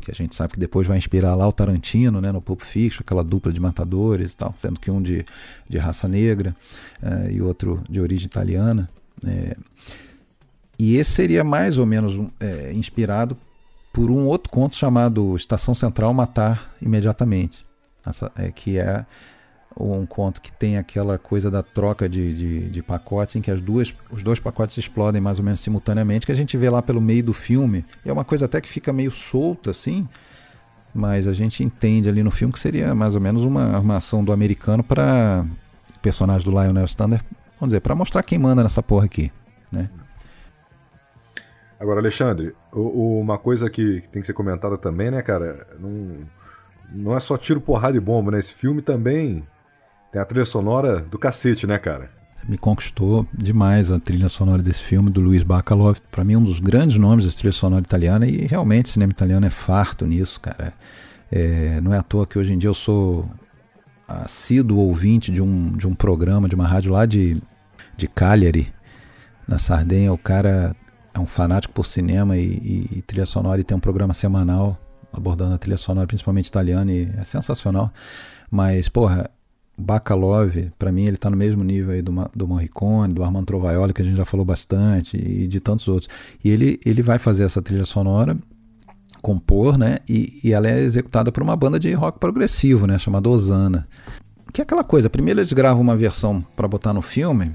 [0.00, 3.00] que a gente sabe que depois vai inspirar lá o Tarantino, né, no Pulp Fiction,
[3.00, 5.24] aquela dupla de matadores e tal, sendo que um de,
[5.68, 6.54] de raça negra
[7.02, 8.88] uh, e outro de origem italiana.
[9.26, 9.56] É,
[10.78, 13.36] e esse seria mais ou menos é, inspirado
[13.92, 17.64] por um outro conto chamado Estação Central Matar Imediatamente,
[18.04, 19.06] essa, é, que é
[19.76, 23.50] ou um conto que tem aquela coisa da troca de, de, de, pacotes, em que
[23.50, 26.80] as duas, os dois pacotes explodem mais ou menos simultaneamente, que a gente vê lá
[26.80, 27.84] pelo meio do filme.
[28.04, 30.08] É uma coisa até que fica meio solta assim,
[30.94, 34.32] mas a gente entende ali no filme que seria mais ou menos uma armação do
[34.32, 35.44] americano para
[36.00, 37.20] personagem do Lionel Stander,
[37.58, 39.32] vamos dizer, para mostrar quem manda nessa porra aqui,
[39.72, 39.88] né?
[41.80, 45.66] Agora, Alexandre, uma coisa que tem que ser comentada também, né, cara?
[45.78, 46.18] Não,
[46.92, 48.38] não é só tiro, porrada e bomba, né?
[48.38, 49.44] Esse filme também
[50.14, 52.08] tem a trilha sonora do cacete, né, cara?
[52.48, 55.98] Me conquistou demais a trilha sonora desse filme, do Luiz Bacalov.
[56.08, 59.44] Para mim, um dos grandes nomes da trilha sonora italiana, e realmente o cinema italiano
[59.44, 60.72] é farto nisso, cara.
[61.32, 63.28] É, não é à toa que hoje em dia eu sou
[64.06, 67.42] assíduo ouvinte de um, de um programa, de uma rádio lá de,
[67.96, 68.72] de Cagliari,
[69.48, 70.12] na Sardenha.
[70.12, 70.76] O cara
[71.12, 74.78] é um fanático por cinema e, e, e trilha sonora e tem um programa semanal
[75.12, 77.92] abordando a trilha sonora, principalmente italiana, e é sensacional.
[78.48, 79.28] Mas, porra,
[79.76, 83.92] Bacalov, para mim, ele está no mesmo nível aí do, do Morricone, do Armando Trovaioli,
[83.92, 86.08] que a gente já falou bastante, e de tantos outros.
[86.44, 88.38] E ele, ele vai fazer essa trilha sonora,
[89.20, 89.96] compor, né?
[90.08, 92.98] E, e ela é executada por uma banda de rock progressivo, né?
[92.98, 93.88] Chamada Osana.
[94.52, 97.52] Que é aquela coisa, primeiro eles gravam uma versão para botar no filme,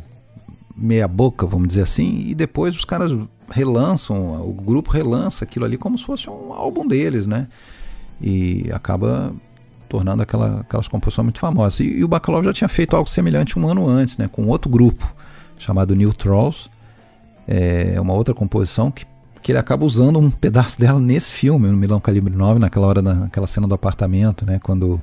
[0.76, 3.12] meia boca, vamos dizer assim, e depois os caras
[3.50, 7.48] relançam, o grupo relança aquilo ali como se fosse um álbum deles, né?
[8.22, 9.34] E acaba
[9.90, 11.80] tornando aquela, aquelas composições muito famosas.
[11.80, 14.70] E, e, o Bacalov já tinha feito algo semelhante um ano antes, né, com outro
[14.70, 15.14] grupo
[15.58, 16.70] chamado New Trolls,
[17.46, 19.06] é uma outra composição que,
[19.42, 23.02] que ele acaba usando um pedaço dela nesse filme, no Milão Calibre 9, naquela hora,
[23.02, 25.02] naquela cena do apartamento, né, quando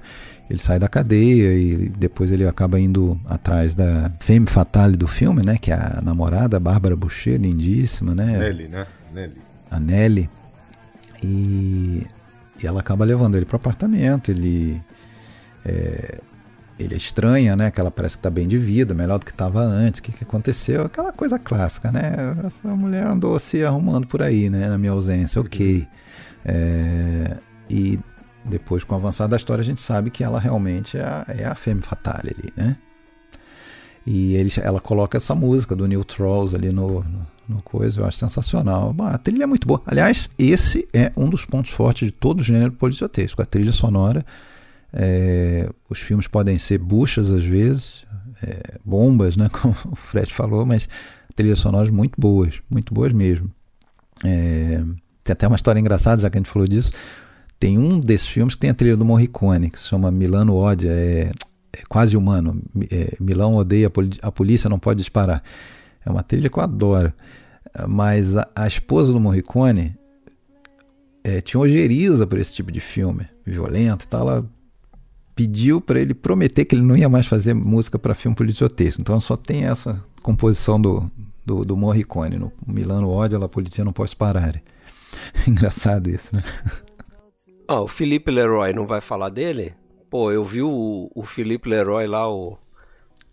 [0.49, 5.45] ele sai da cadeia e depois ele acaba indo atrás da femme fatale do filme,
[5.45, 8.39] né, que é a namorada Bárbara Boucher, lindíssima, né?
[8.39, 8.87] Nelly, né?
[9.13, 9.37] Nelly.
[9.69, 10.31] A Nelly.
[11.23, 12.07] E
[12.63, 14.31] e ela acaba levando ele para o apartamento.
[14.31, 14.83] Ele
[15.65, 16.19] é,
[16.79, 17.71] ele é estranha, né?
[17.71, 20.01] Que ela parece que está bem de vida, melhor do que estava antes.
[20.01, 20.83] O que, que aconteceu?
[20.83, 22.13] Aquela coisa clássica, né?
[22.45, 24.69] Essa mulher andou se arrumando por aí, né?
[24.69, 25.87] Na minha ausência, ok.
[26.45, 27.37] É,
[27.69, 27.99] e
[28.45, 31.45] depois, com o avançar da história, a gente sabe que ela realmente é a, é
[31.45, 32.77] a femme fatale ali, né?
[34.07, 38.07] E ele, ela coloca essa música do Neil Trolls ali no, no, no coisa, eu
[38.07, 38.95] acho sensacional.
[39.01, 39.83] A trilha é muito boa.
[39.85, 43.43] Aliás, esse é um dos pontos fortes de todo o gênero policiotesco.
[43.43, 44.25] A trilha sonora,
[44.93, 48.07] é, os filmes podem ser buchas às vezes,
[48.41, 50.89] é, bombas, né, como o Fred falou, mas
[51.35, 53.51] trilhas sonoras muito boas, muito boas mesmo.
[54.25, 54.83] É,
[55.25, 56.93] tem até uma história engraçada, já que a gente falou disso.
[57.59, 60.91] Tem um desses filmes que tem a trilha do Morricone, que se chama Milano Ódia,
[60.91, 61.33] é, é
[61.89, 62.63] quase humano.
[62.91, 63.91] É, Milão odeia,
[64.23, 65.43] a polícia não pode disparar.
[66.05, 67.13] É uma trilha que eu adoro.
[67.89, 69.97] Mas a, a esposa do Morricone
[71.23, 74.21] é, tinha ojeriza por esse tipo de filme, violento e tal.
[74.23, 74.51] Ela
[75.35, 79.01] pediu para ele prometer que ele não ia mais fazer música para filme policiotesco.
[79.01, 81.11] Então só tem essa composição do,
[81.45, 82.39] do, do Morricone.
[82.39, 84.63] No Milano ódio, a polícia não pode parar.
[85.47, 86.43] Engraçado isso, né?
[87.69, 89.75] Ah, o Felipe Leroy não vai falar dele?
[90.09, 92.57] Pô, eu vi o, o Felipe Leroy lá, o.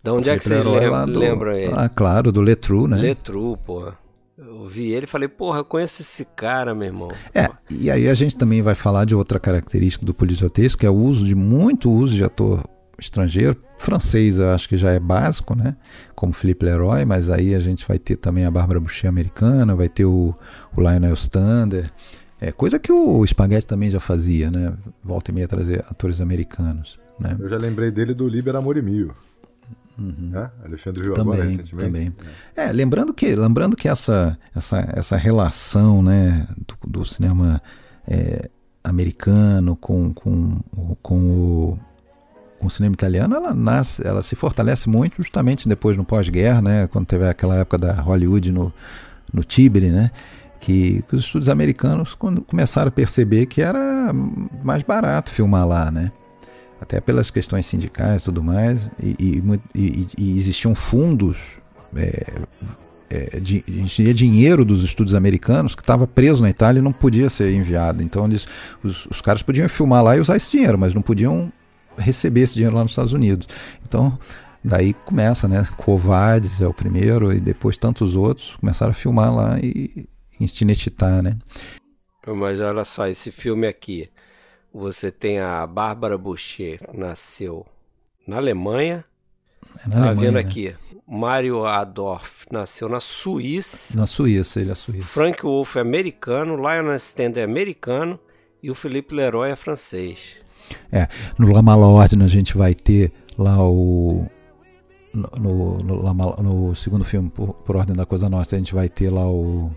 [0.02, 1.18] Da onde é que vocês lembram, do...
[1.18, 1.72] lembram ele?
[1.74, 2.96] Ah, claro, do Letru, né?
[2.98, 3.92] Letru, pô.
[4.36, 7.08] Eu vi ele e falei, porra, eu conheço esse cara, meu irmão.
[7.32, 10.90] É, e aí a gente também vai falar de outra característica do policiotesco, que é
[10.90, 12.62] o uso de muito uso de ator
[12.98, 13.56] estrangeiro.
[13.78, 15.76] Francês eu acho que já é básico, né?
[16.14, 19.88] Como Philippe Leroy, mas aí a gente vai ter também a Bárbara Boucher americana, vai
[19.88, 20.34] ter o,
[20.76, 21.90] o Lionel Stander.
[22.44, 24.74] É, coisa que o Spaghetti também já fazia, né?
[25.02, 26.98] Volta e meia trazer atores americanos.
[27.18, 27.34] Né?
[27.38, 29.14] Eu já lembrei dele do Liber Amor e Mio.
[29.98, 30.30] Uhum.
[30.30, 30.50] Né?
[30.62, 31.76] Alexandre Rio também, recentemente.
[31.76, 32.12] Também.
[32.54, 32.66] É.
[32.66, 36.46] é, lembrando que, lembrando que essa, essa, essa relação né,
[36.82, 37.62] do, do cinema
[38.06, 38.50] é,
[38.82, 40.60] americano com, com,
[41.00, 41.78] com o
[42.56, 46.86] com o cinema italiano, ela nasce, ela se fortalece muito justamente depois no pós-guerra, né,
[46.86, 48.72] quando teve aquela época da Hollywood no,
[49.30, 50.10] no Tibre, né,
[50.64, 54.10] que, que os estúdios americanos começaram a perceber que era
[54.62, 56.10] mais barato filmar lá, né,
[56.80, 59.42] até pelas questões sindicais e tudo mais, e,
[59.74, 61.58] e, e, existiam fundos
[61.94, 62.32] é,
[63.10, 67.28] é, de, tinha dinheiro dos estúdios americanos que estava preso na Itália e não podia
[67.28, 68.02] ser enviado.
[68.02, 68.46] Então eles,
[68.82, 71.52] os, os, caras podiam filmar lá e usar esse dinheiro, mas não podiam
[71.98, 73.46] receber esse dinheiro lá nos Estados Unidos.
[73.86, 74.18] Então,
[74.64, 75.66] daí começa, né?
[75.76, 80.08] Covades é o primeiro e depois tantos outros começaram a filmar lá e
[80.44, 81.38] instinetitar, né?
[82.26, 84.08] Mas olha só, esse filme aqui,
[84.72, 87.66] você tem a Bárbara Boucher, que nasceu
[88.26, 89.04] na Alemanha.
[89.84, 90.40] É na tá Alemanha, vendo né?
[90.40, 90.74] aqui?
[91.06, 93.96] Mário Adorf nasceu na Suíça.
[93.96, 95.08] Na Suíça, ele é suíço.
[95.08, 98.18] Frank Wolff é americano, Lionel Stender é americano
[98.62, 100.36] e o Philippe Leroy é francês.
[100.90, 101.08] É,
[101.38, 104.26] no La Malordine a gente vai ter lá o.
[105.12, 106.12] No, no,
[106.42, 109.70] no segundo filme, por, por, Ordem da Coisa Nossa, a gente vai ter lá o.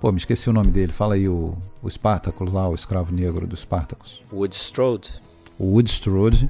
[0.00, 0.92] Pô, me esqueci o nome dele.
[0.92, 4.22] Fala aí o, o Spartacus lá, o escravo negro do Spartacus.
[4.32, 5.12] Woodstrode.
[5.58, 6.48] O Woodstrode,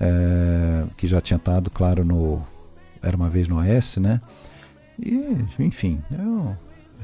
[0.00, 2.40] é, que já tinha estado, claro, no.
[3.02, 4.20] Era uma vez no Oeste, né?
[4.98, 6.56] E, enfim, eu,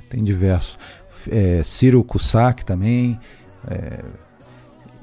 [0.08, 0.78] tem diversos.
[1.30, 3.20] É, Ciro Cusack também.
[3.68, 4.04] É,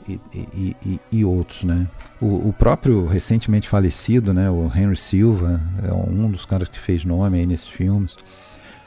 [0.08, 1.88] e, e, e, e outros, né?
[2.20, 7.06] O, o, próprio recentemente falecido, né, o Henry Silva, é um dos caras que fez
[7.06, 8.18] nome aí nesses filmes.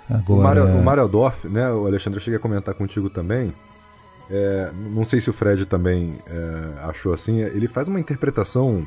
[0.09, 0.64] Agora...
[0.64, 3.52] O Mário Dorf, né, o Alexandre, eu cheguei a comentar contigo também.
[4.31, 7.39] É, não sei se o Fred também é, achou assim.
[7.39, 8.86] Ele faz uma interpretação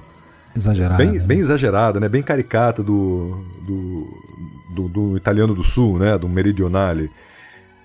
[0.55, 1.19] exagerada, bem, né?
[1.19, 4.07] bem exagerada, né, bem caricata do, do,
[4.75, 7.11] do, do italiano do sul, né, do meridionale.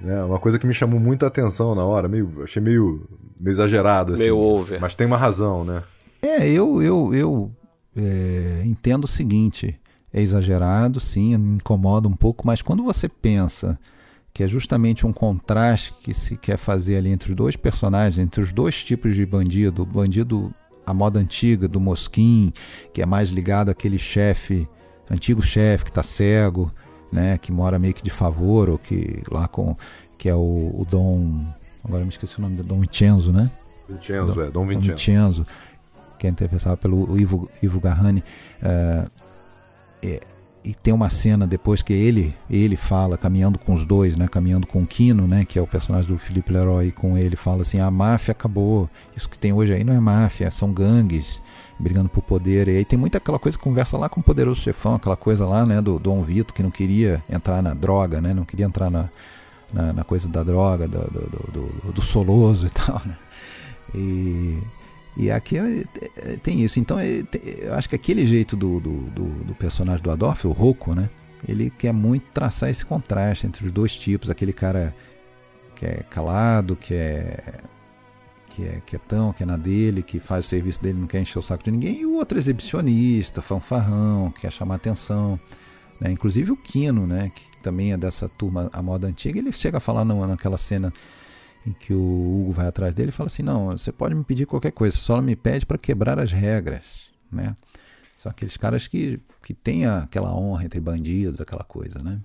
[0.00, 0.22] Né?
[0.24, 3.06] Uma coisa que me chamou muita atenção na hora, meio, achei meio,
[3.38, 4.14] meio exagerado.
[4.14, 4.80] Assim, meio over.
[4.80, 5.82] Mas tem uma razão, né?
[6.22, 7.50] É, eu, eu, eu
[7.96, 9.78] é, entendo o seguinte:
[10.12, 13.78] é exagerado, sim, me incomoda um pouco, mas quando você pensa
[14.34, 18.40] que é justamente um contraste que se quer fazer ali entre os dois personagens, entre
[18.40, 20.54] os dois tipos de bandido, o bandido
[20.86, 22.52] a moda antiga do Mosquim,
[22.92, 24.68] que é mais ligado àquele chefe,
[25.10, 26.72] antigo chefe que está cego,
[27.12, 29.76] né, que mora meio que de favor, ou que lá com.
[30.18, 31.44] que é o, o Dom.
[31.84, 33.50] Agora me esqueci o nome do Dom Vincenzo, né?
[33.88, 34.86] Vincenzo, Dom, é, Dom Vincenzo.
[34.86, 35.46] Dom Vincenzo,
[36.18, 38.24] que é interpretado pelo Ivo, Ivo Garrani.
[38.62, 39.04] É,
[40.02, 40.20] é,
[40.64, 44.66] e tem uma cena depois que ele ele fala caminhando com os dois, né, caminhando
[44.66, 47.80] com o Kino, né, que é o personagem do Felipe Leroy, com ele fala assim:
[47.80, 48.88] "A máfia acabou.
[49.16, 51.40] Isso que tem hoje aí não é máfia, são gangues
[51.78, 52.68] brigando por poder.
[52.68, 55.44] E aí tem muita aquela coisa que conversa lá com o poderoso chefão, aquela coisa
[55.44, 58.90] lá, né, do Dom Vito, que não queria entrar na droga, né, não queria entrar
[58.90, 59.08] na,
[59.72, 63.16] na, na coisa da droga, do, do, do, do, soloso e tal, né.
[63.94, 64.58] E,
[65.16, 65.84] e aqui é,
[66.16, 66.80] é, tem isso.
[66.80, 67.22] Então, é,
[67.58, 71.10] eu acho que aquele jeito do, do, do, do personagem do Adolfo, o Rocco, né,
[71.46, 74.94] ele quer muito traçar esse contraste entre os dois tipos, aquele cara
[75.74, 77.60] que é calado, que é
[78.54, 81.38] que é quietão, que é na dele, que faz o serviço dele, não quer encher
[81.38, 85.40] o saco de ninguém, e o outro exibicionista, fanfarrão, quer chamar atenção.
[85.98, 86.12] Né?
[86.12, 87.32] Inclusive o Kino, né?
[87.34, 90.92] que também é dessa turma, a moda antiga, ele chega a falar no, naquela cena
[91.66, 94.46] em que o Hugo vai atrás dele e fala assim: Não, você pode me pedir
[94.46, 97.10] qualquer coisa, só não me pede para quebrar as regras.
[97.30, 97.56] Né?
[98.16, 102.20] São aqueles caras que, que têm aquela honra entre bandidos, aquela coisa, né?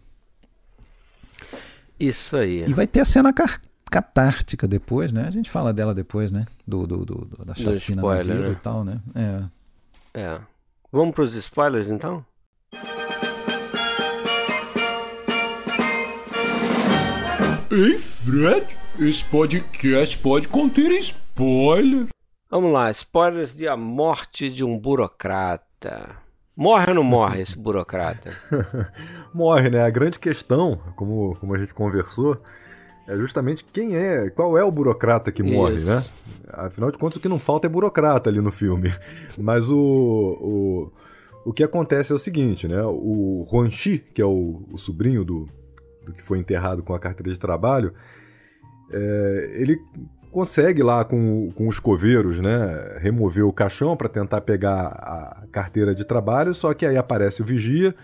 [1.99, 2.65] Isso aí.
[2.67, 3.59] E vai ter a cena car
[3.89, 5.25] catártica depois, né?
[5.27, 6.45] A gente fala dela depois, né?
[6.67, 8.53] Do, do, do, do da chacina spoiler, da vila né?
[8.53, 9.01] e tal, né?
[9.15, 10.21] É.
[10.21, 10.41] É.
[10.91, 12.25] Vamos pros spoilers então?
[17.69, 22.07] Ei, Fred, esse podcast pode conter spoiler.
[22.49, 26.17] Vamos lá, spoilers de A Morte de um Burocrata.
[26.55, 28.31] Morre ou não morre esse burocrata?
[29.31, 29.83] Morre, né?
[29.83, 32.41] A grande questão, como, como a gente conversou,
[33.07, 35.91] é justamente quem é, qual é o burocrata que morre, Isso.
[35.91, 36.03] né?
[36.49, 38.91] Afinal de contas, o que não falta é burocrata ali no filme.
[39.37, 40.91] Mas o, o,
[41.45, 42.81] o que acontece é o seguinte, né?
[42.81, 45.47] O Huanxi, que é o, o sobrinho do,
[46.03, 47.93] do que foi enterrado com a carteira de trabalho,
[48.91, 49.77] é, ele
[50.31, 55.95] consegue lá com, com os coveiros, né, remover o caixão para tentar pegar a carteira
[55.95, 57.95] de trabalho, só que aí aparece o vigia,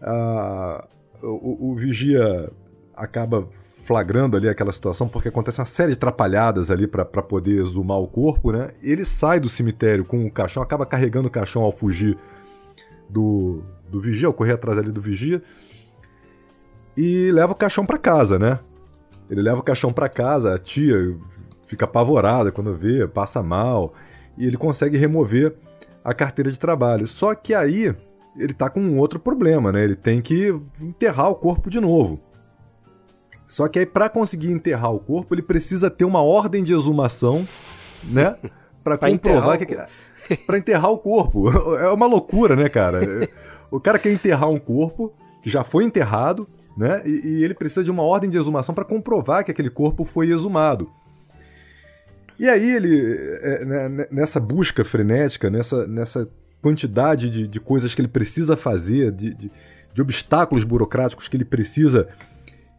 [0.00, 0.84] a-
[1.22, 2.50] o, o vigia
[2.94, 3.48] acaba
[3.84, 8.08] flagrando ali aquela situação porque acontece uma série de atrapalhadas ali para poder exumar o
[8.08, 8.70] corpo, né?
[8.82, 12.18] Ele sai do cemitério com o caixão, acaba carregando o caixão ao fugir
[13.08, 15.40] do, do vigia, ao correr atrás ali do vigia,
[16.96, 18.58] e leva o caixão para casa, né?
[19.30, 21.16] Ele leva o caixão para casa, a tia
[21.66, 23.92] fica apavorada quando vê, passa mal,
[24.38, 25.54] e ele consegue remover
[26.04, 27.06] a carteira de trabalho.
[27.06, 27.94] Só que aí
[28.36, 29.82] ele tá com um outro problema, né?
[29.82, 32.20] Ele tem que enterrar o corpo de novo.
[33.46, 37.46] Só que aí para conseguir enterrar o corpo, ele precisa ter uma ordem de exumação,
[38.04, 38.36] né?
[38.84, 39.88] Para Pra comprovar enterrar
[40.28, 41.50] que para enterrar o corpo.
[41.76, 43.00] É uma loucura, né, cara?
[43.68, 45.12] O cara quer enterrar um corpo
[45.42, 46.46] que já foi enterrado,
[46.76, 47.02] né?
[47.04, 50.30] E, e ele precisa de uma ordem de exumação para comprovar que aquele corpo foi
[50.30, 50.90] exumado.
[52.38, 56.28] E aí ele, é, né, né, nessa busca frenética, nessa, nessa
[56.60, 59.50] quantidade de, de coisas que ele precisa fazer, de, de,
[59.94, 62.08] de obstáculos burocráticos que ele precisa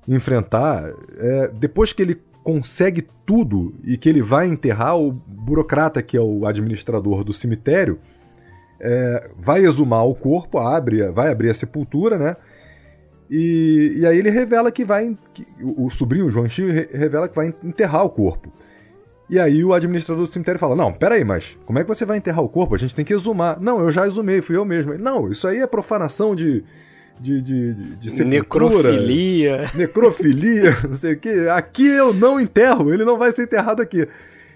[0.07, 6.15] enfrentar, é, depois que ele consegue tudo e que ele vai enterrar o burocrata que
[6.15, 7.99] é o administrador do cemitério,
[8.79, 12.35] é, vai exumar o corpo, abre, vai abrir a sepultura, né?
[13.29, 15.15] E, e aí ele revela que vai.
[15.33, 18.51] que o, o sobrinho, o João Chi, re- revela que vai enterrar o corpo.
[19.29, 22.17] E aí o administrador do cemitério fala: Não, peraí, mas como é que você vai
[22.17, 22.73] enterrar o corpo?
[22.75, 23.59] A gente tem que exumar.
[23.59, 24.93] Não, eu já exumei, fui eu mesmo.
[24.93, 26.63] Ele, Não, isso aí é profanação de.
[27.19, 29.71] de, de, de, de sepultura, Necrofilia.
[29.75, 31.47] necrofilia, não sei o quê.
[31.53, 34.07] Aqui eu não enterro, ele não vai ser enterrado aqui.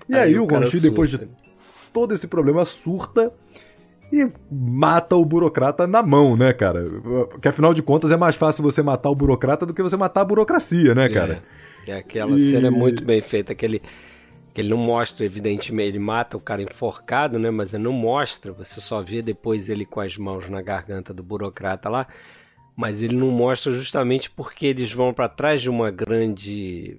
[0.08, 1.20] E aí, Aí o Ronchi, depois de
[1.92, 3.34] todo esse problema, surta
[4.12, 6.84] e mata o burocrata na mão, né, cara?
[7.30, 10.22] Porque afinal de contas é mais fácil você matar o burocrata do que você matar
[10.22, 11.40] a burocracia, né, cara?
[11.88, 13.82] É, aquela E- cena é muito bem feita, que ele,
[14.54, 17.50] que ele não mostra, evidentemente, ele mata o cara enforcado, né?
[17.50, 21.24] Mas ele não mostra, você só vê depois ele com as mãos na garganta do
[21.24, 22.06] burocrata lá.
[22.76, 26.98] Mas ele não mostra justamente porque eles vão para trás de uma grande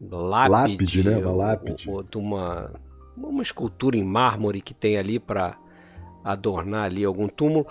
[0.00, 1.16] lápide, Lápide, né?
[1.18, 1.90] Uma ou- lápide.
[1.90, 2.70] ou de uma,
[3.16, 5.56] uma escultura em mármore que tem ali para
[6.24, 7.66] adornar ali algum túmulo.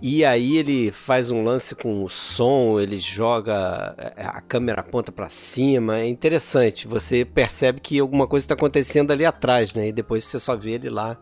[0.00, 5.10] E aí ele faz um lance com o som, ele joga é, a câmera aponta
[5.10, 6.86] para cima, é interessante.
[6.86, 9.88] Você percebe que alguma coisa está acontecendo ali atrás, né?
[9.88, 11.18] E depois você só vê ele lá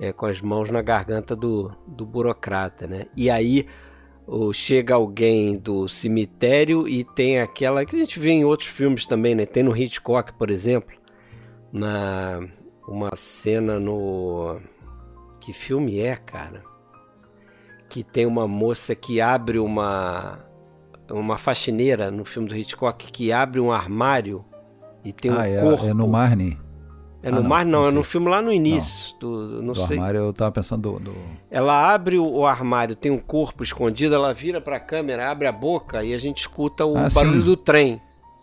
[0.00, 3.06] é, com as mãos na garganta do, do burocrata, né?
[3.16, 3.66] E aí
[4.26, 9.06] o- chega alguém do cemitério e tem aquela que a gente vê em outros filmes
[9.06, 9.46] também, né?
[9.46, 10.96] Tem no Hitchcock, por exemplo,
[11.72, 12.40] na
[12.88, 14.60] uma cena no
[15.44, 16.62] que filme é, cara?
[17.88, 20.38] Que tem uma moça que abre uma
[21.10, 24.44] uma faxineira no filme do Hitchcock que abre um armário
[25.04, 25.84] e tem um ah, é, corpo.
[25.86, 26.58] é no Marne.
[27.24, 29.16] É no Ah, não, mar, não, não é no filme lá no início.
[29.20, 29.96] Do, não do sei.
[29.96, 30.98] armário eu tava pensando do.
[31.10, 31.16] do-
[31.50, 35.52] Ela abre o, o armário, tem um corpo escondido, ela vira pra câmera, abre a
[35.52, 37.44] boca e a gente escuta o Ah, barulho sim.
[37.44, 38.00] do trem,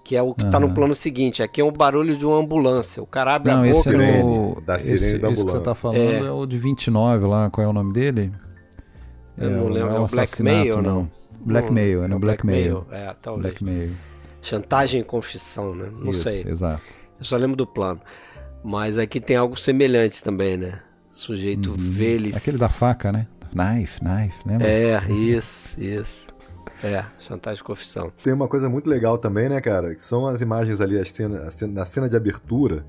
[0.09, 1.43] que é o que tá no plano seguinte.
[1.43, 3.03] Aqui é o barulho de uma ambulância.
[3.03, 4.01] O cara abre Não, a esse boca.
[4.03, 4.23] é Sirene,
[4.55, 4.61] do.
[4.61, 5.59] da sirene esse, da esse que você ambulância.
[5.61, 6.17] tá falando É.
[6.17, 6.31] é.
[6.31, 8.31] o de 29 lá, qual é o nome dele?
[9.37, 11.11] Eu não o- lembro, é o o Blackmail ou não?
[11.41, 12.85] Blackmail, é Não, no Blackmail.
[12.91, 13.43] É, talvez.
[13.53, 13.91] Blackmail.
[14.41, 15.89] Chantagem e confissão, né?
[15.95, 16.43] Não Isso, sei.
[16.47, 16.81] Exato.
[17.19, 18.01] Eu só lembro do plano.
[18.63, 20.79] Mas aqui tem algo semelhante também, né?
[21.11, 21.69] Sujeito.
[21.73, 21.93] Uhum.
[22.35, 23.27] Aquele da faca, né?
[23.53, 24.67] Knife, knife, lembra?
[24.67, 26.27] É, isso, isso.
[26.83, 28.11] É, chantagem e confissão.
[28.23, 29.95] Tem uma coisa muito legal também, né, cara?
[29.95, 32.85] Que são as imagens ali, as cena, a cena- na cena de abertura,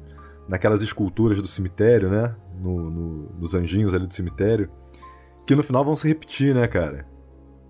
[0.48, 2.34] naquelas esculturas do cemitério, né?
[2.60, 4.70] No- no- nos anjinhos ali do cemitério,
[5.46, 7.06] que no final vão se repetir, né, cara?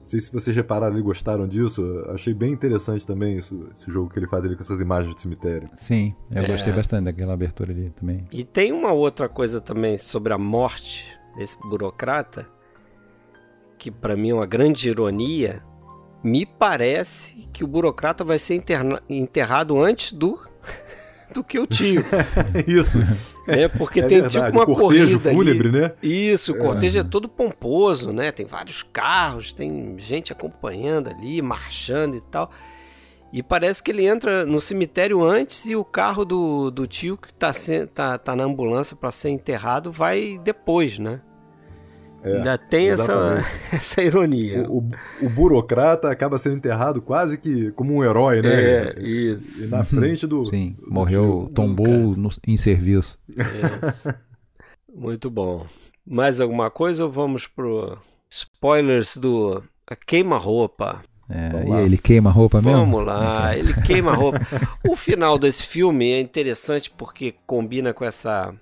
[0.06, 1.80] sei se vocês repararam e gostaram disso.
[2.12, 5.20] Achei bem interessante também isso, esse jogo que ele faz ali com essas imagens de
[5.20, 5.68] cemitério.
[5.76, 6.47] Sim, eu É.
[6.48, 8.26] gostei bastante daquela abertura ali também.
[8.32, 11.05] E tem uma outra coisa também sobre a morte
[11.36, 12.44] desse burocrata,
[13.78, 15.62] que pra mim é uma grande ironia.
[16.22, 20.38] Me parece que o burocrata vai ser interna- enterrado antes do,
[21.32, 22.05] do que o tio.
[22.66, 22.98] isso.
[23.47, 23.68] né?
[23.76, 25.80] Porque É tem verdade, tipo uma cortejo corrida fúnebre, ali.
[25.80, 25.92] né?
[26.02, 28.30] Isso, o cortejo é todo pomposo, né?
[28.32, 32.51] Tem vários carros, tem gente acompanhando ali, marchando e tal.
[33.32, 37.32] E parece que ele entra no cemitério antes e o carro do, do tio que
[37.32, 37.52] tá,
[37.94, 41.20] tá, tá na ambulância para ser enterrado vai depois, né?
[42.22, 43.47] É, Ainda tem essa, exatamente.
[43.72, 44.66] essa ironia.
[44.68, 44.90] O, o-
[45.22, 48.51] o burocrata acaba sendo enterrado quase que como um herói, né?
[48.52, 49.68] É, E isso.
[49.70, 50.44] na frente do.
[50.47, 51.55] Sim, do morreu, tio.
[51.55, 53.18] tombou no- em serviço.
[53.30, 54.14] Isso.
[54.94, 55.66] Muito bom.
[56.06, 57.97] Mais alguma coisa ou vamos pro
[58.28, 59.62] spoilers do
[60.06, 61.02] queima-roupa?
[61.28, 62.78] É, Vamos e ele queima a roupa mesmo?
[62.80, 64.38] Vamos lá, ele queima a roupa.
[64.88, 68.52] O final desse filme é interessante porque combina com essa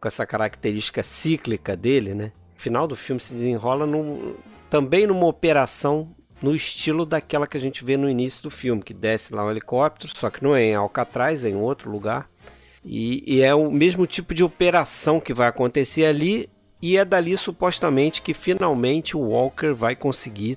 [0.00, 2.32] com essa característica cíclica dele, né?
[2.62, 4.36] Final do filme se desenrola no,
[4.70, 8.94] também numa operação no estilo daquela que a gente vê no início do filme, que
[8.94, 12.30] desce lá um helicóptero, só que não é em Alcatraz, é em outro lugar.
[12.84, 16.48] E, e é o mesmo tipo de operação que vai acontecer ali,
[16.80, 20.56] e é dali supostamente que finalmente o Walker vai conseguir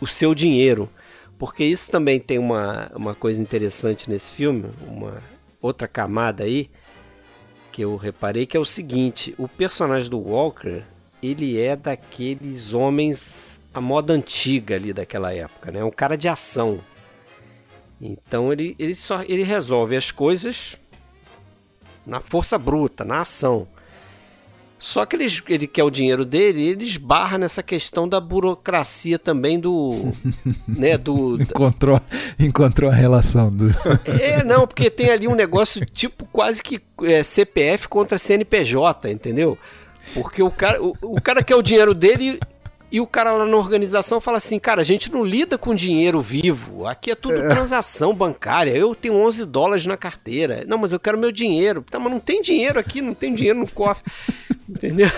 [0.00, 0.90] o seu dinheiro.
[1.38, 5.22] Porque isso também tem uma, uma coisa interessante nesse filme, uma
[5.62, 6.68] outra camada aí,
[7.70, 10.82] que eu reparei, que é o seguinte: o personagem do Walker,
[11.22, 15.84] ele é daqueles homens a moda antiga ali daquela época, né?
[15.84, 16.80] Um cara de ação.
[18.00, 20.76] Então ele, ele só ele resolve as coisas
[22.06, 23.68] na força bruta, na ação.
[24.78, 29.18] Só que ele, ele quer o dinheiro dele e ele esbarra nessa questão da burocracia
[29.18, 30.12] também do.
[30.68, 32.00] né, do, Encontrou,
[32.38, 33.70] encontrou a relação do.
[34.20, 39.58] é, não, porque tem ali um negócio tipo quase que é, CPF contra CNPJ, entendeu?
[40.14, 42.38] Porque o cara, o, o cara quer o dinheiro dele
[42.90, 46.20] e o cara lá na organização fala assim: cara, a gente não lida com dinheiro
[46.20, 48.70] vivo, aqui é tudo transação bancária.
[48.70, 50.64] Eu tenho 11 dólares na carteira.
[50.66, 51.84] Não, mas eu quero meu dinheiro.
[51.90, 54.10] Tá, mas não tem dinheiro aqui, não tem dinheiro no cofre,
[54.68, 55.10] entendeu?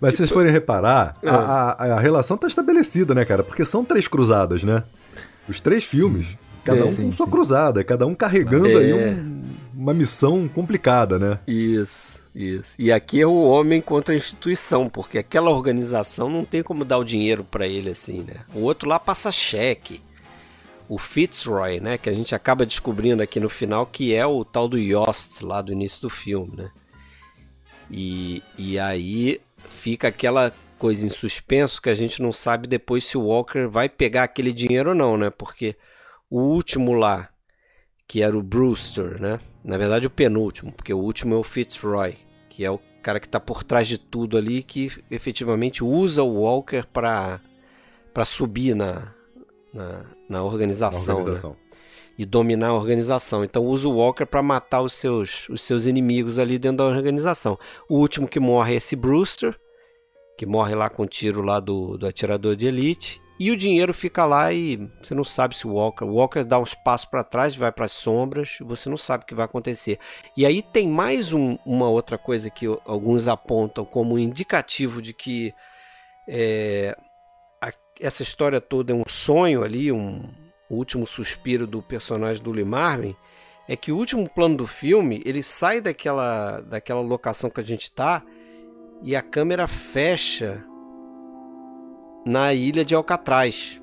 [0.00, 1.28] Mas se vocês forem reparar, É.
[1.28, 1.34] a,
[1.78, 3.42] a- a relação tá estabelecida, né, cara?
[3.42, 4.82] Porque são três cruzadas, né?
[5.48, 7.32] Os três filmes, cada É, um sim, com sua sim.
[7.32, 8.76] cruzada, cada um carregando É.
[8.76, 9.42] aí um-
[9.74, 11.38] uma missão complicada, né?
[11.46, 12.74] Isso, isso.
[12.78, 16.98] E aqui é o homem contra a instituição, porque aquela organização não tem como dar
[16.98, 18.44] o dinheiro pra ele assim, né?
[18.54, 20.02] O outro lá passa cheque.
[20.88, 24.68] O Fitzroy, né, que a gente acaba descobrindo aqui no final que é o tal
[24.68, 26.70] do Yost lá do início do filme, né?
[27.90, 29.40] E, e aí
[29.70, 33.88] fica aquela coisa em suspenso que a gente não sabe depois se o Walker vai
[33.88, 35.30] pegar aquele dinheiro ou não, né?
[35.30, 35.76] Porque
[36.28, 37.28] o último lá,
[38.06, 39.38] que era o Brewster, né?
[39.64, 42.18] Na verdade, o penúltimo, porque o último é o Fitzroy,
[42.52, 46.42] que é o cara que está por trás de tudo ali, que efetivamente usa o
[46.42, 47.40] Walker para
[48.12, 49.10] para subir na,
[49.72, 51.30] na, na organização, Na né?
[51.30, 51.56] organização.
[52.18, 53.42] e dominar a organização.
[53.42, 57.58] Então usa o Walker para matar os seus, os seus inimigos ali dentro da organização.
[57.88, 59.58] O último que morre é esse Brewster,
[60.36, 63.21] que morre lá com o tiro lá do, do atirador de elite.
[63.42, 66.04] E o dinheiro fica lá e você não sabe se o Walker.
[66.04, 69.26] O Walker dá uns passos para trás, vai para as sombras, você não sabe o
[69.26, 69.98] que vai acontecer.
[70.36, 75.52] E aí tem mais um- uma outra coisa que alguns apontam como indicativo de que
[76.28, 76.96] é,
[77.60, 80.22] a- essa história toda é um sonho ali, um,
[80.70, 83.16] o último suspiro do personagem do Lee Marvin,
[83.68, 87.90] é que o último plano do filme ele sai daquela, daquela locação que a gente
[87.90, 88.22] tá
[89.02, 90.64] e a câmera fecha
[92.24, 93.80] na ilha de Alcatraz.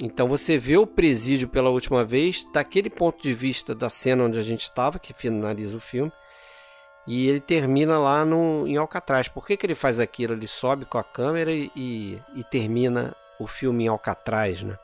[0.00, 4.38] Então você vê o presídio pela última vez daquele ponto de vista da cena onde
[4.38, 6.12] a gente estava, que finaliza o filme,
[7.06, 9.28] e ele termina lá no, em Alcatraz.
[9.28, 10.34] Por que, que ele faz aquilo?
[10.34, 11.70] Ele sobe com a câmera e,
[12.34, 14.78] e, termina o filme em Alcatraz, né?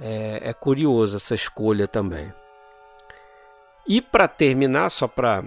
[0.00, 2.32] É, é curioso essa escolha também.
[3.86, 5.44] E para terminar, só para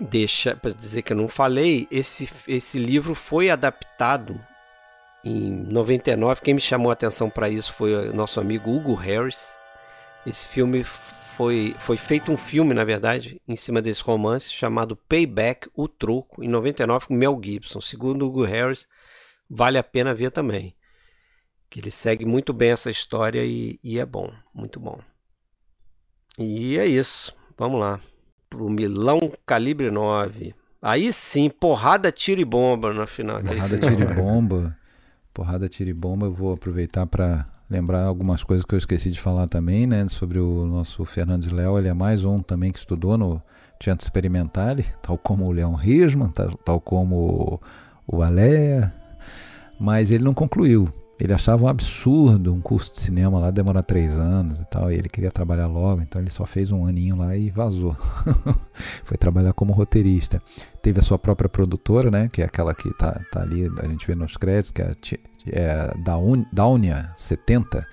[0.00, 4.40] deixar para dizer que eu não falei, esse, esse livro foi adaptado
[5.24, 6.42] em 99.
[6.42, 9.56] Quem me chamou a atenção para isso foi o nosso amigo Hugo Harris.
[10.26, 15.68] Esse filme foi, foi feito um filme, na verdade, em cima desse romance chamado Payback,
[15.74, 17.80] o Troco, em 99 com Mel Gibson.
[17.80, 18.86] Segundo Hugo Harris,
[19.48, 20.74] vale a pena ver também.
[21.70, 25.00] Que ele segue muito bem essa história e, e é bom, muito bom.
[26.38, 27.34] E é isso.
[27.56, 28.00] Vamos lá.
[28.48, 30.54] Pro Milão Calibre 9.
[30.80, 33.42] Aí sim, porrada, tiro e bomba na final.
[33.42, 34.76] Porrada, tiro e bomba.
[35.34, 39.20] Porrada, tiro e bomba, eu vou aproveitar para lembrar algumas coisas que eu esqueci de
[39.20, 40.06] falar também, né?
[40.08, 43.42] Sobre o nosso Fernandes Léo, ele é mais um também que estudou no
[43.80, 47.60] Teatro Experimentale, tal como o Leon Risman, tal, tal como
[48.06, 48.94] o Alea,
[49.78, 50.88] mas ele não concluiu.
[51.24, 54.94] Ele achava um absurdo um curso de cinema lá demorar três anos e tal, e
[54.94, 57.96] ele queria trabalhar logo, então ele só fez um aninho lá e vazou.
[59.04, 60.42] Foi trabalhar como roteirista.
[60.82, 64.06] Teve a sua própria produtora, né, que é aquela que tá, tá ali, a gente
[64.06, 64.94] vê nos créditos, que é,
[65.46, 65.94] é
[66.52, 67.86] Daunia 70,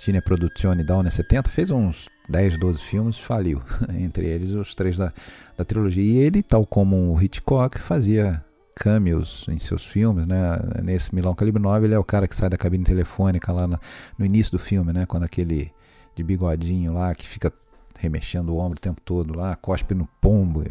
[0.00, 3.62] Cine Produzione Daunia 70, fez uns 10, 12 filmes, faliu,
[3.96, 5.12] entre eles os três da,
[5.56, 6.02] da trilogia.
[6.02, 8.42] E ele, tal como o Hitchcock, fazia
[8.78, 10.58] cameos em seus filmes, né?
[10.82, 13.78] Nesse Milão Calibre 9, ele é o cara que sai da cabine telefônica lá no,
[14.16, 15.04] no início do filme, né?
[15.04, 15.72] Quando aquele
[16.14, 17.52] de bigodinho lá que fica
[17.98, 20.64] remexendo o ombro o tempo todo lá, cospe no pombo.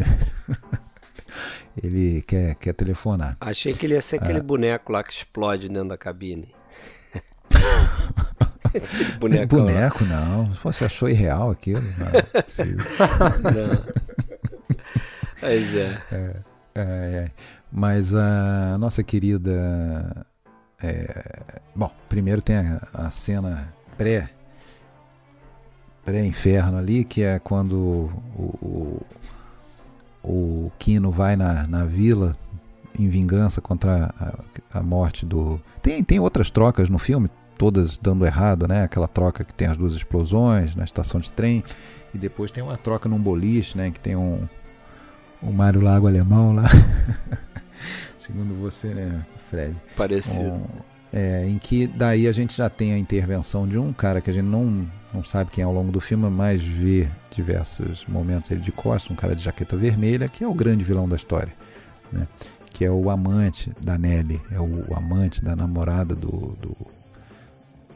[1.82, 3.38] ele quer, quer telefonar.
[3.40, 4.44] Achei que ele ia ser aquele ah.
[4.44, 6.56] boneco lá que explode dentro da cabine.
[9.20, 10.46] boneco, boneco não.
[10.64, 11.82] Você achou irreal aquilo?
[11.98, 12.24] Não, é
[13.54, 13.84] não.
[15.42, 16.02] Mas é.
[16.12, 16.36] é,
[17.72, 20.26] Mas a nossa querida.
[20.82, 24.30] É, bom, primeiro tem a, a cena pré.
[26.06, 29.02] Pré-inferno ali, que é quando o,
[30.24, 32.34] o, o Kino vai na, na vila
[32.98, 35.62] em vingança contra a, a, morte do.
[35.82, 38.84] Tem, tem outras trocas no filme, todas dando errado, né?
[38.84, 41.64] Aquela troca que tem as duas explosões na estação de trem.
[42.14, 43.92] E depois tem uma troca num boliche, né?
[43.92, 44.48] Que tem um,
[45.42, 46.64] o Mário Lago alemão lá.
[48.18, 49.74] Segundo você, né, Fred?
[49.96, 50.50] Parecido.
[50.50, 50.66] Um,
[51.14, 54.34] é, em que daí a gente já tem a intervenção de um cara que a
[54.34, 58.60] gente não, não sabe quem é ao longo do filme, mas vê diversos momentos ele
[58.60, 61.54] de costas, um cara de jaqueta vermelha, que é o grande vilão da história,
[62.12, 62.28] né?
[62.74, 66.78] que é o amante da Nelly, é o, amante da namorada do, do,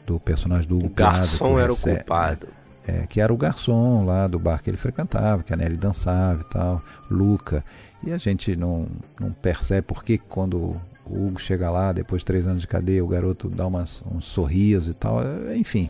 [0.06, 2.48] do personagem do Hugo O garçom era recebe, o culpado.
[2.86, 6.40] É, que era o garçom lá do bar que ele frequentava, que a Nelly dançava
[6.40, 7.64] e tal, Luca.
[8.04, 8.88] E a gente não,
[9.20, 13.04] não percebe por que quando o Hugo chega lá, depois de três anos de cadeia,
[13.04, 15.20] o garoto dá umas, um sorriso e tal.
[15.54, 15.88] Enfim,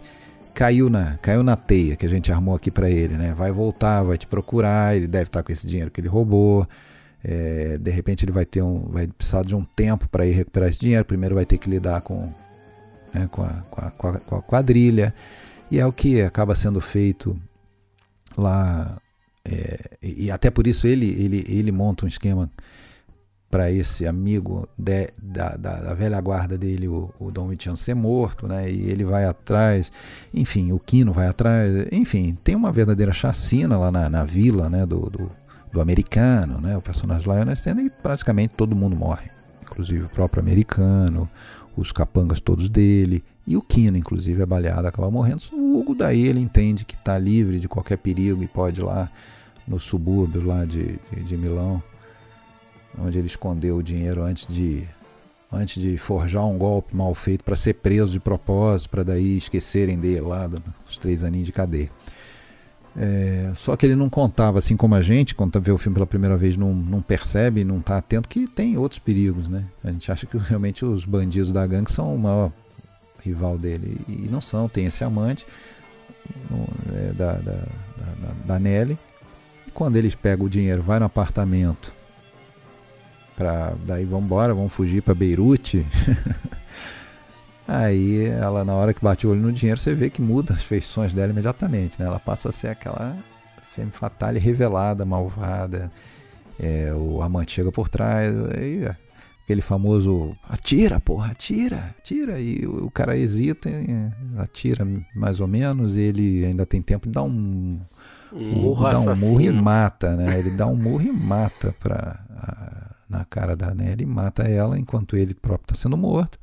[0.52, 3.32] caiu na, caiu na teia que a gente armou aqui para ele, né?
[3.34, 6.66] Vai voltar, vai te procurar, ele deve estar com esse dinheiro que ele roubou.
[7.24, 10.68] É, de repente ele vai ter um, vai precisar de um tempo para ir recuperar
[10.68, 11.04] esse dinheiro.
[11.04, 12.32] Primeiro vai ter que lidar com,
[13.14, 15.14] né, com, a, com, a, com a quadrilha.
[15.72, 17.34] E é o que acaba sendo feito
[18.36, 19.00] lá
[19.42, 22.50] é, e até por isso ele, ele, ele monta um esquema
[23.50, 27.94] para esse amigo de, da, da, da, velha guarda dele, o, o Dom Vitiano, ser
[27.94, 28.70] morto, né?
[28.70, 29.90] E ele vai atrás,
[30.34, 34.84] enfim, o Quino vai atrás, enfim, tem uma verdadeira chacina lá na, na vila, né?
[34.84, 35.30] Do, do,
[35.72, 36.76] do americano, né?
[36.76, 39.30] O personagem Lionel Stanley, e praticamente todo mundo morre,
[39.62, 41.26] inclusive o próprio americano,
[41.76, 45.42] os capangas todos dele, e o Quino, inclusive, é baleado, acaba morrendo.
[45.52, 49.10] O Hugo, daí, ele entende que está livre de qualquer perigo e pode ir lá
[49.66, 51.82] no subúrbio lá de, de, de Milão,
[52.98, 54.86] onde ele escondeu o dinheiro antes de
[55.52, 59.98] antes de forjar um golpe mal feito para ser preso de propósito, para daí esquecerem
[59.98, 61.90] dele lá, dos três aninhos de cadeia.
[62.96, 66.06] É, só que ele não contava, assim como a gente, quando vê o filme pela
[66.06, 69.64] primeira vez, não, não percebe, não está atento que tem outros perigos, né?
[69.82, 72.52] A gente acha que realmente os bandidos da gangue são o maior
[73.24, 75.46] rival dele, e não são, tem esse amante
[76.92, 78.98] é, da, da, da, da Nelly,
[79.72, 81.94] quando eles pegam o dinheiro, vai no apartamento,
[83.36, 85.86] para daí vamos embora, vamos fugir para Beirute.
[87.66, 90.62] Aí ela, na hora que bate o olho no dinheiro, você vê que muda as
[90.62, 92.00] feições dela imediatamente.
[92.00, 92.06] Né?
[92.06, 93.16] Ela passa a ser aquela
[93.70, 95.90] femme fatale revelada, malvada.
[96.60, 98.32] É, o amante chega por trás.
[98.56, 98.84] Aí,
[99.44, 102.40] aquele famoso atira, porra, atira, atira.
[102.40, 103.70] E o, o cara hesita,
[104.38, 105.96] atira mais ou menos.
[105.96, 107.80] E ele ainda tem tempo de dar um
[108.32, 110.38] um murro dá um murro e mata, né?
[110.38, 115.16] Ele dá um murro e mata pra, a, na cara da Nelly, mata ela enquanto
[115.16, 116.38] ele próprio está sendo morto.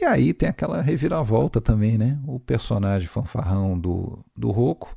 [0.00, 2.18] E aí tem aquela reviravolta também, né?
[2.26, 4.94] O personagem fanfarrão do, do Roco,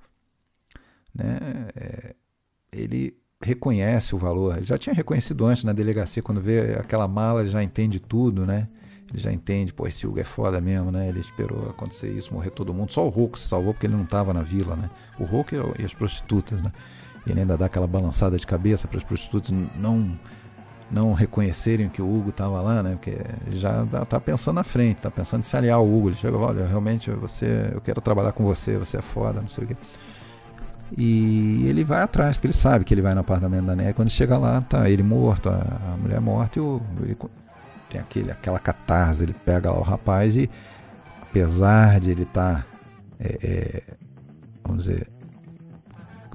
[1.16, 1.38] né?
[1.76, 2.16] É,
[2.72, 4.58] ele reconhece o valor.
[4.58, 8.46] Ele já tinha reconhecido antes na delegacia, quando vê aquela mala, ele já entende tudo,
[8.46, 8.68] né?
[9.12, 11.08] Ele já entende, pô, esse Hugo é foda mesmo, né?
[11.08, 12.92] Ele esperou acontecer isso, morrer todo mundo.
[12.92, 14.90] Só o Hulk se salvou porque ele não estava na vila, né?
[15.18, 16.72] O Hulk e as prostitutas, né?
[17.26, 20.18] Ele ainda dá aquela balançada de cabeça para as prostitutas não
[20.91, 22.91] não reconhecerem que o Hugo estava lá, né?
[22.91, 23.18] Porque
[23.52, 26.10] já tá pensando na frente, tá pensando em se aliar ao Hugo.
[26.10, 29.66] Ele chega, olha, realmente você, eu quero trabalhar com você, você é foda, não sei
[29.66, 29.78] o quê.
[30.98, 33.94] E ele vai atrás, porque ele sabe que ele vai no apartamento da Néia.
[33.94, 37.16] Quando chega lá, tá ele morto, a, a mulher morta e o, ele
[37.90, 40.49] tem aquele, aquela catarse, ele pega lá o rapaz e
[41.22, 42.66] apesar de ele estar, tá,
[43.20, 43.84] é, é,
[44.64, 45.07] vamos dizer,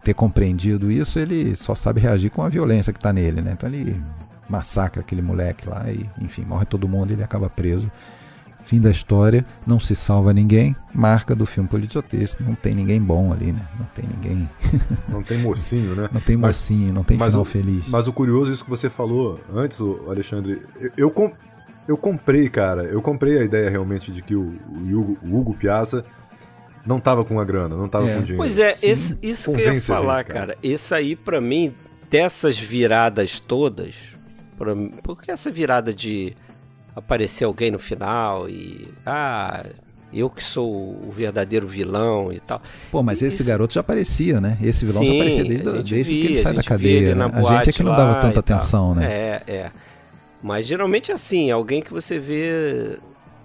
[0.04, 3.52] ter compreendido isso, ele só sabe reagir com a violência que está nele, né?
[3.54, 4.00] Então ele
[4.48, 7.90] massacra aquele moleque lá e, enfim, morre todo mundo e ele acaba preso.
[8.64, 13.30] Fim da história, não se salva ninguém, marca do filme politiotesco, não tem ninguém bom
[13.30, 13.66] ali, né?
[13.78, 14.48] Não tem ninguém.
[15.06, 16.08] Não tem mocinho, né?
[16.10, 17.88] Não tem mocinho, mas, não tem final o, feliz.
[17.88, 20.62] Mas o curioso, isso que você falou antes, Alexandre,
[20.96, 21.32] eu, eu,
[21.86, 25.54] eu comprei, cara, eu comprei a ideia realmente de que o, o, Hugo, o Hugo
[25.54, 26.04] Piazza
[26.86, 28.14] não tava com a grana, não tava é.
[28.14, 28.38] com dinheiro.
[28.38, 30.46] Pois é, esse, isso que eu ia falar, gente, cara.
[30.46, 30.58] cara.
[30.62, 31.72] Esse aí, para mim,
[32.10, 33.96] dessas viradas todas,
[34.56, 36.36] pra, porque essa virada de
[36.94, 38.88] aparecer alguém no final e.
[39.04, 39.64] Ah,
[40.12, 42.62] eu que sou o verdadeiro vilão e tal.
[42.90, 44.56] Pô, mas esse garoto já aparecia, né?
[44.62, 47.14] Esse vilão Sim, já aparecia desde, desde via, que ele sai da cadeia.
[47.14, 47.24] Né?
[47.24, 49.04] A gente é que não dava tanta atenção, né?
[49.06, 49.70] É, é.
[50.40, 52.98] Mas geralmente é assim, alguém que você vê.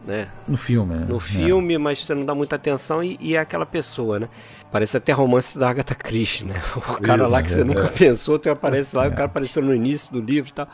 [0.06, 0.28] Né?
[0.48, 1.06] No filme, né?
[1.10, 1.20] No é.
[1.20, 1.78] filme, é.
[1.78, 4.30] mas você não dá muita atenção e, e, é aquela pessoa, né?
[4.72, 6.62] Parece até romance da Agatha Christie, né?
[6.76, 7.90] O cara Isso, lá que você é, nunca é.
[7.90, 10.68] pensou, tu aparece lá, o cara apareceu no início do livro e tal.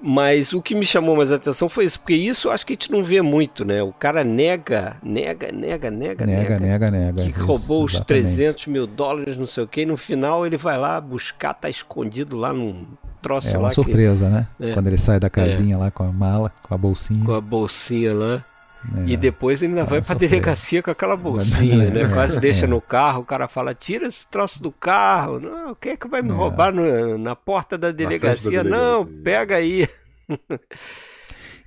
[0.00, 2.90] Mas o que me chamou mais atenção foi isso, porque isso acho que a gente
[2.90, 3.82] não vê muito, né?
[3.82, 7.22] O cara nega, nega, nega, nega, nega, nega, nega.
[7.22, 10.56] Que isso, roubou os 300 mil dólares, não sei o quê, e no final ele
[10.56, 12.86] vai lá buscar, tá escondido lá num
[13.20, 13.56] troço é lá.
[13.56, 14.30] É uma surpresa, que...
[14.30, 14.46] né?
[14.60, 14.72] É.
[14.72, 15.78] Quando ele sai da casinha é.
[15.78, 17.24] lá com a mala, com a bolsinha.
[17.24, 18.44] Com a bolsinha lá.
[18.96, 19.08] É.
[19.08, 22.08] E depois ele ainda é vai pra delegacia com aquela bolsinha, né?
[22.08, 25.40] Quase deixa no carro, o cara fala, tira esse troço do carro.
[25.40, 28.50] Não, quem é que vai me roubar no, na porta da delegacia?
[28.50, 28.96] da delegacia?
[28.96, 29.88] Não, pega aí.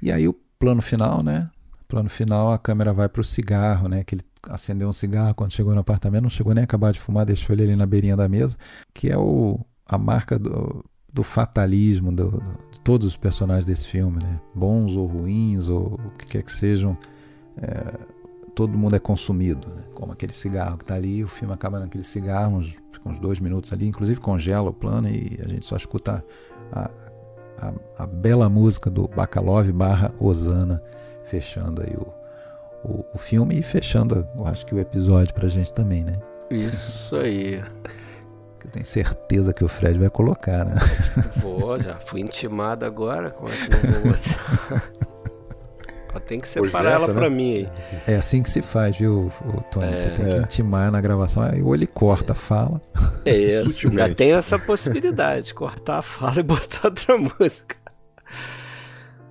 [0.02, 1.50] e aí o plano final, né?
[1.88, 4.04] Plano final, a câmera vai pro cigarro, né?
[4.04, 7.00] Que ele acendeu um cigarro quando chegou no apartamento, não chegou nem a acabar de
[7.00, 8.58] fumar, deixou ele ali na beirinha da mesa,
[8.94, 14.22] que é o, a marca do, do fatalismo do, do, todos os personagens desse filme,
[14.22, 14.40] né?
[14.54, 16.98] Bons ou ruins, ou o que quer que sejam,
[17.58, 17.94] é,
[18.56, 19.84] todo mundo é consumido, né?
[19.94, 23.72] como aquele cigarro que está ali, o filme acaba naquele cigarro, uns, uns dois minutos
[23.72, 26.24] ali, inclusive congela o plano e a gente só escuta
[26.72, 26.90] a,
[27.60, 30.82] a, a bela música do Bacalov barra Osana,
[31.26, 32.08] fechando aí o,
[32.84, 36.14] o, o filme e fechando, acho que o episódio pra gente também, né?
[36.50, 37.64] Isso aí
[38.62, 40.76] que eu tenho certeza que o Fred vai colocar, né?
[41.38, 44.16] Vou, já fui intimado agora, como é que não vou
[46.28, 47.36] Tem que separar ela pra né?
[47.36, 47.70] mim aí.
[48.08, 49.30] É assim que se faz, viu,
[49.70, 49.94] Tony?
[49.94, 50.40] É, Você tem que é.
[50.40, 52.80] intimar na gravação, aí ou ele corta a fala.
[53.26, 57.76] É isso, ainda tem essa possibilidade, cortar a fala e botar outra música.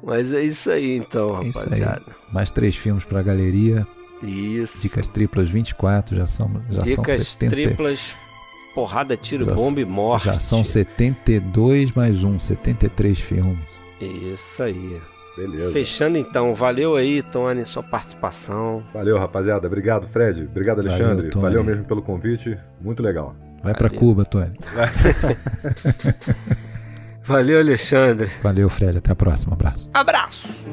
[0.02, 2.02] Mas é isso aí então, é rapaziada.
[2.07, 2.15] Aí.
[2.32, 3.86] Mais três filmes pra galeria.
[4.23, 4.78] Isso.
[4.81, 7.51] Dicas triplas 24, já são, já Dicas são 70.
[7.51, 8.15] triplas
[8.75, 10.27] porrada, tiro, já, bomba e morte.
[10.27, 13.59] Já são 72 mais um, 73 filmes.
[14.01, 15.01] Isso aí.
[15.37, 15.73] Beleza.
[15.73, 18.83] Fechando então, valeu aí, Tony, sua participação.
[18.93, 19.67] Valeu, rapaziada.
[19.67, 20.45] Obrigado, Fred.
[20.45, 21.31] Obrigado, Alexandre.
[21.31, 22.59] Valeu, valeu mesmo pelo convite.
[22.81, 23.35] Muito legal.
[23.63, 24.57] Vai para Cuba, Tony.
[27.25, 28.31] valeu, Alexandre.
[28.43, 28.99] Valeu, Fred.
[28.99, 29.53] Até a próxima.
[29.53, 29.89] Abraço.
[29.95, 30.67] Abraço.